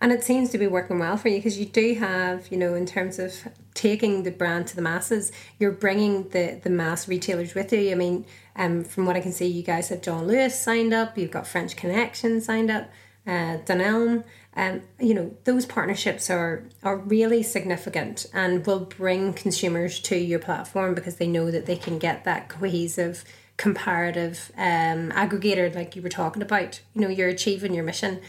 And 0.00 0.10
it 0.12 0.24
seems 0.24 0.50
to 0.50 0.58
be 0.58 0.66
working 0.66 0.98
well 0.98 1.16
for 1.16 1.28
you 1.28 1.38
because 1.38 1.58
you 1.58 1.66
do 1.66 1.94
have, 1.94 2.48
you 2.50 2.56
know, 2.56 2.74
in 2.74 2.86
terms 2.86 3.18
of 3.18 3.34
taking 3.74 4.24
the 4.24 4.32
brand 4.32 4.66
to 4.68 4.76
the 4.76 4.82
masses, 4.82 5.32
you're 5.58 5.72
bringing 5.72 6.28
the, 6.30 6.60
the 6.62 6.70
mass 6.70 7.08
retailers 7.08 7.54
with 7.54 7.72
you. 7.72 7.90
I 7.92 7.94
mean, 7.94 8.26
um, 8.56 8.84
from 8.84 9.06
what 9.06 9.16
I 9.16 9.20
can 9.20 9.32
see, 9.32 9.46
you 9.46 9.62
guys 9.62 9.88
have 9.88 10.02
John 10.02 10.26
Lewis 10.26 10.60
signed 10.60 10.92
up, 10.92 11.16
you've 11.16 11.30
got 11.30 11.46
French 11.46 11.76
Connection 11.76 12.40
signed 12.40 12.70
up, 12.70 12.90
uh, 13.26 13.58
Dunelm. 13.64 14.24
Um, 14.54 14.82
you 15.00 15.14
know 15.14 15.34
those 15.44 15.64
partnerships 15.64 16.28
are 16.28 16.64
are 16.82 16.98
really 16.98 17.42
significant 17.42 18.26
and 18.34 18.66
will 18.66 18.80
bring 18.80 19.32
consumers 19.32 19.98
to 20.00 20.16
your 20.16 20.38
platform 20.38 20.94
because 20.94 21.16
they 21.16 21.26
know 21.26 21.50
that 21.50 21.64
they 21.64 21.76
can 21.76 21.98
get 21.98 22.24
that 22.24 22.48
cohesive 22.48 23.24
comparative 23.56 24.50
um, 24.56 25.10
aggregator 25.12 25.74
like 25.74 25.94
you 25.96 26.02
were 26.02 26.08
talking 26.08 26.42
about 26.42 26.80
you 26.94 27.00
know 27.00 27.08
you're 27.08 27.28
achieving 27.28 27.72
your 27.74 27.84
mission. 27.84 28.20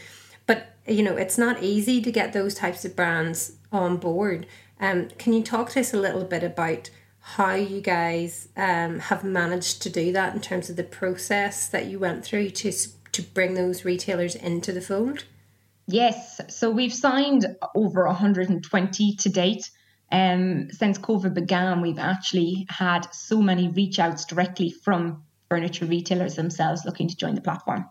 But 0.45 0.75
you 0.87 1.03
know 1.03 1.17
it's 1.17 1.37
not 1.37 1.61
easy 1.61 2.01
to 2.01 2.11
get 2.11 2.31
those 2.31 2.55
types 2.55 2.85
of 2.85 2.95
brands 2.95 3.53
on 3.71 3.97
board. 3.97 4.45
Um, 4.79 5.09
can 5.17 5.33
you 5.33 5.43
talk 5.43 5.71
to 5.71 5.81
us 5.81 5.93
a 5.93 5.99
little 5.99 6.23
bit 6.23 6.43
about 6.43 6.89
how 7.19 7.53
you 7.53 7.79
guys 7.81 8.49
um, 8.57 8.99
have 8.99 9.23
managed 9.23 9.81
to 9.81 9.89
do 9.89 10.11
that 10.11 10.35
in 10.35 10.41
terms 10.41 10.69
of 10.69 10.75
the 10.75 10.83
process 10.83 11.67
that 11.67 11.85
you 11.85 11.99
went 11.99 12.23
through 12.23 12.49
to 12.51 12.71
to 13.11 13.21
bring 13.21 13.55
those 13.55 13.83
retailers 13.83 14.35
into 14.35 14.71
the 14.71 14.81
fold 14.81 15.25
Yes, 15.87 16.39
so 16.49 16.71
we've 16.71 16.93
signed 16.93 17.45
over 17.75 18.05
120 18.05 19.15
to 19.15 19.29
date. 19.29 19.69
um, 20.11 20.69
since 20.71 20.99
COVID 20.99 21.33
began, 21.33 21.81
we've 21.81 21.99
actually 21.99 22.67
had 22.69 23.07
so 23.11 23.41
many 23.41 23.67
reach 23.69 23.99
outs 23.99 24.25
directly 24.25 24.69
from 24.69 25.23
furniture 25.49 25.85
retailers 25.85 26.35
themselves 26.35 26.85
looking 26.85 27.07
to 27.07 27.15
join 27.15 27.35
the 27.35 27.41
platform. 27.41 27.89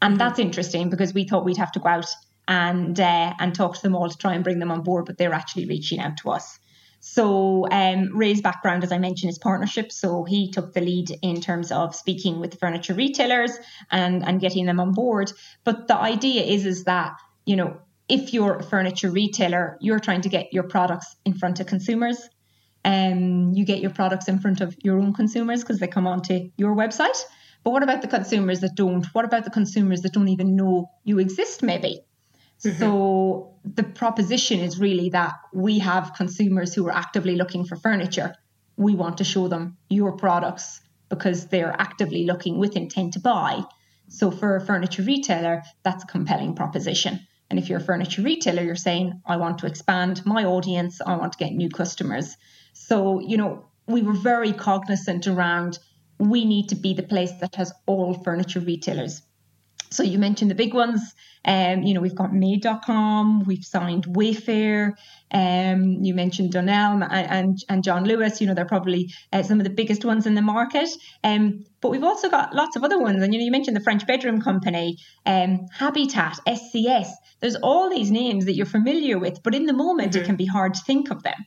And 0.00 0.12
mm-hmm. 0.12 0.18
that's 0.18 0.38
interesting 0.38 0.90
because 0.90 1.12
we 1.12 1.24
thought 1.24 1.44
we'd 1.44 1.56
have 1.56 1.72
to 1.72 1.80
go 1.80 1.88
out 1.88 2.06
and 2.48 2.98
uh, 2.98 3.34
and 3.38 3.54
talk 3.54 3.74
to 3.74 3.82
them 3.82 3.96
all 3.96 4.08
to 4.08 4.16
try 4.16 4.34
and 4.34 4.44
bring 4.44 4.58
them 4.58 4.70
on 4.70 4.82
board, 4.82 5.06
but 5.06 5.18
they're 5.18 5.32
actually 5.32 5.66
reaching 5.66 5.98
out 5.98 6.18
to 6.18 6.30
us. 6.30 6.58
So 7.00 7.68
um, 7.70 8.16
Ray's 8.16 8.40
background, 8.40 8.82
as 8.82 8.90
I 8.90 8.98
mentioned, 8.98 9.30
is 9.30 9.38
partnership. 9.38 9.92
So 9.92 10.24
he 10.24 10.50
took 10.50 10.72
the 10.72 10.80
lead 10.80 11.10
in 11.22 11.40
terms 11.40 11.70
of 11.70 11.94
speaking 11.94 12.40
with 12.40 12.58
furniture 12.58 12.94
retailers 12.94 13.52
and 13.90 14.24
and 14.26 14.40
getting 14.40 14.66
them 14.66 14.80
on 14.80 14.92
board. 14.92 15.32
But 15.64 15.88
the 15.88 15.96
idea 15.96 16.42
is 16.42 16.66
is 16.66 16.84
that 16.84 17.14
you 17.46 17.56
know 17.56 17.80
if 18.08 18.32
you're 18.32 18.56
a 18.56 18.62
furniture 18.62 19.10
retailer, 19.10 19.76
you're 19.80 19.98
trying 19.98 20.20
to 20.22 20.28
get 20.28 20.52
your 20.52 20.62
products 20.62 21.16
in 21.24 21.34
front 21.34 21.60
of 21.60 21.66
consumers. 21.66 22.28
Um, 22.84 23.52
you 23.52 23.64
get 23.64 23.80
your 23.80 23.90
products 23.90 24.28
in 24.28 24.38
front 24.38 24.60
of 24.60 24.76
your 24.82 24.98
own 24.98 25.12
consumers 25.12 25.62
because 25.62 25.80
they 25.80 25.88
come 25.88 26.06
onto 26.06 26.50
your 26.56 26.76
website. 26.76 27.20
But 27.64 27.70
what 27.70 27.82
about 27.82 28.00
the 28.02 28.08
consumers 28.08 28.60
that 28.60 28.76
don't? 28.76 29.04
What 29.12 29.24
about 29.24 29.44
the 29.44 29.50
consumers 29.50 30.02
that 30.02 30.12
don't 30.12 30.28
even 30.28 30.54
know 30.54 30.90
you 31.02 31.18
exist, 31.18 31.64
maybe? 31.64 32.02
Mm-hmm. 32.64 32.78
So 32.78 33.54
the 33.64 33.82
proposition 33.82 34.60
is 34.60 34.78
really 34.78 35.10
that 35.10 35.34
we 35.52 35.80
have 35.80 36.12
consumers 36.16 36.74
who 36.74 36.86
are 36.86 36.94
actively 36.94 37.34
looking 37.34 37.64
for 37.64 37.74
furniture. 37.74 38.36
We 38.76 38.94
want 38.94 39.18
to 39.18 39.24
show 39.24 39.48
them 39.48 39.78
your 39.88 40.12
products 40.12 40.80
because 41.08 41.48
they're 41.48 41.74
actively 41.76 42.24
looking 42.24 42.58
with 42.58 42.76
intent 42.76 43.14
to 43.14 43.20
buy. 43.20 43.62
So 44.08 44.30
for 44.30 44.54
a 44.54 44.60
furniture 44.64 45.02
retailer, 45.02 45.64
that's 45.82 46.04
a 46.04 46.06
compelling 46.06 46.54
proposition. 46.54 47.26
And 47.48 47.58
if 47.58 47.68
you're 47.68 47.78
a 47.78 47.84
furniture 47.84 48.22
retailer, 48.22 48.62
you're 48.62 48.74
saying, 48.74 49.22
I 49.24 49.36
want 49.36 49.58
to 49.58 49.66
expand 49.66 50.24
my 50.26 50.44
audience, 50.44 51.00
I 51.00 51.16
want 51.16 51.32
to 51.32 51.38
get 51.38 51.52
new 51.52 51.68
customers. 51.68 52.36
So, 52.72 53.20
you 53.20 53.36
know, 53.36 53.66
we 53.86 54.02
were 54.02 54.14
very 54.14 54.52
cognizant 54.52 55.26
around 55.26 55.78
we 56.18 56.44
need 56.44 56.70
to 56.70 56.74
be 56.74 56.94
the 56.94 57.02
place 57.02 57.32
that 57.40 57.54
has 57.56 57.72
all 57.86 58.14
furniture 58.14 58.60
retailers. 58.60 59.22
So 59.90 60.02
you 60.02 60.18
mentioned 60.18 60.50
the 60.50 60.54
big 60.54 60.74
ones. 60.74 61.14
Um, 61.44 61.84
you 61.84 61.94
know, 61.94 62.00
we've 62.00 62.14
got 62.14 62.34
made.com, 62.34 63.44
we've 63.44 63.64
signed 63.64 64.04
Wayfair, 64.06 64.94
um, 65.30 66.02
you 66.02 66.12
mentioned 66.12 66.52
Dunelm 66.52 67.06
and, 67.08 67.30
and, 67.30 67.64
and, 67.68 67.84
John 67.84 68.04
Lewis, 68.04 68.40
you 68.40 68.48
know, 68.48 68.54
they're 68.54 68.64
probably 68.64 69.12
uh, 69.32 69.44
some 69.44 69.60
of 69.60 69.64
the 69.64 69.70
biggest 69.70 70.04
ones 70.04 70.26
in 70.26 70.34
the 70.34 70.42
market. 70.42 70.88
Um, 71.22 71.64
but 71.80 71.90
we've 71.90 72.02
also 72.02 72.28
got 72.28 72.52
lots 72.52 72.74
of 72.74 72.82
other 72.82 72.98
ones. 72.98 73.22
And, 73.22 73.32
you 73.32 73.38
know, 73.38 73.44
you 73.44 73.52
mentioned 73.52 73.76
the 73.76 73.82
French 73.82 74.04
Bedroom 74.08 74.40
Company, 74.40 74.98
um, 75.24 75.66
Habitat, 75.72 76.40
SCS. 76.48 77.10
There's 77.40 77.56
all 77.56 77.90
these 77.90 78.10
names 78.10 78.46
that 78.46 78.54
you're 78.54 78.66
familiar 78.66 79.18
with, 79.18 79.42
but 79.44 79.54
in 79.54 79.66
the 79.66 79.72
moment, 79.72 80.12
mm-hmm. 80.12 80.22
it 80.22 80.26
can 80.26 80.36
be 80.36 80.46
hard 80.46 80.74
to 80.74 80.80
think 80.80 81.12
of 81.12 81.22
them. 81.22 81.46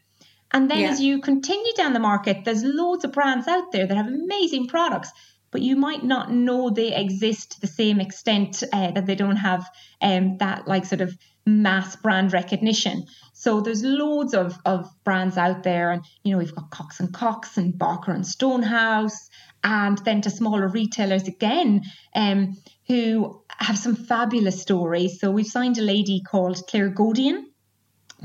And 0.52 0.70
then 0.70 0.80
yeah. 0.80 0.90
as 0.90 1.02
you 1.02 1.20
continue 1.20 1.74
down 1.74 1.94
the 1.94 2.00
market, 2.00 2.44
there's 2.44 2.64
loads 2.64 3.04
of 3.04 3.12
brands 3.12 3.48
out 3.48 3.72
there 3.72 3.86
that 3.86 3.96
have 3.96 4.08
amazing 4.08 4.68
products 4.68 5.12
but 5.52 5.62
you 5.62 5.76
might 5.76 6.04
not 6.04 6.32
know 6.32 6.70
they 6.70 6.96
exist 6.96 7.52
to 7.52 7.62
the 7.62 7.68
same 7.68 8.00
extent 8.00 8.64
uh, 8.74 8.92
that 8.92 9.06
they 9.06 9.16
don't 9.16 9.38
have 9.38 9.66
um, 10.02 10.38
that 10.38 10.68
like 10.68 10.86
sort 10.86 11.02
of 11.02 11.18
mass 11.46 11.96
brand 11.96 12.34
recognition. 12.34 13.06
So 13.34 13.62
there's 13.62 13.84
loads 13.84 14.34
of, 14.34 14.58
of 14.66 14.88
brands 15.04 15.38
out 15.38 15.64
there, 15.64 15.92
and 15.92 16.04
you 16.24 16.32
know 16.32 16.38
we've 16.38 16.54
got 16.54 16.70
Cox 16.70 17.00
and 17.00 17.14
Cox 17.14 17.58
and 17.58 17.78
Barker 17.78 18.12
and 18.12 18.26
Stonehouse, 18.26 19.30
and 19.64 19.98
then 20.00 20.22
to 20.22 20.30
smaller 20.30 20.68
retailers 20.68 21.28
again, 21.28 21.84
um, 22.16 22.58
who 22.88 23.42
have 23.58 23.78
some 23.78 23.96
fabulous 23.96 24.62
stories. 24.62 25.20
So 25.20 25.32
we've 25.32 25.46
signed 25.46 25.78
a 25.78 25.82
lady 25.82 26.22
called 26.22 26.62
Claire 26.68 26.90
Godian. 26.90 27.52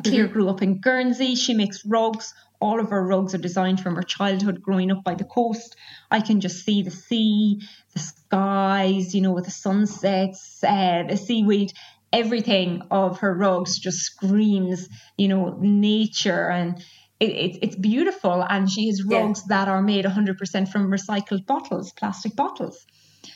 Claire 0.03 0.25
mm-hmm. 0.25 0.33
grew 0.33 0.49
up 0.49 0.63
in 0.63 0.81
Guernsey. 0.81 1.37
She 1.37 1.55
makes 1.55 1.87
rugs 1.87 2.35
all 2.65 2.81
of 2.81 2.89
her 2.89 3.07
rugs 3.07 3.35
are 3.35 3.45
designed 3.49 3.79
from 3.79 3.95
her 3.95 4.03
childhood 4.03 4.63
growing 4.63 4.91
up 4.91 5.05
by 5.05 5.15
the 5.15 5.25
coast. 5.25 5.77
I 6.11 6.21
can 6.21 6.41
just 6.41 6.65
see 6.65 6.81
the 6.81 6.91
sea, 6.91 7.61
the 7.93 7.99
skies, 7.99 9.15
you 9.15 9.21
know, 9.21 9.33
with 9.33 9.45
the 9.45 9.51
sunsets, 9.51 10.65
uh, 10.67 11.03
the 11.07 11.19
seaweed. 11.19 11.75
Everything 12.11 12.83
of 12.91 13.19
her 13.19 13.35
rugs 13.35 13.79
just 13.79 13.99
screams, 13.99 14.89
you 15.19 15.29
know, 15.29 15.59
nature 15.61 16.49
and 16.49 16.83
it, 17.21 17.31
it, 17.31 17.59
it's 17.61 17.77
beautiful. 17.77 18.43
And 18.49 18.71
she 18.71 18.87
has 18.87 19.05
rugs 19.05 19.43
yeah. 19.43 19.59
that 19.59 19.69
are 19.69 19.83
made 19.83 20.07
100% 20.07 20.69
from 20.69 20.91
recycled 20.91 21.45
bottles, 21.45 21.93
plastic 21.93 22.35
bottles. 22.35 22.87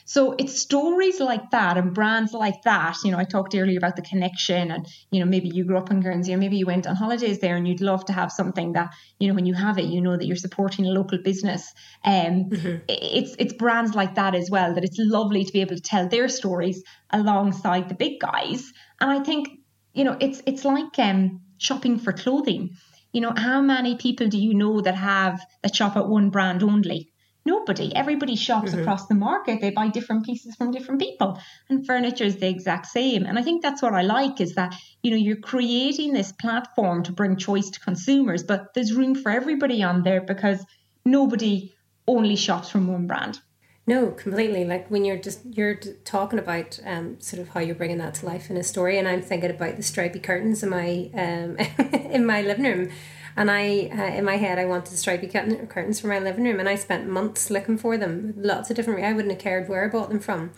So 0.05 0.35
it's 0.39 0.61
stories 0.61 1.21
like 1.21 1.51
that 1.51 1.77
and 1.77 1.95
brands 1.95 2.33
like 2.33 2.63
that. 2.63 2.97
You 3.05 3.11
know, 3.11 3.19
I 3.19 3.25
talked 3.25 3.55
earlier 3.55 3.79
about 3.79 3.97
the 3.97 4.03
connection 4.03 4.71
and, 4.71 4.87
you 5.11 5.21
know, 5.21 5.27
maybe 5.27 5.49
you 5.49 5.65
grew 5.65 5.79
up 5.79 5.91
in 5.91 6.01
Guernsey 6.01 6.35
or 6.35 6.39
maybe 6.39 6.57
you 6.57 6.67
went 6.67 6.87
on 6.87 6.97
holidays 6.97 7.39
there 7.39 7.57
and 7.57 7.67
you'd 7.67 7.81
love 7.81 8.05
to 8.07 8.13
have 8.13 8.33
something 8.33 8.73
that, 8.73 8.91
you 9.19 9.29
know, 9.29 9.35
when 9.35 9.47
you 9.47 9.55
have 9.55 9.79
it, 9.79 9.85
you 9.87 10.01
know 10.01 10.17
that 10.17 10.27
you're 10.27 10.37
supporting 10.37 10.87
a 10.87 10.91
local 10.91 11.19
business. 11.19 11.73
Um, 12.05 12.51
mm-hmm. 12.51 12.77
it's, 12.89 13.35
it's 13.39 13.53
brands 13.53 13.95
like 13.95 14.15
that 14.15 14.35
as 14.35 14.51
well, 14.51 14.75
that 14.75 14.85
it's 14.85 14.99
lovely 14.99 15.45
to 15.45 15.53
be 15.53 15.61
able 15.61 15.77
to 15.77 15.83
tell 15.83 16.09
their 16.09 16.29
stories 16.29 16.83
alongside 17.11 17.89
the 17.89 17.95
big 17.95 18.21
guys. 18.21 18.73
And 19.01 19.11
I 19.11 19.23
think, 19.23 19.49
you 19.95 20.05
know, 20.05 20.17
it's, 20.21 20.43
it's 20.47 20.65
like 20.65 20.99
um, 20.99 21.41
shopping 21.59 21.99
for 21.99 22.13
clothing. 22.13 22.77
You 23.13 23.23
know, 23.23 23.33
how 23.37 23.61
many 23.63 23.97
people 23.97 24.29
do 24.29 24.39
you 24.39 24.55
know 24.55 24.81
that 24.83 24.95
have 24.95 25.41
that 25.63 25.75
shop 25.75 25.97
at 25.97 26.09
one 26.09 26.31
brand 26.31 26.63
only? 26.63 27.11
Nobody. 27.45 27.95
Everybody 27.95 28.37
shops 28.37 28.73
mm-hmm. 28.73 28.81
across 28.81 29.07
the 29.07 29.15
market. 29.15 29.61
They 29.61 29.71
buy 29.71 29.89
different 29.89 30.27
pieces 30.27 30.55
from 30.57 30.71
different 30.71 31.01
people. 31.01 31.41
And 31.69 31.87
furniture 31.87 32.25
is 32.25 32.37
the 32.37 32.49
exact 32.49 32.87
same. 32.87 33.25
And 33.25 33.39
I 33.39 33.43
think 33.43 33.63
that's 33.63 33.81
what 33.81 33.95
I 33.95 34.03
like 34.03 34.41
is 34.41 34.55
that, 34.57 34.75
you 35.03 35.11
know, 35.11 35.17
you're 35.17 35.37
creating 35.37 36.13
this 36.13 36.33
platform 36.33 37.03
to 37.05 37.13
bring 37.13 37.37
choice 37.37 37.71
to 37.71 37.81
consumers, 37.81 38.43
but 38.43 38.75
there's 38.75 38.93
room 38.93 39.15
for 39.15 39.31
everybody 39.31 39.83
on 39.83 40.03
there 40.03 40.21
because 40.21 40.65
nobody 41.05 41.75
only 42.07 42.37
shops 42.37 42.71
from 42.71 42.87
one 42.87 43.07
brand. 43.07 43.41
No, 43.89 44.11
completely. 44.11 44.67
Like 44.67 44.91
when 44.91 45.07
you're 45.07 45.17
just 45.17 45.41
you're 45.47 45.77
talking 46.05 46.39
about 46.39 46.79
um, 46.85 47.19
sort 47.21 47.41
of 47.41 47.49
how 47.49 47.61
you're 47.61 47.75
bringing 47.75 47.97
that 47.99 48.13
to 48.17 48.27
life 48.27 48.51
in 48.51 48.59
a 48.59 48.63
story, 48.63 48.99
and 48.99 49.09
I'm 49.09 49.23
thinking 49.23 49.51
about 49.51 49.77
the 49.77 49.83
stripy 49.83 50.21
curtains 50.21 50.63
in 50.63 50.69
my 50.69 51.11
um, 51.15 51.57
in 52.13 52.27
my 52.27 52.43
living 52.43 52.65
room, 52.67 52.91
and 53.39 53.53
I, 53.53 53.89
uh, 53.97 54.17
in 54.17 54.25
my 54.25 54.37
head, 54.37 54.59
I 54.59 54.65
wanted 54.65 54.99
stripy 54.99 55.29
curtains 55.29 56.01
for 56.01 56.09
my 56.09 56.19
living 56.19 56.43
room, 56.43 56.59
and 56.59 56.69
I 56.69 56.75
spent 56.75 57.09
months 57.09 57.51
looking 57.51 57.79
for 57.79 57.97
them. 57.97 58.35
Lots 58.37 58.69
of 58.69 58.75
different. 58.75 59.05
I 59.05 59.13
wouldn't 59.13 59.33
have 59.33 59.41
cared 59.41 59.69
where 59.69 59.85
I 59.85 59.89
bought 59.89 60.09
them 60.09 60.19
from. 60.19 60.51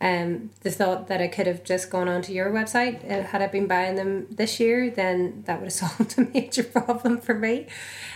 Um, 0.00 0.50
the 0.62 0.72
thought 0.72 1.06
that 1.06 1.20
I 1.20 1.28
could 1.28 1.46
have 1.46 1.62
just 1.62 1.90
gone 1.90 2.08
onto 2.08 2.32
your 2.32 2.50
website 2.50 3.08
uh, 3.08 3.22
had 3.22 3.40
I 3.40 3.46
been 3.46 3.68
buying 3.68 3.94
them 3.94 4.26
this 4.32 4.58
year, 4.58 4.90
then 4.90 5.44
that 5.46 5.60
would 5.60 5.66
have 5.66 5.72
solved 5.96 6.18
a 6.18 6.22
major 6.34 6.64
problem 6.64 7.20
for 7.20 7.34
me. 7.34 7.68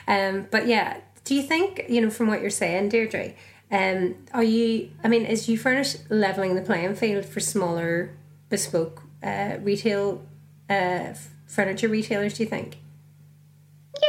Um, 0.08 0.48
but 0.50 0.66
yeah, 0.66 0.96
do 1.22 1.36
you 1.36 1.42
think 1.42 1.84
you 1.88 2.00
know 2.00 2.10
from 2.10 2.26
what 2.26 2.40
you're 2.40 2.50
saying, 2.50 2.88
Deirdre? 2.88 3.34
Um, 3.70 4.16
are 4.34 4.42
you? 4.42 4.90
I 5.04 5.06
mean, 5.06 5.26
is 5.26 5.46
Ufurnish 5.46 6.02
leveling 6.10 6.56
the 6.56 6.62
playing 6.62 6.96
field 6.96 7.24
for 7.24 7.38
smaller, 7.38 8.16
bespoke 8.48 9.00
uh, 9.22 9.58
retail 9.60 10.22
uh, 10.68 11.14
furniture 11.46 11.86
retailers? 11.86 12.34
Do 12.34 12.42
you 12.42 12.48
think? 12.48 12.78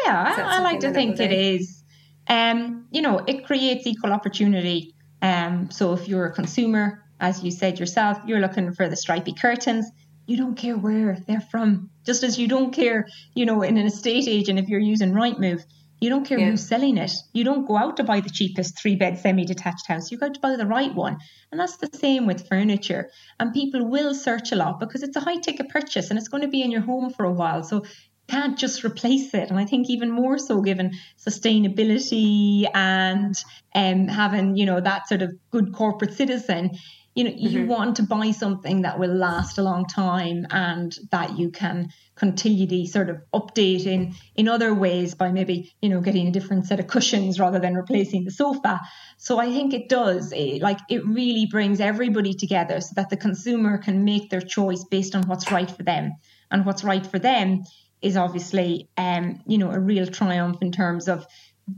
Yeah, 0.06 0.36
I, 0.38 0.62
like 0.62 0.80
to 0.82 0.92
think 0.92 1.20
it 1.20 1.32
is. 1.32 1.84
Um, 2.28 2.86
you 2.92 3.02
know, 3.02 3.20
it 3.28 3.46
creates 3.46 3.88
equal 3.88 4.14
opportunity. 4.14 4.94
Um, 5.22 5.70
so 5.72 5.94
if 5.94 6.08
you're 6.08 6.26
a 6.26 6.32
consumer, 6.32 7.04
as 7.20 7.44
you 7.44 7.52
said 7.52 7.80
yourself, 7.80 8.20
you're 8.26 8.40
looking 8.40 8.74
for 8.74 8.88
the 8.88 8.96
stripy 8.96 9.34
curtains. 9.34 9.90
You 10.28 10.38
don't 10.38 10.56
care 10.56 10.78
where 10.78 11.18
they're 11.28 11.42
from, 11.42 11.90
just 12.06 12.24
as 12.24 12.38
you 12.38 12.48
don't 12.48 12.72
care, 12.72 13.08
you 13.34 13.46
know, 13.46 13.64
in 13.64 13.78
an 13.78 13.88
estate 13.88 14.28
agent 14.28 14.60
if 14.60 14.70
you're 14.70 14.80
using 14.80 15.12
Rightmove. 15.12 15.64
You 16.02 16.10
don't 16.10 16.26
care 16.26 16.40
yeah. 16.40 16.52
who's 16.52 16.66
selling 16.66 16.98
it. 16.98 17.12
You 17.34 17.44
don't 17.44 17.68
go 17.68 17.76
out 17.76 17.98
to 17.98 18.06
buy 18.06 18.22
the 18.22 18.30
cheapest 18.30 18.80
three 18.80 18.96
bed 18.96 19.18
semi 19.18 19.44
detached 19.44 19.88
house. 19.88 20.12
You 20.12 20.18
go 20.18 20.30
to 20.30 20.40
buy 20.40 20.56
the 20.56 20.66
right 20.66 20.94
one. 20.96 21.18
And 21.52 21.60
that's 21.60 21.78
the 21.78 21.90
same 21.94 22.26
with 22.26 22.48
furniture. 22.48 23.10
And 23.40 23.54
people 23.54 23.86
will 23.86 24.14
search 24.14 24.54
a 24.54 24.56
lot 24.56 24.80
because 24.80 25.04
it's 25.04 25.18
a 25.18 25.20
high 25.20 25.38
ticket 25.38 25.68
purchase 25.68 26.10
and 26.10 26.18
it's 26.18 26.30
going 26.30 26.44
to 26.44 26.48
be 26.48 26.62
in 26.62 26.72
your 26.72 26.82
home 26.82 27.12
for 27.12 27.26
a 27.26 27.34
while. 27.34 27.64
So 27.64 27.84
can't 28.30 28.58
just 28.58 28.84
replace 28.84 29.34
it. 29.34 29.50
And 29.50 29.60
I 29.60 29.66
think 29.66 29.90
even 29.90 30.12
more 30.12 30.38
so 30.38 30.62
given 30.62 30.92
sustainability 31.18 32.70
and 32.74 33.36
um, 33.76 34.08
having, 34.08 34.56
you 34.56 34.66
know, 34.66 34.80
that 34.80 35.08
sort 35.08 35.22
of 35.22 35.32
good 35.52 35.74
corporate 35.74 36.14
citizen, 36.14 36.72
you 37.16 37.24
know, 37.24 37.32
mm-hmm. 37.32 37.48
you 37.48 37.66
want 37.66 37.98
to 37.98 38.04
buy 38.04 38.32
something 38.32 38.84
that 38.84 39.00
will 39.00 39.14
last 39.14 39.58
a 39.58 39.64
long 39.64 39.86
time 39.86 40.46
and 40.52 40.96
that 41.12 41.38
you 41.38 41.50
can 41.50 41.90
continually 42.16 42.86
sort 42.86 43.10
of 43.10 43.18
update 43.34 43.86
in, 43.86 44.14
in 44.36 44.48
other 44.48 44.74
ways 44.74 45.16
by 45.16 45.32
maybe, 45.32 45.74
you 45.82 45.90
know, 45.90 46.02
getting 46.02 46.28
a 46.28 46.32
different 46.32 46.66
set 46.66 46.80
of 46.80 46.88
cushions 46.88 47.40
rather 47.40 47.60
than 47.60 47.74
replacing 47.74 48.26
the 48.26 48.32
sofa. 48.32 48.80
So 49.18 49.40
I 49.40 49.52
think 49.52 49.74
it 49.74 49.90
does, 49.90 50.32
it, 50.32 50.62
like, 50.62 50.80
it 50.90 51.06
really 51.06 51.48
brings 51.50 51.80
everybody 51.80 52.34
together 52.34 52.80
so 52.80 52.94
that 52.96 53.10
the 53.10 53.18
consumer 53.18 53.78
can 53.80 54.06
make 54.06 54.30
their 54.30 54.42
choice 54.42 54.84
based 54.84 55.16
on 55.16 55.24
what's 55.24 55.52
right 55.52 55.70
for 55.70 55.84
them. 55.84 56.14
And 56.52 56.66
what's 56.66 56.84
right 56.84 57.06
for 57.06 57.20
them 57.20 57.64
is 58.02 58.16
obviously 58.18 58.90
um, 58.98 59.42
you 59.46 59.58
know 59.58 59.72
a 59.72 59.80
real 59.80 60.08
triumph 60.08 60.58
in 60.62 60.72
terms 60.72 61.08
of 61.08 61.26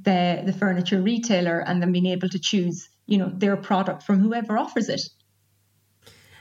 the 0.03 0.41
the 0.45 0.53
furniture 0.53 1.01
retailer 1.01 1.59
and 1.59 1.82
them 1.82 1.91
being 1.91 2.05
able 2.05 2.30
to 2.30 2.39
choose 2.39 2.89
you 3.07 3.17
know 3.17 3.32
their 3.34 3.57
product 3.57 4.03
from 4.03 4.19
whoever 4.19 4.57
offers 4.57 4.89
it. 4.89 5.01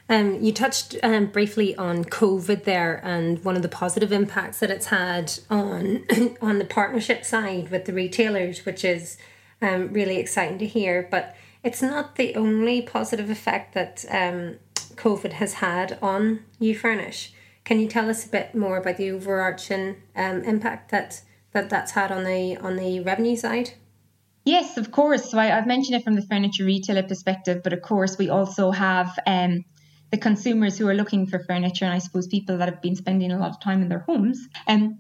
Um, 0.09 0.43
you 0.43 0.53
touched 0.53 0.97
um, 1.05 1.27
briefly 1.27 1.77
on 1.77 2.05
COVID 2.05 2.65
there 2.65 3.01
and 3.05 3.45
one 3.45 3.55
of 3.55 3.63
the 3.63 3.69
positive 3.69 4.11
impacts 4.11 4.59
that 4.59 4.69
it's 4.69 4.87
had 4.87 5.33
on 5.49 6.05
on 6.43 6.59
the 6.59 6.65
partnership 6.65 7.25
side 7.25 7.71
with 7.71 7.85
the 7.85 7.93
retailers, 7.93 8.67
which 8.67 8.85
is 8.85 9.19
um, 9.63 9.93
really 9.93 10.17
exciting 10.17 10.59
to 10.59 10.67
hear. 10.67 11.07
But 11.11 11.37
it's 11.63 11.81
not 11.81 12.17
the 12.17 12.35
only 12.35 12.83
positive 12.83 13.31
effect 13.31 13.75
that 13.75 14.05
um, 14.11 14.57
COVID 14.97 15.35
has 15.35 15.55
had 15.55 15.97
on 16.03 16.45
Ufurnish. 16.61 17.31
Can 17.65 17.81
you 17.81 17.89
tell 17.89 18.09
us 18.09 18.27
a 18.27 18.29
bit 18.29 18.55
more 18.55 18.79
about 18.79 18.97
the 18.97 19.11
overarching 19.11 19.97
um, 20.17 20.43
impact 20.43 20.91
that, 20.91 21.23
that 21.53 21.71
that's 21.71 21.93
had 21.93 22.11
on 22.11 22.25
the 22.25 22.57
on 22.57 22.77
the 22.77 23.01
revenue 23.01 23.37
side? 23.37 23.75
Yes, 24.45 24.77
of 24.77 24.91
course. 24.91 25.31
So 25.31 25.39
I, 25.39 25.47
have 25.47 25.67
mentioned 25.67 25.97
it 25.97 26.05
from 26.05 26.15
the 26.15 26.23
furniture 26.23 26.65
retailer 26.65 27.03
perspective, 27.03 27.63
but 27.63 27.73
of 27.73 27.83
course 27.83 28.17
we 28.17 28.31
also 28.31 28.71
have 28.71 29.19
um, 29.27 29.65
the 30.11 30.19
consumers 30.19 30.79
who 30.79 30.89
are 30.89 30.95
looking 30.95 31.27
for 31.27 31.39
furniture, 31.39 31.85
and 31.85 31.95
I 31.95 31.99
suppose 31.99 32.27
people 32.27 32.59
that 32.59 32.69
have 32.69 32.83
been 32.83 32.97
spending 32.97 33.33
a 33.33 33.39
lot 33.39 33.51
of 33.51 33.61
time 33.61 33.83
in 33.83 33.89
their 33.89 34.01
homes. 34.01 34.49
And 34.67 34.83
um, 34.83 34.99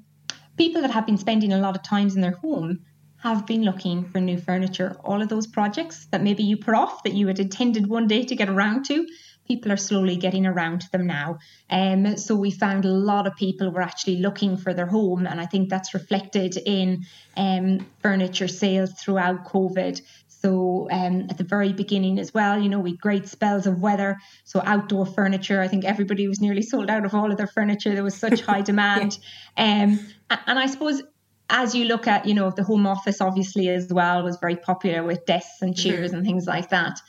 people 0.56 0.82
that 0.82 0.90
have 0.90 1.06
been 1.06 1.18
spending 1.18 1.52
a 1.52 1.58
lot 1.58 1.74
of 1.74 1.82
times 1.82 2.14
in 2.14 2.20
their 2.20 2.36
home 2.36 2.80
have 3.22 3.46
been 3.46 3.62
looking 3.62 4.04
for 4.10 4.20
new 4.20 4.38
furniture. 4.38 4.96
All 5.04 5.20
of 5.20 5.28
those 5.28 5.46
projects 5.46 6.06
that 6.10 6.22
maybe 6.22 6.42
you 6.42 6.56
put 6.56 6.74
off 6.74 7.02
that 7.02 7.12
you 7.14 7.26
had 7.26 7.38
intended 7.38 7.86
one 7.86 8.06
day 8.06 8.24
to 8.24 8.36
get 8.36 8.48
around 8.48 8.84
to, 8.86 9.06
people 9.50 9.72
are 9.72 9.76
slowly 9.76 10.14
getting 10.14 10.46
around 10.46 10.80
to 10.82 10.92
them 10.92 11.08
now. 11.08 11.36
Um, 11.68 12.16
so 12.16 12.36
we 12.36 12.52
found 12.52 12.84
a 12.84 12.88
lot 12.88 13.26
of 13.26 13.34
people 13.34 13.68
were 13.72 13.82
actually 13.82 14.18
looking 14.18 14.56
for 14.56 14.72
their 14.72 14.86
home, 14.86 15.26
and 15.26 15.40
I 15.40 15.46
think 15.46 15.68
that's 15.68 15.92
reflected 15.92 16.56
in 16.56 17.04
um, 17.36 17.84
furniture 18.00 18.46
sales 18.46 18.92
throughout 18.92 19.44
COVID. 19.44 20.00
So 20.28 20.88
um, 20.92 21.26
at 21.28 21.36
the 21.36 21.42
very 21.42 21.72
beginning 21.72 22.20
as 22.20 22.32
well, 22.32 22.60
you 22.60 22.68
know, 22.68 22.78
we 22.78 22.96
great 22.96 23.26
spells 23.26 23.66
of 23.66 23.80
weather. 23.80 24.18
So 24.44 24.62
outdoor 24.64 25.04
furniture, 25.04 25.60
I 25.60 25.66
think 25.66 25.84
everybody 25.84 26.28
was 26.28 26.40
nearly 26.40 26.62
sold 26.62 26.88
out 26.88 27.04
of 27.04 27.12
all 27.12 27.32
of 27.32 27.36
their 27.36 27.48
furniture. 27.48 27.92
There 27.92 28.04
was 28.04 28.16
such 28.16 28.42
high 28.42 28.62
demand. 28.72 29.18
yeah. 29.58 29.82
um, 29.82 29.98
and 30.46 30.58
I 30.60 30.66
suppose 30.66 31.02
as 31.50 31.74
you 31.74 31.86
look 31.86 32.06
at, 32.06 32.24
you 32.24 32.34
know, 32.34 32.50
the 32.50 32.62
home 32.62 32.86
office 32.86 33.20
obviously 33.20 33.68
as 33.68 33.92
well 33.92 34.22
was 34.22 34.36
very 34.40 34.56
popular 34.56 35.02
with 35.02 35.26
desks 35.26 35.60
and 35.60 35.76
chairs 35.76 36.10
mm-hmm. 36.10 36.18
and 36.18 36.24
things 36.24 36.46
like 36.46 36.68
that. 36.68 37.00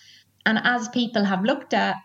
And 0.44 0.60
as 0.64 0.90
people 0.90 1.24
have 1.24 1.44
looked 1.44 1.76
at 1.76 1.98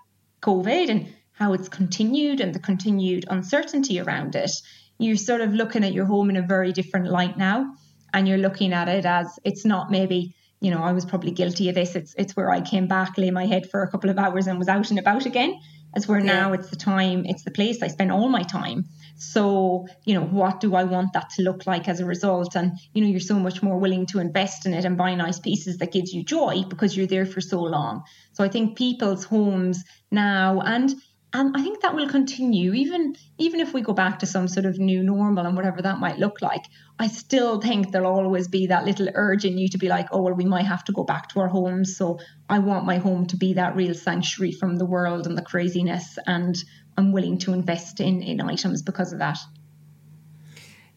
COVID 0.42 0.90
and 0.90 1.14
how 1.32 1.52
it's 1.52 1.68
continued 1.68 2.40
and 2.40 2.54
the 2.54 2.58
continued 2.58 3.24
uncertainty 3.28 4.00
around 4.00 4.34
it, 4.34 4.50
you're 4.98 5.16
sort 5.16 5.40
of 5.40 5.52
looking 5.52 5.84
at 5.84 5.92
your 5.92 6.06
home 6.06 6.30
in 6.30 6.36
a 6.36 6.42
very 6.42 6.72
different 6.72 7.08
light 7.08 7.36
now. 7.36 7.74
And 8.14 8.26
you're 8.26 8.38
looking 8.38 8.72
at 8.72 8.88
it 8.88 9.04
as 9.04 9.38
it's 9.44 9.64
not 9.64 9.90
maybe 9.90 10.34
you 10.60 10.70
know, 10.70 10.82
I 10.82 10.92
was 10.92 11.04
probably 11.04 11.32
guilty 11.32 11.68
of 11.68 11.74
this. 11.74 11.94
It's 11.94 12.14
it's 12.16 12.34
where 12.34 12.50
I 12.50 12.60
came 12.60 12.86
back, 12.86 13.18
lay 13.18 13.30
my 13.30 13.46
head 13.46 13.68
for 13.70 13.82
a 13.82 13.90
couple 13.90 14.10
of 14.10 14.18
hours, 14.18 14.46
and 14.46 14.58
was 14.58 14.68
out 14.68 14.90
and 14.90 14.98
about 14.98 15.26
again. 15.26 15.60
As 15.94 16.08
where 16.08 16.18
yeah. 16.18 16.26
now 16.26 16.52
it's 16.52 16.70
the 16.70 16.76
time, 16.76 17.24
it's 17.24 17.44
the 17.44 17.50
place 17.50 17.82
I 17.82 17.88
spend 17.88 18.12
all 18.12 18.28
my 18.28 18.42
time. 18.42 18.86
So, 19.16 19.86
you 20.04 20.14
know, 20.14 20.24
what 20.24 20.60
do 20.60 20.74
I 20.74 20.84
want 20.84 21.14
that 21.14 21.30
to 21.30 21.42
look 21.42 21.66
like 21.66 21.88
as 21.88 22.00
a 22.00 22.04
result? 22.04 22.54
And 22.54 22.72
you 22.92 23.02
know, 23.02 23.08
you're 23.08 23.20
so 23.20 23.38
much 23.38 23.62
more 23.62 23.78
willing 23.78 24.06
to 24.06 24.18
invest 24.18 24.66
in 24.66 24.74
it 24.74 24.84
and 24.84 24.96
buy 24.96 25.14
nice 25.14 25.40
pieces 25.40 25.78
that 25.78 25.92
gives 25.92 26.12
you 26.12 26.22
joy 26.22 26.64
because 26.68 26.96
you're 26.96 27.06
there 27.06 27.26
for 27.26 27.40
so 27.40 27.62
long. 27.62 28.02
So 28.32 28.44
I 28.44 28.48
think 28.48 28.76
people's 28.76 29.24
homes 29.24 29.82
now 30.10 30.60
and 30.60 30.94
and 31.32 31.54
I 31.56 31.62
think 31.62 31.82
that 31.82 31.94
will 31.94 32.08
continue 32.08 32.72
even 32.72 33.14
even 33.36 33.60
if 33.60 33.74
we 33.74 33.80
go 33.82 33.92
back 33.92 34.20
to 34.20 34.26
some 34.26 34.48
sort 34.48 34.64
of 34.64 34.78
new 34.78 35.02
normal 35.02 35.44
and 35.44 35.56
whatever 35.56 35.82
that 35.82 35.98
might 35.98 36.18
look 36.18 36.40
like. 36.40 36.64
I 36.98 37.08
still 37.08 37.60
think 37.60 37.90
there'll 37.90 38.10
always 38.10 38.48
be 38.48 38.68
that 38.68 38.84
little 38.84 39.08
urge 39.14 39.44
in 39.44 39.58
you 39.58 39.68
to 39.68 39.78
be 39.78 39.88
like, 39.88 40.08
oh 40.12 40.22
well, 40.22 40.34
we 40.34 40.46
might 40.46 40.66
have 40.66 40.84
to 40.84 40.92
go 40.92 41.04
back 41.04 41.28
to 41.30 41.40
our 41.40 41.48
homes. 41.48 41.96
So 41.96 42.18
I 42.48 42.60
want 42.60 42.86
my 42.86 42.98
home 42.98 43.26
to 43.26 43.36
be 43.36 43.54
that 43.54 43.76
real 43.76 43.94
sanctuary 43.94 44.52
from 44.52 44.76
the 44.76 44.86
world 44.86 45.26
and 45.26 45.36
the 45.36 45.42
craziness, 45.42 46.18
and 46.26 46.56
I'm 46.96 47.12
willing 47.12 47.38
to 47.38 47.52
invest 47.52 48.00
in 48.00 48.22
in 48.22 48.40
items 48.40 48.82
because 48.82 49.12
of 49.12 49.18
that. 49.18 49.38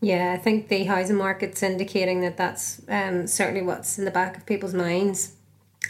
Yeah, 0.02 0.34
I 0.34 0.38
think 0.38 0.70
the 0.70 0.86
housing 0.86 1.18
market's 1.18 1.62
indicating 1.62 2.22
that 2.22 2.38
that's 2.38 2.82
um, 2.88 3.28
certainly 3.28 3.62
what's 3.62 4.00
in 4.00 4.06
the 4.06 4.12
back 4.12 4.38
of 4.38 4.45
people's 4.45 4.74
minds. 4.74 5.34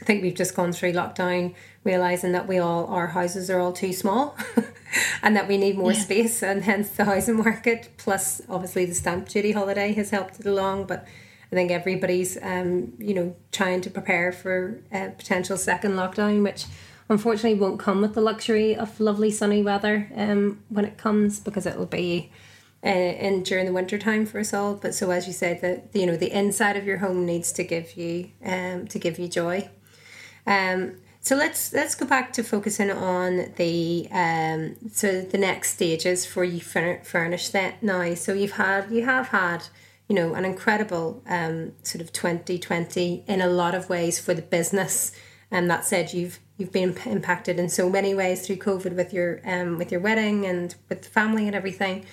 I 0.01 0.05
think 0.05 0.23
we've 0.23 0.35
just 0.35 0.55
gone 0.55 0.71
through 0.71 0.93
lockdown 0.93 1.53
realizing 1.83 2.31
that 2.33 2.47
we 2.47 2.57
all 2.57 2.85
our 2.87 3.07
houses 3.07 3.49
are 3.49 3.59
all 3.59 3.73
too 3.73 3.93
small 3.93 4.37
and 5.23 5.35
that 5.35 5.47
we 5.47 5.57
need 5.57 5.77
more 5.77 5.93
yeah. 5.93 5.99
space 5.99 6.43
and 6.43 6.63
hence 6.63 6.89
the 6.91 7.05
housing 7.05 7.37
market 7.37 7.89
plus 7.97 8.41
obviously 8.49 8.85
the 8.85 8.93
stamp 8.93 9.27
duty 9.27 9.51
holiday 9.51 9.93
has 9.93 10.09
helped 10.09 10.39
it 10.39 10.45
along 10.45 10.85
but 10.85 11.07
I 11.51 11.55
think 11.55 11.71
everybody's 11.71 12.37
um, 12.41 12.93
you 12.99 13.13
know 13.13 13.35
trying 13.51 13.81
to 13.81 13.89
prepare 13.89 14.31
for 14.31 14.81
a 14.91 15.09
potential 15.09 15.57
second 15.57 15.93
lockdown 15.93 16.43
which 16.43 16.65
unfortunately 17.09 17.59
won't 17.59 17.79
come 17.79 18.01
with 18.01 18.13
the 18.13 18.21
luxury 18.21 18.75
of 18.75 18.99
lovely 18.99 19.31
sunny 19.31 19.63
weather 19.63 20.09
um, 20.15 20.63
when 20.69 20.85
it 20.85 20.97
comes 20.97 21.39
because 21.39 21.65
it'll 21.65 21.85
be 21.85 22.31
uh, 22.85 22.89
in 22.89 23.43
during 23.43 23.65
the 23.65 23.73
winter 23.73 23.97
time 23.97 24.25
for 24.25 24.39
us 24.39 24.53
all 24.53 24.75
but 24.75 24.93
so 24.93 25.11
as 25.11 25.27
you 25.27 25.33
said 25.33 25.59
that 25.61 25.87
you 25.93 26.05
know 26.05 26.15
the 26.15 26.31
inside 26.31 26.77
of 26.77 26.85
your 26.85 26.97
home 26.97 27.25
needs 27.25 27.51
to 27.51 27.63
give 27.63 27.97
you 27.97 28.29
um, 28.45 28.87
to 28.87 28.97
give 28.97 29.19
you 29.19 29.27
joy 29.27 29.69
um, 30.47 30.95
so 31.21 31.35
let's 31.35 31.73
let's 31.73 31.95
go 31.95 32.05
back 32.05 32.31
to 32.33 32.43
focusing 32.43 32.89
on 32.89 33.53
the 33.57 34.07
um, 34.11 34.75
so 34.91 35.21
the 35.21 35.37
next 35.37 35.73
stages 35.73 36.25
for 36.25 36.45
Ufurnish 36.45 37.51
that 37.51 37.83
now. 37.83 38.13
So 38.13 38.33
you've 38.33 38.53
had 38.53 38.89
you 38.89 39.05
have 39.05 39.27
had 39.27 39.65
you 40.07 40.15
know 40.15 40.33
an 40.33 40.45
incredible 40.45 41.21
um, 41.27 41.73
sort 41.83 42.01
of 42.01 42.13
twenty 42.13 42.57
twenty 42.57 43.25
in 43.27 43.41
a 43.41 43.47
lot 43.47 43.75
of 43.75 43.89
ways 43.89 44.17
for 44.17 44.33
the 44.33 44.41
business. 44.41 45.11
And 45.51 45.69
that 45.69 45.83
said, 45.83 46.13
you've 46.13 46.39
you've 46.59 46.71
been 46.71 46.95
impacted 47.05 47.57
in 47.57 47.69
so 47.69 47.89
many 47.89 48.13
ways 48.13 48.45
through 48.45 48.57
COVID 48.57 48.95
with 48.95 49.13
your 49.13 49.41
um, 49.45 49.77
with 49.77 49.91
your 49.91 50.01
wedding 50.01 50.45
and 50.45 50.75
with 50.89 51.01
the 51.01 51.09
family 51.09 51.47
and 51.47 51.55
everything. 51.55 52.05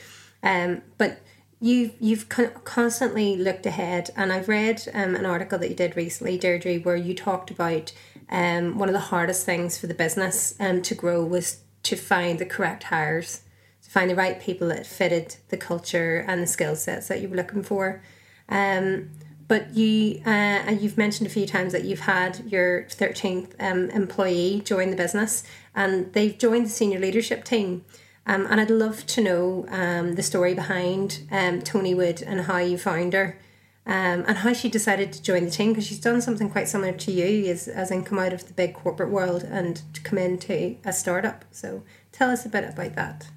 Um, 0.43 0.83
but 0.97 1.21
you've 1.61 1.93
you've 2.01 2.29
constantly 2.29 3.37
looked 3.37 3.67
ahead, 3.67 4.11
and 4.17 4.33
I've 4.33 4.49
read 4.49 4.89
um, 4.95 5.17
an 5.17 5.27
article 5.27 5.59
that 5.59 5.69
you 5.69 5.75
did 5.75 5.97
recently, 5.97 6.39
Deirdre, 6.39 6.77
where 6.79 6.97
you 6.97 7.15
talked 7.15 7.51
about 7.51 7.93
um, 8.31 8.79
one 8.79 8.89
of 8.89 8.93
the 8.93 9.01
hardest 9.01 9.45
things 9.45 9.77
for 9.77 9.89
the 9.89 9.95
business 9.95 10.55
um, 10.61 10.81
to 10.83 10.95
grow 10.95 11.25
was 11.25 11.59
to 11.83 11.97
find 11.97 12.39
the 12.39 12.47
correct 12.47 12.85
hires, 12.85 13.43
to 13.83 13.91
find 13.91 14.11
the 14.11 14.15
right 14.15 14.41
people 14.41 14.69
that 14.69 14.87
fitted 14.87 15.37
the 15.49 15.57
culture 15.57 16.25
and 16.27 16.43
the 16.43 16.47
skill 16.47 16.77
sets 16.77 17.09
that 17.09 17.21
you 17.21 17.29
were 17.29 17.37
looking 17.37 17.63
for. 17.63 18.03
Um, 18.49 19.11
but 19.49 19.75
you 19.75 20.23
uh, 20.25 20.75
you've 20.79 20.99
mentioned 20.99 21.27
a 21.27 21.31
few 21.31 21.47
times 21.47 21.73
that 21.73 21.85
you've 21.85 22.01
had 22.01 22.41
your 22.51 22.85
13th 22.85 23.53
um, 23.61 23.91
employee 23.91 24.63
join 24.65 24.91
the 24.91 24.97
business 24.97 25.45
and 25.75 26.13
they've 26.13 26.37
joined 26.37 26.67
the 26.67 26.71
senior 26.71 26.99
leadership 26.99 27.45
team. 27.45 27.85
Um, 28.29 28.47
and 28.51 28.61
I'd 28.61 28.71
love 28.71 29.07
to 29.07 29.21
know 29.21 29.67
um, 29.69 30.17
the 30.17 30.23
story 30.23 30.53
behind 30.53 31.21
um, 31.31 31.63
Toni 31.63 31.95
Wood 31.95 32.23
and 32.23 32.41
how 32.41 32.59
you 32.59 32.77
found 32.77 33.13
her 33.13 33.39
um, 33.87 34.25
and 34.27 34.39
how 34.39 34.53
she 34.53 34.69
decided 34.69 35.13
to 35.13 35.23
join 35.23 35.45
the 35.45 35.51
team 35.51 35.71
because 35.71 35.87
she's 35.87 36.01
done 36.01 36.21
something 36.21 36.51
quite 36.51 36.67
similar 36.67 36.93
to 36.93 37.13
you, 37.13 37.49
as, 37.51 37.69
as 37.69 37.93
in 37.93 38.03
come 38.05 38.19
out 38.19 38.33
of 38.33 38.49
the 38.49 38.53
big 38.53 38.75
corporate 38.75 39.11
world 39.11 39.45
and 39.45 39.83
to 39.95 40.01
come 40.01 40.19
into 40.19 40.77
a 40.85 40.93
startup. 40.93 41.45
So 41.53 41.85
tell 42.11 42.31
us 42.31 42.45
a 42.45 42.49
bit 42.49 42.65
about 42.65 42.97
that. 42.97 43.29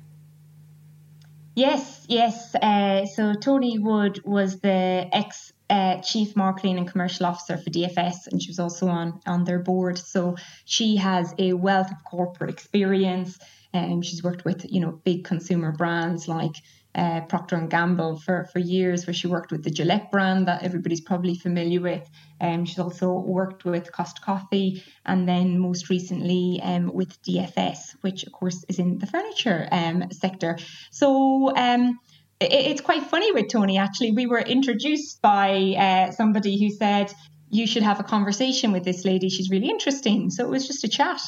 Yes, 1.56 2.06
yes. 2.10 2.56
Uh, 2.56 3.06
so 3.06 3.34
Toni 3.34 3.78
Wood 3.78 4.22
was 4.26 4.60
the 4.62 5.08
ex 5.12 5.54
uh, 5.70 5.98
chief 6.02 6.36
marketing 6.36 6.78
and 6.78 6.90
commercial 6.90 7.26
officer 7.26 7.58
for 7.58 7.70
DFS, 7.70 8.28
and 8.32 8.42
she 8.42 8.50
was 8.50 8.60
also 8.60 8.88
on 8.88 9.20
on 9.26 9.44
their 9.44 9.60
board. 9.60 9.98
So 9.98 10.36
she 10.66 10.96
has 10.98 11.34
a 11.38 11.54
wealth 11.54 11.92
of 11.92 12.04
corporate 12.04 12.50
experience, 12.50 13.38
and 13.74 13.94
um, 13.94 14.02
she's 14.02 14.24
worked 14.24 14.46
with 14.46 14.66
you 14.70 14.82
know 14.82 15.00
big 15.04 15.24
consumer 15.24 15.72
brands 15.72 16.28
like 16.28 16.56
uh, 16.96 17.22
Procter 17.22 17.56
and 17.56 17.70
Gamble 17.70 18.18
for, 18.18 18.50
for 18.52 18.60
years, 18.60 19.06
where 19.06 19.14
she 19.14 19.28
worked 19.28 19.52
with 19.52 19.64
the 19.64 19.70
Gillette 19.70 20.12
brand 20.12 20.48
that 20.48 20.64
everybody's 20.64 21.02
probably 21.02 21.36
familiar 21.36 21.82
with. 21.82 22.10
Um, 22.42 22.66
she's 22.66 22.80
also 22.80 23.14
worked 23.14 23.64
with 23.64 23.92
Costa 23.92 24.22
Coffee, 24.22 24.84
and 25.06 25.28
then 25.28 25.60
most 25.60 25.90
recently 25.90 26.60
um, 26.64 26.92
with 26.94 27.22
DFS, 27.22 27.96
which 28.02 28.24
of 28.24 28.32
course 28.32 28.66
is 28.68 28.80
in 28.80 28.98
the 28.98 29.06
furniture 29.06 29.68
um, 29.72 30.10
sector. 30.12 30.58
So 30.90 31.56
um, 31.56 32.00
it, 32.40 32.52
it's 32.52 32.82
quite 32.82 33.04
funny 33.04 33.32
with 33.32 33.50
Toni. 33.50 33.78
Actually, 33.78 34.12
we 34.12 34.26
were 34.26 34.40
introduced 34.40 35.22
by 35.22 35.76
uh, 35.78 36.12
somebody 36.12 36.60
who 36.60 36.70
said 36.76 37.14
you 37.50 37.66
should 37.68 37.84
have 37.84 38.00
a 38.00 38.04
conversation 38.04 38.72
with 38.72 38.84
this 38.84 39.06
lady. 39.06 39.30
She's 39.30 39.50
really 39.50 39.70
interesting. 39.70 40.30
So 40.30 40.44
it 40.46 40.50
was 40.50 40.68
just 40.68 40.84
a 40.84 40.88
chat. 40.88 41.22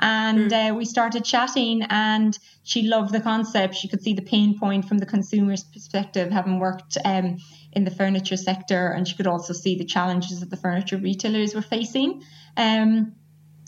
And 0.00 0.50
mm. 0.50 0.70
uh, 0.70 0.74
we 0.74 0.84
started 0.84 1.24
chatting, 1.24 1.82
and 1.88 2.36
she 2.64 2.82
loved 2.82 3.12
the 3.12 3.20
concept. 3.20 3.76
She 3.76 3.88
could 3.88 4.02
see 4.02 4.12
the 4.12 4.22
pain 4.22 4.58
point 4.58 4.88
from 4.88 4.98
the 4.98 5.06
consumer's 5.06 5.62
perspective, 5.62 6.32
having 6.32 6.58
worked 6.58 6.98
um, 7.04 7.38
in 7.72 7.84
the 7.84 7.92
furniture 7.92 8.36
sector, 8.36 8.88
and 8.88 9.06
she 9.06 9.14
could 9.14 9.28
also 9.28 9.52
see 9.52 9.76
the 9.76 9.84
challenges 9.84 10.40
that 10.40 10.50
the 10.50 10.56
furniture 10.56 10.96
retailers 10.96 11.54
were 11.54 11.62
facing. 11.62 12.22
Um, 12.56 13.14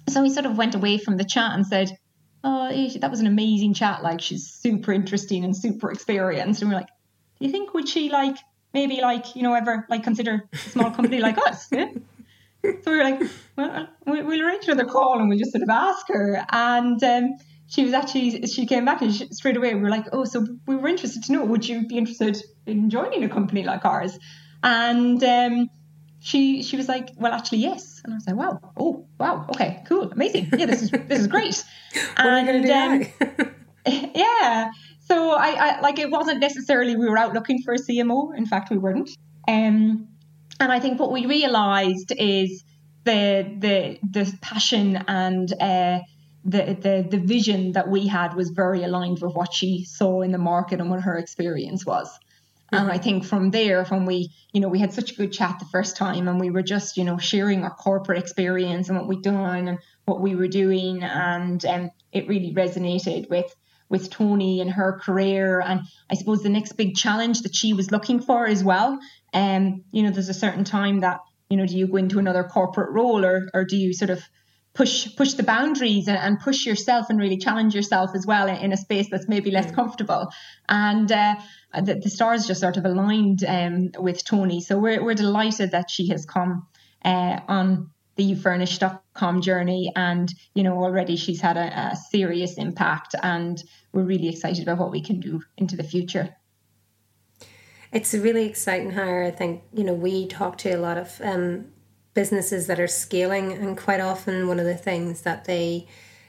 so 0.09 0.23
we 0.23 0.31
sort 0.31 0.47
of 0.47 0.59
went 0.59 0.75
away 0.75 0.99
from 0.99 1.17
the 1.17 1.25
chat 1.25 1.53
and 1.53 1.65
said, 1.65 1.97
"Oh, 2.47 2.89
that 3.01 3.11
was 3.11 3.21
an 3.21 3.27
amazing 3.27 3.75
chat. 3.75 4.03
Like 4.03 4.21
she's 4.21 4.49
super 4.49 4.93
interesting 4.93 5.45
and 5.45 5.57
super 5.57 5.91
experienced." 5.91 6.63
And 6.63 6.71
we're 6.71 6.79
like, 6.79 6.89
"Do 7.39 7.47
you 7.47 7.51
think 7.51 7.75
would 7.75 7.89
she 7.89 8.09
like 8.11 8.37
maybe 8.73 9.01
like 9.01 9.35
you 9.37 9.43
know 9.43 9.55
ever 9.55 9.87
like 9.91 10.05
consider 10.05 10.49
a 10.53 10.57
small 10.57 10.91
company 10.91 11.21
like 11.21 11.39
us?" 11.39 11.69
Yeah? 11.73 11.89
so 12.83 12.91
we 12.91 12.97
were 12.97 13.05
like, 13.05 13.21
well, 13.57 13.89
we'll 14.07 14.43
arrange 14.43 14.65
another 14.65 14.85
call 14.85 15.19
and 15.19 15.29
we'll 15.29 15.39
just 15.39 15.53
sort 15.53 15.63
of 15.63 15.69
ask 15.69 16.09
her. 16.09 16.45
And 16.51 17.03
um, 17.03 17.35
she 17.69 17.85
was 17.85 17.93
actually 17.93 18.47
she 18.47 18.67
came 18.67 18.85
back 18.85 19.03
and 19.03 19.15
she, 19.15 19.27
straight 19.29 19.57
away 19.57 19.75
we 19.75 19.81
were 19.81 19.91
like, 19.91 20.07
oh, 20.13 20.25
so 20.25 20.47
we 20.67 20.77
were 20.77 20.89
interested 20.89 21.23
to 21.25 21.33
know, 21.33 21.45
would 21.45 21.67
you 21.69 21.87
be 21.87 21.99
interested 21.99 22.43
in 22.67 22.91
joining 22.91 23.25
a 23.25 23.29
company 23.29 23.65
like 23.65 23.85
ours? 23.85 24.19
And 24.63 25.23
um, 25.23 25.69
she 26.21 26.63
she 26.63 26.77
was 26.77 26.89
like, 26.89 27.11
well, 27.17 27.33
actually, 27.33 27.59
yes. 27.59 28.01
And 28.05 28.13
I 28.13 28.17
was 28.17 28.27
like, 28.27 28.37
wow, 28.37 28.61
oh, 28.77 29.07
wow, 29.19 29.47
okay, 29.51 29.83
cool, 29.87 30.11
amazing, 30.11 30.49
yeah, 30.57 30.67
this 30.67 30.83
is 30.83 30.91
this 30.91 31.21
is 31.21 31.27
great. 31.27 31.65
and 32.17 32.71
um, 32.71 33.07
yeah, 33.87 34.71
so 35.01 35.33
I, 35.33 35.51
I 35.51 35.81
like 35.81 35.99
it 35.99 36.11
wasn't 36.11 36.41
necessarily 36.41 36.97
we 36.97 37.09
were 37.09 37.19
out 37.19 37.33
looking 37.33 37.63
for 37.63 37.75
a 37.75 37.79
CMO. 37.79 38.37
In 38.37 38.47
fact, 38.47 38.71
we 38.71 38.79
weren't. 38.79 39.11
Um, 39.47 40.09
and 40.59 40.73
I 40.73 40.81
think 40.81 40.99
what 40.99 41.13
we 41.13 41.27
realised 41.27 42.13
is 42.17 42.65
the 43.05 43.47
the 43.59 43.99
the 44.03 44.37
passion 44.41 44.97
and 45.07 45.53
uh, 45.61 46.01
the, 46.45 46.77
the 46.81 47.07
the 47.09 47.19
vision 47.19 47.73
that 47.73 47.89
we 47.89 48.07
had 48.07 48.35
was 48.35 48.51
very 48.51 48.83
aligned 48.83 49.21
with 49.21 49.35
what 49.35 49.53
she 49.53 49.85
saw 49.85 50.23
in 50.23 50.33
the 50.33 50.39
market 50.39 50.81
and 50.81 50.91
what 50.91 51.03
her 51.03 51.17
experience 51.17 51.87
was. 51.87 52.09
Mm-hmm. 52.73 52.85
And 52.85 52.93
I 52.93 52.99
think 52.99 53.25
from 53.25 53.51
there, 53.51 53.85
when 53.85 54.07
we, 54.07 54.31
you 54.53 54.61
know, 54.61 54.69
we 54.69 54.81
had 54.81 54.93
such 54.93 55.13
a 55.13 55.15
good 55.15 55.33
chat 55.33 55.59
the 55.59 55.67
first 55.67 55.97
time 55.97 56.27
and 56.29 56.41
we 56.41 56.51
were 56.51 56.63
just, 56.63 56.97
you 56.97 57.05
know, 57.05 57.19
sharing 57.19 57.63
our 57.63 57.75
corporate 57.75 58.19
experience 58.19 58.89
and 58.89 58.99
what 58.99 59.07
we'd 59.07 59.23
done 59.23 59.69
and 59.69 59.79
what 60.05 60.21
we 60.21 60.35
were 60.35 60.49
doing. 60.49 61.03
And 61.03 61.65
um, 61.65 61.91
it 62.13 62.29
really 62.29 62.53
resonated 62.55 63.31
with 63.31 63.55
with 63.89 64.11
Toni 64.11 64.61
and 64.61 64.71
her 64.71 64.99
career. 65.01 65.61
And 65.61 65.83
I 66.11 66.17
suppose 66.17 66.43
the 66.43 66.49
next 66.49 66.73
big 66.73 66.97
challenge 66.97 67.43
that 67.43 67.55
she 67.55 67.73
was 67.73 67.93
looking 67.93 68.21
for 68.21 68.45
as 68.47 68.65
well. 68.65 68.99
Um, 69.33 69.85
you 69.93 70.03
know, 70.03 70.11
there's 70.11 70.29
a 70.29 70.35
certain 70.35 70.65
time 70.65 71.01
that, 71.01 71.21
you 71.49 71.57
know, 71.57 71.67
do 71.67 71.77
you 71.79 71.87
go 71.87 71.97
into 71.97 72.19
another 72.19 72.43
corporate 72.43 72.91
role 72.91 73.25
or, 73.25 73.49
or 73.55 73.65
do 73.65 73.77
you 73.77 73.95
sort 73.95 74.11
of 74.11 74.21
push 74.77 75.09
push 75.17 75.33
the 75.33 75.43
boundaries 75.43 76.07
and, 76.07 76.19
and 76.19 76.39
push 76.39 76.67
yourself 76.67 77.07
and 77.09 77.19
really 77.19 77.39
challenge 77.39 77.75
yourself 77.75 78.11
as 78.15 78.27
well 78.27 78.47
in, 78.47 78.57
in 78.57 78.73
a 78.73 78.77
space 78.77 79.09
that's 79.11 79.27
maybe 79.27 79.51
less 79.51 79.67
mm. 79.67 79.75
comfortable. 79.75 80.29
And 80.69 81.11
uh, 81.11 81.37
the, 81.81 81.95
the, 81.97 82.11
stars 82.11 82.47
just 82.47 82.61
sort 82.61 82.77
of 82.77 82.85
aligned 82.85 83.45
um, 83.45 83.91
with 83.99 84.25
Toni. 84.25 84.61
So 84.61 84.79
we're, 84.79 85.03
we're 85.03 85.15
delighted 85.15 85.73
that 85.73 85.91
she 85.91 86.09
has 86.09 86.25
come 86.27 86.67
uh, 87.05 87.41
on 87.49 87.91
the 88.17 88.35
ufurnish.com 88.35 89.41
journey 89.43 89.93
and 89.95 90.33
you 90.55 90.63
know 90.63 90.83
already 90.83 91.17
she's 91.17 91.41
had 91.41 91.57
a, 91.57 91.93
a, 91.93 91.97
serious 92.11 92.55
impact 92.57 93.15
and 93.23 93.63
we're 93.93 94.03
really 94.03 94.29
excited 94.29 94.63
about 94.63 94.79
what 94.79 94.91
we 94.91 95.03
can 95.03 95.21
do 95.21 95.43
into 95.59 95.77
the 95.77 95.85
future 95.85 96.35
it's 97.93 98.15
really 98.15 98.47
exciting 98.47 98.91
hire 98.91 99.23
i 99.23 99.31
think 99.31 99.63
you 99.73 99.85
know 99.85 99.93
we 99.93 100.27
talk 100.27 100.57
to 100.57 100.71
a 100.71 100.79
lot 100.79 100.97
of 100.97 101.21
um, 101.23 101.67
businesses 102.15 102.67
that 102.67 102.81
are 102.81 102.89
scaling 102.89 103.53
and 103.53 103.77
quite 103.77 104.01
often 104.01 104.49
one 104.49 104.59
of 104.59 104.65
the 104.65 104.77
things 104.77 105.21
that 105.23 105.45
they 105.45 105.87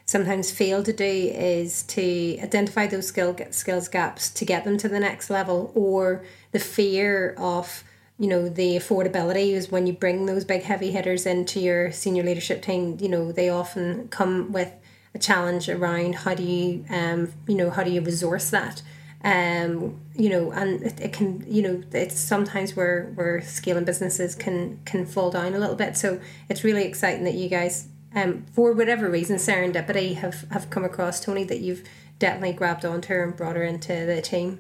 sometimes 0.08 0.52
fail 0.52 0.82
to 0.84 0.94
do 0.94 1.04
is 1.04 1.84
to 1.84 2.40
identify 2.40 2.88
those 2.88 3.08
skill 3.08 3.36
skills 3.52 3.88
gaps 3.88 4.30
to 4.30 4.46
get 4.46 4.64
them 4.64 4.78
to 4.78 4.90
the 4.90 5.00
next 5.00 5.30
level 5.30 5.72
or 5.76 6.24
the 6.54 6.60
fear 6.60 7.36
of 7.38 7.84
you 8.18 8.28
know 8.28 8.50
the 8.50 8.76
affordability 8.78 9.52
is 9.52 9.70
when 9.70 9.86
you 9.86 9.94
bring 9.94 10.26
those 10.26 10.44
big 10.44 10.64
heavy 10.64 10.92
hitters 10.92 11.26
into 11.26 11.60
your 11.60 11.92
senior 11.92 12.24
leadership 12.24 12.62
team 12.62 12.98
you 13.00 13.10
know 13.10 13.32
they 13.32 13.50
often 13.50 14.08
come 14.08 14.52
with 14.52 14.72
a 15.14 15.20
challenge 15.20 15.68
around 15.68 16.16
how 16.16 16.34
do 16.34 16.44
you 16.44 16.86
um 16.90 17.34
you 17.48 17.56
know 17.56 17.70
how 17.70 17.84
do 17.84 17.92
you 17.92 18.02
resource 18.02 18.50
that? 18.52 18.82
Um 19.24 20.00
you 20.16 20.30
know 20.30 20.52
and 20.52 20.84
it, 20.84 21.00
it 21.02 21.14
can 21.14 21.44
you 21.48 21.62
know 21.62 21.84
it's 21.92 22.20
sometimes 22.20 22.76
where 22.76 23.12
where 23.16 23.42
scaling 23.42 23.86
businesses 23.86 24.36
can 24.36 24.80
can 24.86 25.06
fall 25.06 25.32
down 25.32 25.54
a 25.54 25.60
little 25.60 25.76
bit. 25.76 25.98
So 25.98 26.22
it's 26.50 26.64
really 26.64 26.86
exciting 26.86 27.24
that 27.26 27.34
you 27.34 27.50
guys 27.50 27.88
um 28.18 28.46
for 28.54 28.74
whatever 28.74 29.10
reason 29.10 29.38
serendipity 29.38 30.16
have 30.16 30.46
have 30.52 30.70
come 30.70 30.84
across 30.84 31.20
toni 31.20 31.44
that 31.44 31.60
you've 31.60 31.84
definitely 32.20 32.54
grabbed 32.54 32.86
onto 32.86 33.10
her 33.10 33.24
and 33.24 33.36
brought 33.36 33.56
her 33.56 33.64
into 33.64 34.06
the 34.06 34.22
team 34.22 34.60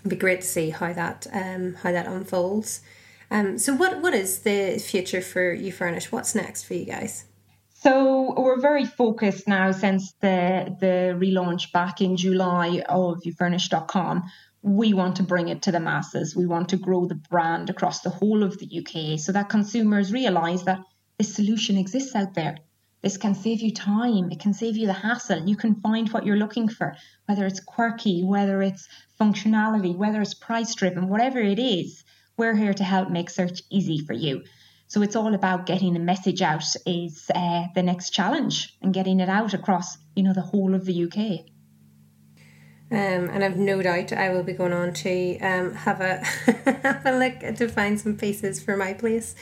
It'd 0.00 0.10
be 0.10 0.16
great 0.16 0.40
to 0.40 0.46
see 0.46 0.70
how 0.70 0.92
that 0.94 1.26
um, 1.32 1.74
how 1.74 1.92
that 1.92 2.06
unfolds. 2.06 2.80
Um, 3.30 3.58
so 3.58 3.74
what 3.74 4.00
what 4.00 4.14
is 4.14 4.40
the 4.40 4.78
future 4.78 5.20
for 5.20 5.54
Ufurnish? 5.54 6.10
What's 6.10 6.34
next 6.34 6.64
for 6.64 6.74
you 6.74 6.86
guys? 6.86 7.26
So 7.74 8.34
we're 8.36 8.60
very 8.60 8.86
focused 8.86 9.46
now 9.46 9.72
since 9.72 10.12
the 10.20 10.74
the 10.80 11.16
relaunch 11.18 11.70
back 11.72 12.00
in 12.00 12.16
July 12.16 12.82
of 12.88 13.20
ufurnish.com. 13.20 14.24
We 14.62 14.94
want 14.94 15.16
to 15.16 15.22
bring 15.22 15.48
it 15.48 15.62
to 15.62 15.72
the 15.72 15.80
masses. 15.80 16.34
We 16.34 16.46
want 16.46 16.70
to 16.70 16.76
grow 16.78 17.06
the 17.06 17.14
brand 17.14 17.68
across 17.68 18.00
the 18.00 18.10
whole 18.10 18.42
of 18.42 18.58
the 18.58 18.68
UK 18.80 19.18
so 19.18 19.32
that 19.32 19.48
consumers 19.50 20.12
realize 20.12 20.64
that 20.64 20.80
this 21.18 21.34
solution 21.34 21.76
exists 21.76 22.14
out 22.14 22.34
there. 22.34 22.56
This 23.02 23.16
can 23.16 23.34
save 23.34 23.60
you 23.60 23.72
time. 23.72 24.30
It 24.30 24.40
can 24.40 24.52
save 24.52 24.76
you 24.76 24.86
the 24.86 24.92
hassle. 24.92 25.48
You 25.48 25.56
can 25.56 25.74
find 25.76 26.08
what 26.10 26.26
you're 26.26 26.36
looking 26.36 26.68
for, 26.68 26.94
whether 27.26 27.46
it's 27.46 27.60
quirky, 27.60 28.22
whether 28.22 28.62
it's 28.62 28.88
functionality, 29.18 29.96
whether 29.96 30.20
it's 30.20 30.34
price 30.34 30.74
driven, 30.74 31.08
whatever 31.08 31.38
it 31.38 31.58
is. 31.58 32.04
We're 32.36 32.54
here 32.54 32.74
to 32.74 32.84
help 32.84 33.10
make 33.10 33.30
search 33.30 33.62
easy 33.70 33.98
for 33.98 34.12
you. 34.12 34.42
So 34.86 35.02
it's 35.02 35.16
all 35.16 35.34
about 35.34 35.66
getting 35.66 35.94
the 35.94 36.00
message 36.00 36.42
out 36.42 36.64
is 36.84 37.30
uh, 37.34 37.66
the 37.74 37.82
next 37.82 38.10
challenge 38.10 38.76
and 38.82 38.92
getting 38.92 39.20
it 39.20 39.28
out 39.28 39.54
across, 39.54 39.96
you 40.16 40.22
know, 40.22 40.34
the 40.34 40.40
whole 40.40 40.74
of 40.74 40.84
the 40.84 41.04
UK. 41.04 41.46
Um, 42.92 43.30
and 43.30 43.44
I've 43.44 43.56
no 43.56 43.80
doubt 43.80 44.12
I 44.12 44.30
will 44.30 44.42
be 44.42 44.52
going 44.52 44.72
on 44.72 44.92
to 44.94 45.38
um, 45.38 45.74
have 45.74 46.00
a 46.00 46.24
have 46.82 47.06
a 47.06 47.16
look 47.16 47.56
to 47.56 47.68
find 47.68 48.00
some 48.00 48.16
pieces 48.16 48.60
for 48.60 48.76
my 48.76 48.92
place. 48.92 49.36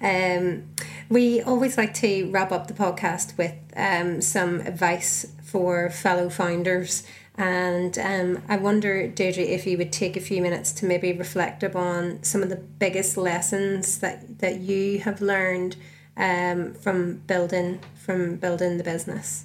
Um, 0.00 0.70
we 1.08 1.42
always 1.42 1.76
like 1.76 1.94
to 1.94 2.30
wrap 2.30 2.52
up 2.52 2.66
the 2.66 2.74
podcast 2.74 3.36
with 3.36 3.54
um, 3.76 4.20
some 4.20 4.60
advice 4.60 5.32
for 5.42 5.90
fellow 5.90 6.28
founders. 6.28 7.04
And 7.36 7.96
um, 7.98 8.42
I 8.48 8.56
wonder, 8.56 9.06
Deirdre, 9.06 9.44
if 9.44 9.66
you 9.66 9.78
would 9.78 9.92
take 9.92 10.16
a 10.16 10.20
few 10.20 10.42
minutes 10.42 10.72
to 10.72 10.86
maybe 10.86 11.12
reflect 11.12 11.62
upon 11.62 12.22
some 12.22 12.42
of 12.42 12.48
the 12.48 12.56
biggest 12.56 13.16
lessons 13.16 13.98
that, 14.00 14.40
that 14.40 14.60
you 14.60 14.98
have 15.00 15.20
learned 15.20 15.76
um, 16.16 16.74
from 16.74 17.18
building 17.28 17.80
from 17.94 18.36
building 18.36 18.76
the 18.76 18.84
business. 18.84 19.44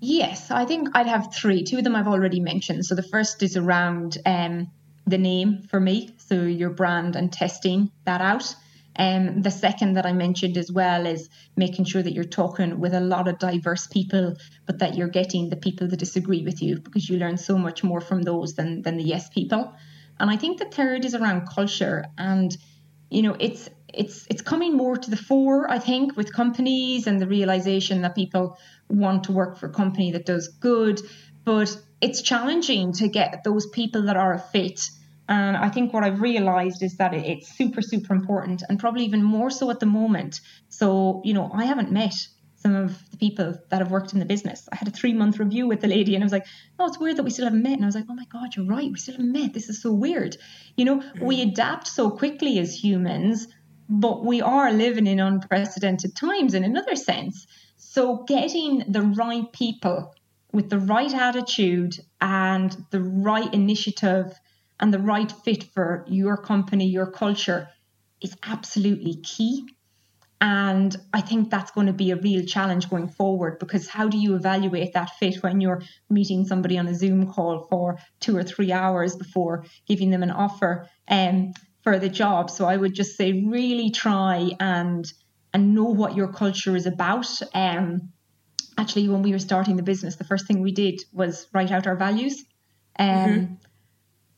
Yes, 0.00 0.50
I 0.50 0.64
think 0.64 0.88
I'd 0.94 1.06
have 1.06 1.34
three. 1.34 1.64
Two 1.64 1.78
of 1.78 1.84
them 1.84 1.96
I've 1.96 2.08
already 2.08 2.40
mentioned. 2.40 2.86
So 2.86 2.94
the 2.94 3.02
first 3.02 3.42
is 3.42 3.56
around 3.56 4.18
um, 4.24 4.70
the 5.06 5.18
name 5.18 5.62
for 5.68 5.80
me, 5.80 6.14
so 6.18 6.42
your 6.42 6.70
brand 6.70 7.16
and 7.16 7.32
testing 7.32 7.90
that 8.04 8.20
out. 8.20 8.54
Um, 8.98 9.42
the 9.42 9.50
second 9.50 9.92
that 9.92 10.06
I 10.06 10.12
mentioned 10.12 10.56
as 10.56 10.72
well 10.72 11.06
is 11.06 11.28
making 11.56 11.84
sure 11.84 12.02
that 12.02 12.12
you're 12.12 12.24
talking 12.24 12.80
with 12.80 12.94
a 12.94 13.00
lot 13.00 13.28
of 13.28 13.38
diverse 13.38 13.86
people, 13.86 14.34
but 14.66 14.80
that 14.80 14.96
you're 14.96 15.08
getting 15.08 15.50
the 15.50 15.56
people 15.56 15.86
that 15.86 15.98
disagree 15.98 16.42
with 16.42 16.60
you 16.60 16.80
because 16.80 17.08
you 17.08 17.16
learn 17.16 17.36
so 17.36 17.56
much 17.56 17.84
more 17.84 18.00
from 18.00 18.22
those 18.22 18.54
than, 18.54 18.82
than 18.82 18.96
the 18.96 19.04
yes 19.04 19.28
people. 19.28 19.72
And 20.18 20.28
I 20.28 20.36
think 20.36 20.58
the 20.58 20.64
third 20.64 21.04
is 21.04 21.14
around 21.14 21.48
culture. 21.48 22.06
And, 22.18 22.56
you 23.08 23.22
know, 23.22 23.36
it's 23.38 23.70
it's 23.94 24.26
it's 24.28 24.42
coming 24.42 24.76
more 24.76 24.96
to 24.96 25.10
the 25.10 25.16
fore, 25.16 25.70
I 25.70 25.78
think, 25.78 26.16
with 26.16 26.32
companies 26.32 27.06
and 27.06 27.20
the 27.20 27.26
realization 27.26 28.02
that 28.02 28.14
people 28.14 28.58
want 28.88 29.24
to 29.24 29.32
work 29.32 29.58
for 29.58 29.66
a 29.66 29.72
company 29.72 30.12
that 30.12 30.26
does 30.26 30.48
good. 30.48 31.00
But 31.44 31.74
it's 32.00 32.20
challenging 32.20 32.92
to 32.94 33.08
get 33.08 33.44
those 33.44 33.66
people 33.66 34.02
that 34.02 34.16
are 34.16 34.34
a 34.34 34.38
fit 34.38 34.90
and 35.28 35.56
I 35.56 35.68
think 35.68 35.92
what 35.92 36.04
I've 36.04 36.22
realized 36.22 36.82
is 36.82 36.96
that 36.96 37.12
it's 37.12 37.54
super, 37.56 37.82
super 37.82 38.14
important 38.14 38.62
and 38.68 38.78
probably 38.78 39.04
even 39.04 39.22
more 39.22 39.50
so 39.50 39.70
at 39.70 39.78
the 39.78 39.86
moment. 39.86 40.40
So, 40.70 41.20
you 41.24 41.34
know, 41.34 41.50
I 41.52 41.66
haven't 41.66 41.92
met 41.92 42.14
some 42.56 42.74
of 42.74 42.98
the 43.10 43.18
people 43.18 43.54
that 43.68 43.80
have 43.80 43.90
worked 43.90 44.14
in 44.14 44.18
the 44.20 44.24
business. 44.24 44.68
I 44.72 44.76
had 44.76 44.88
a 44.88 44.90
three 44.90 45.12
month 45.12 45.38
review 45.38 45.68
with 45.68 45.80
the 45.80 45.86
lady 45.86 46.14
and 46.14 46.24
I 46.24 46.26
was 46.26 46.32
like, 46.32 46.46
oh, 46.78 46.86
it's 46.86 46.98
weird 46.98 47.18
that 47.18 47.24
we 47.24 47.30
still 47.30 47.44
haven't 47.44 47.62
met. 47.62 47.74
And 47.74 47.84
I 47.84 47.86
was 47.86 47.94
like, 47.94 48.06
oh 48.08 48.14
my 48.14 48.24
God, 48.32 48.56
you're 48.56 48.66
right. 48.66 48.90
We 48.90 48.98
still 48.98 49.14
haven't 49.14 49.32
met. 49.32 49.52
This 49.52 49.68
is 49.68 49.82
so 49.82 49.92
weird. 49.92 50.36
You 50.76 50.86
know, 50.86 51.00
mm-hmm. 51.00 51.24
we 51.24 51.42
adapt 51.42 51.88
so 51.88 52.10
quickly 52.10 52.58
as 52.58 52.74
humans, 52.74 53.48
but 53.88 54.24
we 54.24 54.40
are 54.40 54.72
living 54.72 55.06
in 55.06 55.20
unprecedented 55.20 56.16
times 56.16 56.54
in 56.54 56.64
another 56.64 56.96
sense. 56.96 57.46
So 57.76 58.24
getting 58.26 58.84
the 58.88 59.02
right 59.02 59.50
people 59.52 60.14
with 60.52 60.70
the 60.70 60.78
right 60.78 61.12
attitude 61.12 62.00
and 62.20 62.74
the 62.90 63.02
right 63.02 63.52
initiative 63.52 64.32
and 64.80 64.92
the 64.92 64.98
right 64.98 65.30
fit 65.44 65.64
for 65.64 66.04
your 66.08 66.36
company, 66.36 66.86
your 66.86 67.10
culture 67.10 67.68
is 68.20 68.36
absolutely 68.42 69.16
key. 69.16 69.66
And 70.40 70.96
I 71.12 71.20
think 71.20 71.50
that's 71.50 71.72
going 71.72 71.88
to 71.88 71.92
be 71.92 72.12
a 72.12 72.16
real 72.16 72.44
challenge 72.44 72.88
going 72.88 73.08
forward 73.08 73.58
because 73.58 73.88
how 73.88 74.06
do 74.08 74.16
you 74.16 74.36
evaluate 74.36 74.92
that 74.92 75.10
fit 75.18 75.42
when 75.42 75.60
you're 75.60 75.82
meeting 76.08 76.46
somebody 76.46 76.78
on 76.78 76.86
a 76.86 76.94
Zoom 76.94 77.32
call 77.32 77.66
for 77.68 77.98
two 78.20 78.36
or 78.36 78.44
three 78.44 78.70
hours 78.70 79.16
before 79.16 79.64
giving 79.86 80.10
them 80.10 80.22
an 80.22 80.30
offer 80.30 80.88
um, 81.08 81.52
for 81.82 81.98
the 81.98 82.08
job? 82.08 82.50
So 82.50 82.66
I 82.66 82.76
would 82.76 82.94
just 82.94 83.16
say 83.16 83.32
really 83.32 83.90
try 83.90 84.50
and 84.60 85.12
and 85.52 85.74
know 85.74 85.84
what 85.84 86.14
your 86.14 86.28
culture 86.28 86.76
is 86.76 86.86
about. 86.86 87.26
Um, 87.52 88.12
actually, 88.76 89.08
when 89.08 89.22
we 89.22 89.32
were 89.32 89.38
starting 89.40 89.76
the 89.76 89.82
business, 89.82 90.16
the 90.16 90.24
first 90.24 90.46
thing 90.46 90.60
we 90.60 90.72
did 90.72 91.02
was 91.12 91.48
write 91.52 91.72
out 91.72 91.88
our 91.88 91.96
values. 91.96 92.44
Um, 92.96 93.08
mm-hmm 93.08 93.54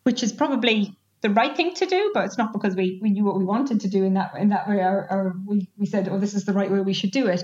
which 0.03 0.23
is 0.23 0.33
probably 0.33 0.97
the 1.21 1.31
right 1.31 1.55
thing 1.57 1.75
to 1.75 1.87
do, 1.87 2.11
but 2.15 2.25
it's 2.25 2.39
not 2.39 2.53
because 2.53 2.75
we, 2.75 2.99
we 3.03 3.11
knew 3.11 3.25
what 3.25 3.39
we 3.39 3.45
wanted 3.45 3.81
to 3.81 3.89
do 3.89 4.05
in 4.05 4.15
that 4.15 4.33
in 4.37 4.49
that 4.51 4.69
way, 4.69 4.77
or, 4.77 5.07
or 5.11 5.37
we, 5.47 5.69
we 5.77 5.87
said, 5.87 6.09
oh, 6.09 6.19
this 6.19 6.35
is 6.35 6.45
the 6.45 6.53
right 6.53 6.71
way 6.71 6.81
we 6.81 6.95
should 6.95 7.11
do 7.11 7.27
it. 7.27 7.43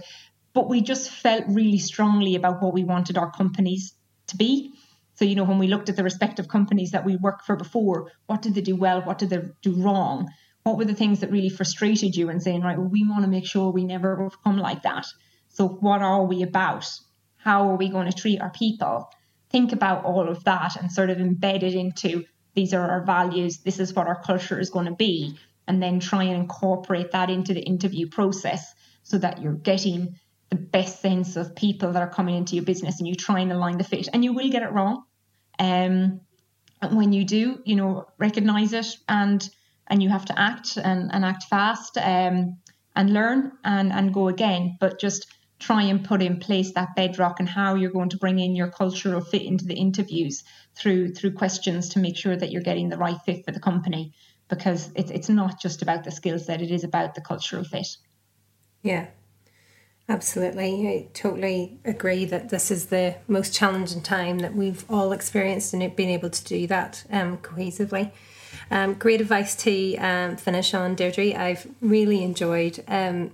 But 0.54 0.68
we 0.68 0.80
just 0.80 1.10
felt 1.10 1.44
really 1.48 1.78
strongly 1.78 2.34
about 2.34 2.62
what 2.62 2.72
we 2.72 2.84
wanted 2.84 3.18
our 3.18 3.30
companies 3.30 3.94
to 4.28 4.36
be. 4.36 4.72
So, 5.14 5.24
you 5.24 5.34
know, 5.34 5.44
when 5.44 5.58
we 5.58 5.66
looked 5.66 5.88
at 5.88 5.96
the 5.96 6.02
respective 6.02 6.48
companies 6.48 6.92
that 6.92 7.04
we 7.04 7.16
worked 7.16 7.44
for 7.44 7.56
before, 7.56 8.10
what 8.26 8.42
did 8.42 8.54
they 8.54 8.60
do 8.62 8.76
well? 8.76 9.02
What 9.02 9.18
did 9.18 9.30
they 9.30 9.42
do 9.62 9.74
wrong? 9.74 10.28
What 10.62 10.78
were 10.78 10.84
the 10.84 10.94
things 10.94 11.20
that 11.20 11.30
really 11.30 11.48
frustrated 11.48 12.16
you 12.16 12.28
and 12.28 12.42
saying, 12.42 12.62
right, 12.62 12.78
well, 12.78 12.88
we 12.88 13.06
want 13.06 13.24
to 13.24 13.30
make 13.30 13.46
sure 13.46 13.70
we 13.70 13.84
never 13.84 14.30
become 14.30 14.58
like 14.58 14.82
that. 14.82 15.06
So, 15.48 15.68
what 15.68 16.02
are 16.02 16.24
we 16.24 16.42
about? 16.42 16.86
How 17.36 17.70
are 17.70 17.76
we 17.76 17.88
going 17.88 18.10
to 18.10 18.16
treat 18.16 18.40
our 18.40 18.50
people? 18.50 19.08
Think 19.50 19.72
about 19.72 20.04
all 20.04 20.28
of 20.28 20.44
that 20.44 20.76
and 20.76 20.90
sort 20.90 21.10
of 21.10 21.18
embed 21.18 21.62
it 21.62 21.74
into 21.74 22.24
these 22.56 22.74
are 22.74 22.90
our 22.90 23.04
values, 23.04 23.58
this 23.58 23.78
is 23.78 23.94
what 23.94 24.08
our 24.08 24.20
culture 24.20 24.58
is 24.58 24.70
going 24.70 24.86
to 24.86 24.94
be, 24.94 25.38
and 25.68 25.80
then 25.82 26.00
try 26.00 26.24
and 26.24 26.36
incorporate 26.36 27.12
that 27.12 27.30
into 27.30 27.54
the 27.54 27.60
interview 27.60 28.08
process 28.08 28.74
so 29.02 29.18
that 29.18 29.42
you're 29.42 29.52
getting 29.52 30.16
the 30.50 30.56
best 30.56 31.00
sense 31.00 31.36
of 31.36 31.54
people 31.54 31.92
that 31.92 32.02
are 32.02 32.10
coming 32.10 32.34
into 32.34 32.56
your 32.56 32.64
business 32.64 32.98
and 32.98 33.06
you 33.06 33.14
try 33.14 33.40
and 33.40 33.52
align 33.52 33.78
the 33.78 33.84
fit. 33.84 34.08
And 34.12 34.24
you 34.24 34.32
will 34.32 34.48
get 34.48 34.62
it 34.62 34.72
wrong. 34.72 35.04
Um, 35.58 36.20
and 36.82 36.96
when 36.96 37.12
you 37.12 37.24
do, 37.24 37.60
you 37.64 37.76
know, 37.76 38.06
recognize 38.18 38.72
it 38.72 38.86
and 39.08 39.48
and 39.88 40.02
you 40.02 40.08
have 40.08 40.24
to 40.24 40.38
act 40.38 40.76
and, 40.76 41.10
and 41.12 41.24
act 41.24 41.44
fast 41.44 41.96
um, 41.98 42.58
and 42.96 43.12
learn 43.12 43.52
and, 43.64 43.92
and 43.92 44.12
go 44.12 44.26
again. 44.28 44.76
But 44.80 44.98
just 44.98 45.26
try 45.60 45.82
and 45.82 46.04
put 46.04 46.22
in 46.22 46.38
place 46.38 46.72
that 46.72 46.96
bedrock 46.96 47.38
and 47.38 47.48
how 47.48 47.76
you're 47.76 47.92
going 47.92 48.10
to 48.10 48.18
bring 48.18 48.38
in 48.38 48.56
your 48.56 48.68
cultural 48.68 49.20
fit 49.20 49.42
into 49.42 49.64
the 49.64 49.74
interviews 49.74 50.42
through 50.76 51.14
through 51.14 51.32
questions 51.32 51.88
to 51.90 51.98
make 51.98 52.16
sure 52.16 52.36
that 52.36 52.50
you're 52.50 52.62
getting 52.62 52.88
the 52.88 52.98
right 52.98 53.18
fit 53.24 53.44
for 53.44 53.52
the 53.52 53.60
company 53.60 54.12
because 54.48 54.90
it's 54.94 55.10
it's 55.10 55.28
not 55.28 55.60
just 55.60 55.82
about 55.82 56.04
the 56.04 56.10
skill 56.10 56.38
set 56.38 56.62
it 56.62 56.70
is 56.70 56.84
about 56.84 57.14
the 57.14 57.20
cultural 57.20 57.64
fit. 57.64 57.96
Yeah. 58.82 59.06
Absolutely. 60.08 60.88
I 60.88 61.08
totally 61.14 61.80
agree 61.84 62.26
that 62.26 62.48
this 62.48 62.70
is 62.70 62.86
the 62.86 63.16
most 63.26 63.52
challenging 63.52 64.02
time 64.02 64.38
that 64.38 64.54
we've 64.54 64.84
all 64.88 65.10
experienced 65.10 65.74
and 65.74 65.96
being 65.96 66.10
able 66.10 66.30
to 66.30 66.44
do 66.44 66.68
that 66.68 67.04
um, 67.10 67.38
cohesively. 67.38 68.12
Um, 68.70 68.94
great 68.94 69.20
advice 69.20 69.56
to 69.64 69.96
um, 69.96 70.36
finish 70.36 70.74
on 70.74 70.94
deirdre. 70.94 71.34
I've 71.34 71.66
really 71.80 72.22
enjoyed 72.22 72.84
um, 72.86 73.32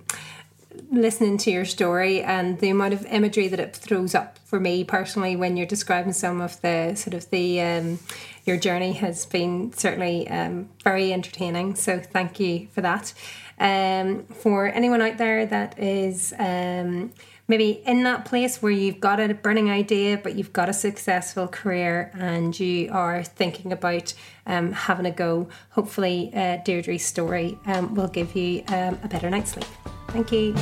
listening 0.91 1.37
to 1.39 1.51
your 1.51 1.65
story 1.65 2.21
and 2.21 2.59
the 2.59 2.69
amount 2.69 2.93
of 2.93 3.05
imagery 3.05 3.47
that 3.47 3.59
it 3.59 3.75
throws 3.75 4.13
up 4.13 4.39
for 4.45 4.59
me 4.59 4.83
personally 4.83 5.35
when 5.35 5.57
you're 5.57 5.67
describing 5.67 6.13
some 6.13 6.41
of 6.41 6.61
the 6.61 6.95
sort 6.95 7.13
of 7.13 7.29
the 7.29 7.61
um, 7.61 7.99
your 8.45 8.57
journey 8.57 8.93
has 8.93 9.25
been 9.25 9.73
certainly 9.73 10.27
um, 10.29 10.69
very 10.83 11.13
entertaining. 11.13 11.75
So 11.75 11.99
thank 11.99 12.39
you 12.39 12.67
for 12.71 12.81
that. 12.81 13.13
Um, 13.59 14.25
for 14.25 14.67
anyone 14.67 15.01
out 15.01 15.17
there 15.17 15.45
that 15.45 15.79
is 15.79 16.33
um, 16.37 17.11
maybe 17.53 17.83
in 17.85 18.01
that 18.01 18.25
place 18.25 18.63
where 18.63 18.71
you've 18.71 18.99
got 18.99 19.19
a 19.19 19.31
burning 19.31 19.69
idea, 19.69 20.17
but 20.17 20.33
you've 20.33 20.51
got 20.53 20.69
a 20.69 20.73
successful 20.73 21.47
career 21.47 22.11
and 22.15 22.59
you 22.59 22.89
are 22.91 23.23
thinking 23.23 23.71
about 23.71 24.11
um, 24.47 24.71
having 24.71 25.05
a 25.05 25.11
go, 25.11 25.47
hopefully 25.69 26.31
uh, 26.33 26.57
Deirdre's 26.65 27.05
story 27.05 27.59
um, 27.67 27.93
will 27.93 28.07
give 28.07 28.35
you 28.35 28.63
um, 28.69 28.97
a 29.03 29.07
better 29.07 29.29
night's 29.29 29.51
sleep. 29.51 29.67
Thank 30.07 30.31
you. 30.31 30.55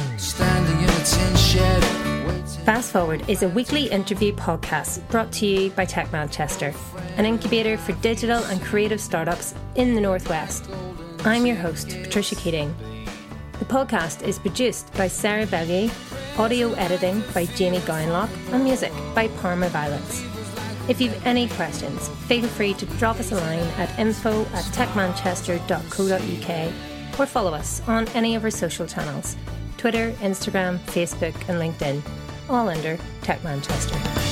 Fast 2.66 2.92
Forward 2.92 3.24
is 3.30 3.42
a 3.42 3.48
weekly 3.48 3.86
interview 3.90 4.34
podcast 4.34 5.08
brought 5.10 5.32
to 5.32 5.46
you 5.46 5.70
by 5.70 5.86
Tech 5.86 6.12
Manchester, 6.12 6.74
an 7.16 7.26
incubator 7.26 7.78
for 7.78 7.94
digital 8.02 8.44
and 8.44 8.62
creative 8.62 9.00
startups 9.00 9.56
in 9.76 9.96
the 9.96 10.02
Northwest. 10.02 10.70
I'm 11.24 11.46
your 11.46 11.56
host, 11.56 11.88
Patricia 12.04 12.36
Keating. 12.36 12.76
The 13.62 13.68
podcast 13.68 14.24
is 14.24 14.40
produced 14.40 14.92
by 14.96 15.08
Sarah 15.08 15.46
Bellier, 15.46 15.92
audio 16.40 16.74
editing 16.74 17.24
by 17.32 17.46
Jamie 17.46 17.78
Gowanlock, 17.82 18.32
and 18.52 18.64
music 18.64 18.92
by 19.14 19.28
Parma 19.28 19.70
Violets. 19.70 20.26
If 20.90 21.00
you've 21.00 21.28
any 21.28 21.48
questions, 21.48 22.08
feel 22.26 22.48
free 22.48 22.74
to 22.74 22.88
drop 22.98 23.20
us 23.20 23.32
a 23.32 23.36
line 23.36 23.68
at 23.78 24.00
info 24.00 24.42
at 24.46 24.66
techmanchester.co.uk 24.74 27.20
or 27.20 27.26
follow 27.28 27.54
us 27.54 27.88
on 27.88 28.08
any 28.10 28.34
of 28.34 28.44
our 28.44 28.50
social 28.50 28.88
channels 28.88 29.38
Twitter, 29.78 30.12
Instagram, 30.22 30.80
Facebook, 30.86 31.36
and 31.48 31.62
LinkedIn, 31.62 32.02
all 32.50 32.68
under 32.68 32.98
Tech 33.22 33.44
Manchester. 33.44 34.31